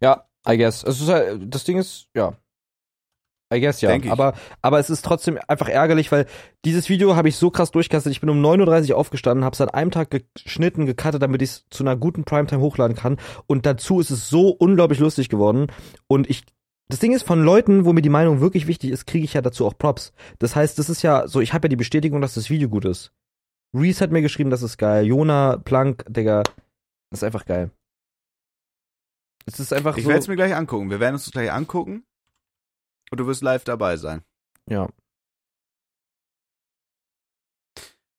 [0.00, 0.84] Ja, I guess.
[0.84, 2.36] Halt, das Ding ist, ja.
[3.52, 3.96] I guess ja.
[4.10, 6.26] Aber, aber es ist trotzdem einfach ärgerlich, weil
[6.64, 8.12] dieses Video habe ich so krass durchkastet.
[8.12, 11.50] Ich bin um 9.30 Uhr aufgestanden, habe es an einem Tag geschnitten, gecuttet, damit ich
[11.50, 13.16] es zu einer guten Primetime hochladen kann.
[13.46, 15.66] Und dazu ist es so unglaublich lustig geworden.
[16.06, 16.44] Und ich
[16.90, 19.42] das Ding ist, von Leuten, wo mir die Meinung wirklich wichtig ist, kriege ich ja
[19.42, 20.12] dazu auch Props.
[20.40, 22.84] Das heißt, das ist ja so, ich habe ja die Bestätigung, dass das Video gut
[22.84, 23.12] ist.
[23.72, 25.06] Reese hat mir geschrieben, das ist geil.
[25.06, 26.42] Jona, Plank, Digga,
[27.10, 27.70] das ist einfach geil.
[29.46, 30.08] Es ist einfach ich so.
[30.08, 30.90] werde es mir gleich angucken.
[30.90, 32.04] Wir werden uns das gleich angucken.
[33.10, 34.22] Und du wirst live dabei sein.
[34.68, 34.88] Ja.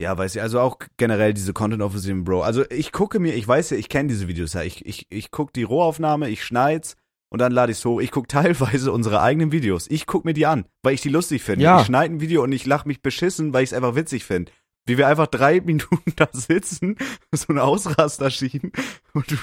[0.02, 2.42] Ja, weiß ich, also auch generell diese Content Offensive Bro.
[2.42, 4.64] Also ich gucke mir, ich weiß ja, ich kenne diese Videos ja.
[4.64, 6.96] Ich, ich, ich gucke die Rohaufnahme, ich schneid's
[7.30, 8.02] und dann lade ich es hoch.
[8.02, 9.88] Ich gucke teilweise unsere eigenen Videos.
[9.90, 11.64] Ich guck mir die an, weil ich die lustig finde.
[11.64, 11.80] Ja.
[11.80, 14.52] Ich schneide ein Video und ich lache mich beschissen, weil ich es einfach witzig finde.
[14.88, 16.98] Wie wir einfach drei Minuten da sitzen,
[17.32, 18.72] so eine Ausraster schieben
[19.14, 19.38] und du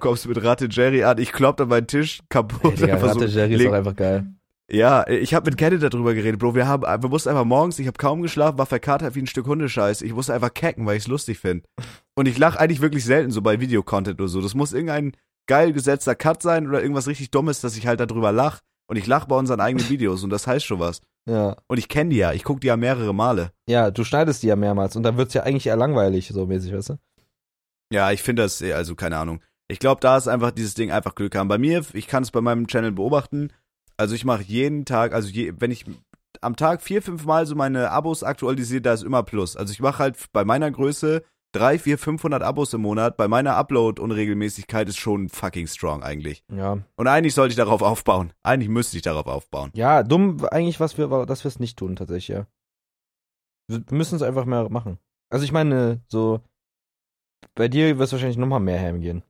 [0.00, 1.18] kommst mit Ratte Jerry an.
[1.18, 2.80] Ich klopp an meinen Tisch kaputt.
[2.80, 4.26] Ey, Digga, Ratte so, Jerry ist auch einfach geil.
[4.70, 6.54] Ja, ich habe mit Kenneth darüber geredet, Bro.
[6.54, 9.46] Wir haben, wir mussten einfach morgens, ich habe kaum geschlafen, war verkatert wie ein Stück
[9.46, 10.02] Hundescheiß.
[10.02, 11.64] Ich musste einfach kecken, weil ich es lustig finde.
[12.14, 14.40] Und ich lache eigentlich wirklich selten so bei Videocontent oder so.
[14.40, 15.12] Das muss irgendein
[15.46, 18.60] geil gesetzter Cut sein oder irgendwas richtig Dummes, dass ich halt darüber lach.
[18.88, 21.00] Und ich lach bei unseren eigenen Videos und das heißt schon was.
[21.28, 21.56] Ja.
[21.66, 23.52] Und ich kenne die ja, ich gucke die ja mehrere Male.
[23.68, 26.72] Ja, du schneidest die ja mehrmals und dann wird's ja eigentlich eher langweilig, so mäßig,
[26.72, 26.98] weißt du?
[27.92, 29.40] Ja, ich finde das, also keine Ahnung.
[29.68, 31.48] Ich glaube, da ist einfach dieses Ding einfach Glück haben.
[31.48, 33.50] Bei mir, ich kann es bei meinem Channel beobachten.
[34.02, 35.84] Also ich mache jeden Tag, also je, wenn ich
[36.40, 39.56] am Tag vier, fünf Mal so meine Abos aktualisiere, da ist immer Plus.
[39.56, 41.22] Also ich mache halt bei meiner Größe
[41.52, 46.42] drei, vier, 500 Abos im Monat bei meiner Upload-Unregelmäßigkeit ist schon fucking strong eigentlich.
[46.52, 46.78] Ja.
[46.96, 48.32] Und eigentlich sollte ich darauf aufbauen.
[48.42, 49.70] Eigentlich müsste ich darauf aufbauen.
[49.74, 52.46] Ja, dumm eigentlich, was wir, dass wir es nicht tun tatsächlich, ja.
[53.68, 54.98] Wir müssen es einfach mehr machen.
[55.30, 56.40] Also ich meine, so
[57.54, 59.22] bei dir wird es wahrscheinlich nochmal mehr Ham gehen.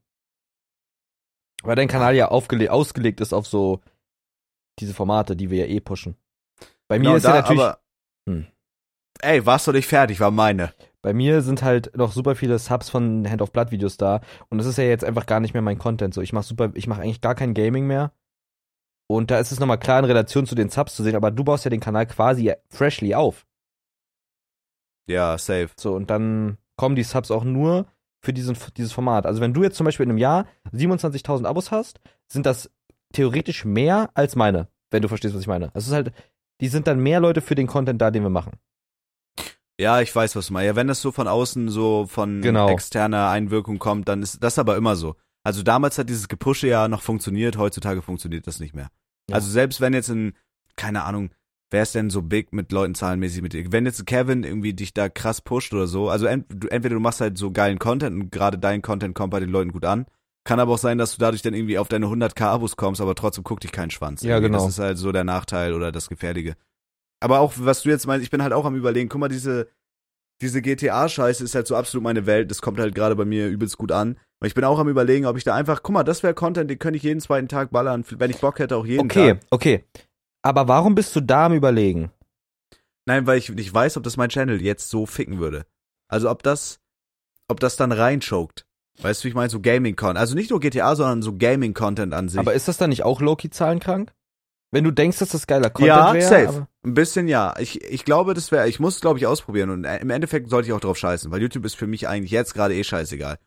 [1.63, 3.83] Weil dein Kanal ja ausgelegt ist auf so
[4.79, 6.17] diese Formate, die wir ja eh pushen.
[6.89, 7.63] Bei mir genau, ist da, ja natürlich.
[7.63, 7.79] Aber,
[8.29, 8.47] hm.
[9.21, 10.73] Ey, warst du nicht fertig, war meine.
[11.03, 14.59] Bei mir sind halt noch super viele Subs von Hand of Blood Videos da und
[14.59, 16.15] das ist ja jetzt einfach gar nicht mehr mein Content.
[16.15, 18.13] So, ich mache super, ich mache eigentlich gar kein Gaming mehr.
[19.09, 21.45] Und da ist es nochmal klar in Relation zu den Subs zu sehen, aber du
[21.45, 23.47] baust ja den Kanal quasi freshly auf.
[25.09, 25.71] Ja, safe.
[25.77, 27.87] So, und dann kommen die Subs auch nur
[28.25, 29.27] für diesen, dieses Format.
[29.27, 32.71] Also wenn du jetzt zum Beispiel in einem Jahr 27.000 Abos hast, sind das
[33.13, 35.71] theoretisch mehr als meine, wenn du verstehst, was ich meine.
[35.75, 36.13] Es ist halt,
[36.61, 38.53] die sind dann mehr Leute für den Content da, den wir machen.
[39.81, 40.67] Ja, ich weiß, was du meinst.
[40.67, 42.69] Ja, wenn das so von außen so von genau.
[42.69, 45.17] externer Einwirkung kommt, dann ist das aber immer so.
[45.45, 48.91] Also damals hat dieses Gepushe ja noch funktioniert, heutzutage funktioniert das nicht mehr.
[49.29, 49.37] Ja.
[49.37, 50.35] Also selbst wenn jetzt ein,
[50.77, 51.31] keine Ahnung,
[51.71, 53.73] wer ist denn so big mit Leuten zahlenmäßig mit dir?
[53.73, 57.01] Wenn jetzt Kevin irgendwie dich da krass pusht oder so, also ent, du, entweder du
[57.01, 60.07] machst halt so geilen Content und gerade dein Content kommt bei den Leuten gut an,
[60.45, 63.15] kann aber auch sein, dass du dadurch dann irgendwie auf deine 100k Abos kommst, aber
[63.15, 64.23] trotzdem guckt dich kein Schwanz.
[64.23, 64.59] Ja, genau.
[64.59, 66.57] Das ist halt so der Nachteil oder das Gefährliche.
[67.21, 69.69] Aber auch, was du jetzt meinst, ich bin halt auch am überlegen, guck mal, diese,
[70.41, 72.51] diese GTA-Scheiße ist halt so absolut meine Welt.
[72.51, 74.19] Das kommt halt gerade bei mir übelst gut an.
[74.41, 76.69] Und ich bin auch am überlegen, ob ich da einfach, guck mal, das wäre Content,
[76.69, 79.43] den könnte ich jeden zweiten Tag ballern, wenn ich Bock hätte, auch jeden okay, Tag.
[79.51, 80.09] Okay, okay.
[80.43, 82.11] Aber warum bist du da am überlegen?
[83.07, 85.65] Nein, weil ich nicht weiß, ob das mein Channel jetzt so ficken würde.
[86.09, 86.81] Also ob das,
[87.47, 88.67] ob das dann reinchoked.
[89.01, 89.49] Weißt du, wie ich meine?
[89.51, 90.19] So Gaming-Content.
[90.19, 92.39] Also nicht nur GTA, sondern so Gaming-Content an sich.
[92.39, 94.13] Aber ist das dann nicht auch Loki zahlenkrank?
[94.71, 96.19] Wenn du denkst, dass das geiler Content wäre?
[96.21, 96.67] Ja, safe.
[96.85, 97.55] Ein bisschen ja.
[97.59, 100.69] Ich, ich glaube, das wäre, ich muss glaube ich ausprobieren und äh, im Endeffekt sollte
[100.69, 103.39] ich auch drauf scheißen, weil YouTube ist für mich eigentlich jetzt gerade eh scheißegal.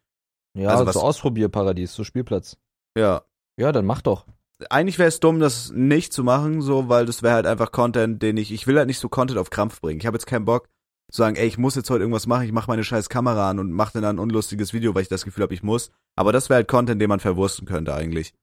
[0.58, 2.58] Ja, Also so was- Ausprobierparadies, so Spielplatz.
[2.98, 3.24] Ja.
[3.58, 4.26] Ja, dann mach doch.
[4.70, 8.22] Eigentlich wäre es dumm, das nicht zu machen, so, weil das wäre halt einfach Content,
[8.22, 10.00] den ich, ich will halt nicht so Content auf Krampf bringen.
[10.00, 10.70] Ich habe jetzt keinen Bock
[11.12, 13.72] sagen, ey, ich muss jetzt heute irgendwas machen, ich mache meine scheiß Kamera an und
[13.72, 15.92] mache dann ein unlustiges Video, weil ich das Gefühl habe, ich muss.
[16.16, 18.34] Aber das wäre halt Content, den man verwursten könnte eigentlich.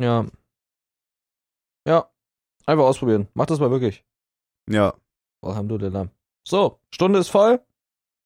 [0.00, 0.26] Ja.
[1.86, 2.08] Ja.
[2.66, 3.28] Einfach ausprobieren.
[3.34, 4.04] Mach das mal wirklich.
[4.68, 4.94] Ja.
[5.42, 6.08] Alhamdulillah.
[6.46, 7.60] So, Stunde ist voll.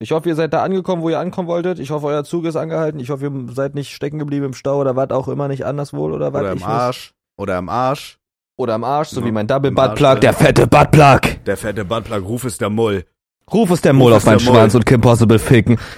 [0.01, 1.78] Ich hoffe, ihr seid da angekommen, wo ihr ankommen wolltet.
[1.78, 2.99] Ich hoffe, euer Zug ist angehalten.
[2.99, 6.07] Ich hoffe, ihr seid nicht stecken geblieben im Stau oder was auch immer, nicht anderswo
[6.07, 6.40] oder was.
[6.40, 6.62] Oder im.
[6.64, 7.14] Arsch.
[7.36, 8.18] Oder im Arsch.
[8.57, 11.20] Oder am Arsch, so Ja, wie mein Double im Butt Plug, der fette Butt Plug.
[11.47, 13.05] Der fette Buttplug, Ruf ist der Mull.
[13.53, 14.55] Ruf es der Mol auf meinen Mol.
[14.55, 15.78] Schwanz und Kim Possible ficken.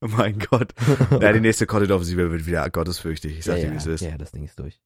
[0.00, 0.72] oh mein Gott.
[1.20, 3.38] Ja, die nächste Content-Offensive wird wieder gottesfürchtig.
[3.38, 4.00] Ich sag ja, dir, wie es ja, ist.
[4.02, 4.80] ja, das Ding ist durch.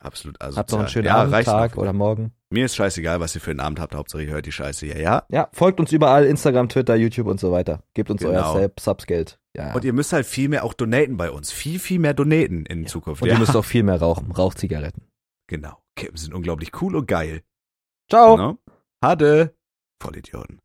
[0.00, 0.40] Absolut.
[0.40, 1.82] Also, Habt noch einen schönen ja, Abend, Tag noch.
[1.82, 2.32] oder Morgen.
[2.50, 3.94] Mir ist scheißegal, was ihr für einen Abend habt.
[3.94, 4.86] Hauptsache, ihr hört die Scheiße.
[4.86, 5.22] Ja, ja.
[5.28, 7.82] Ja, folgt uns überall, Instagram, Twitter, YouTube und so weiter.
[7.94, 8.54] Gebt uns Genau.
[8.54, 9.38] euer Sub- Subsgeld.
[9.54, 9.74] Ja.
[9.74, 11.52] Und ihr müsst halt viel mehr auch donaten bei uns.
[11.52, 13.22] Viel, viel mehr donaten in Zukunft.
[13.22, 13.34] Und ja.
[13.34, 14.32] ihr müsst auch viel mehr rauchen.
[14.32, 15.02] Rauchzigaretten.
[15.46, 15.78] Genau.
[15.94, 17.42] Kippen sind unglaublich cool und geil.
[18.10, 18.36] Ciao.
[18.36, 18.58] Ne?
[19.02, 19.54] Hade.
[20.00, 20.60] Vollidioten.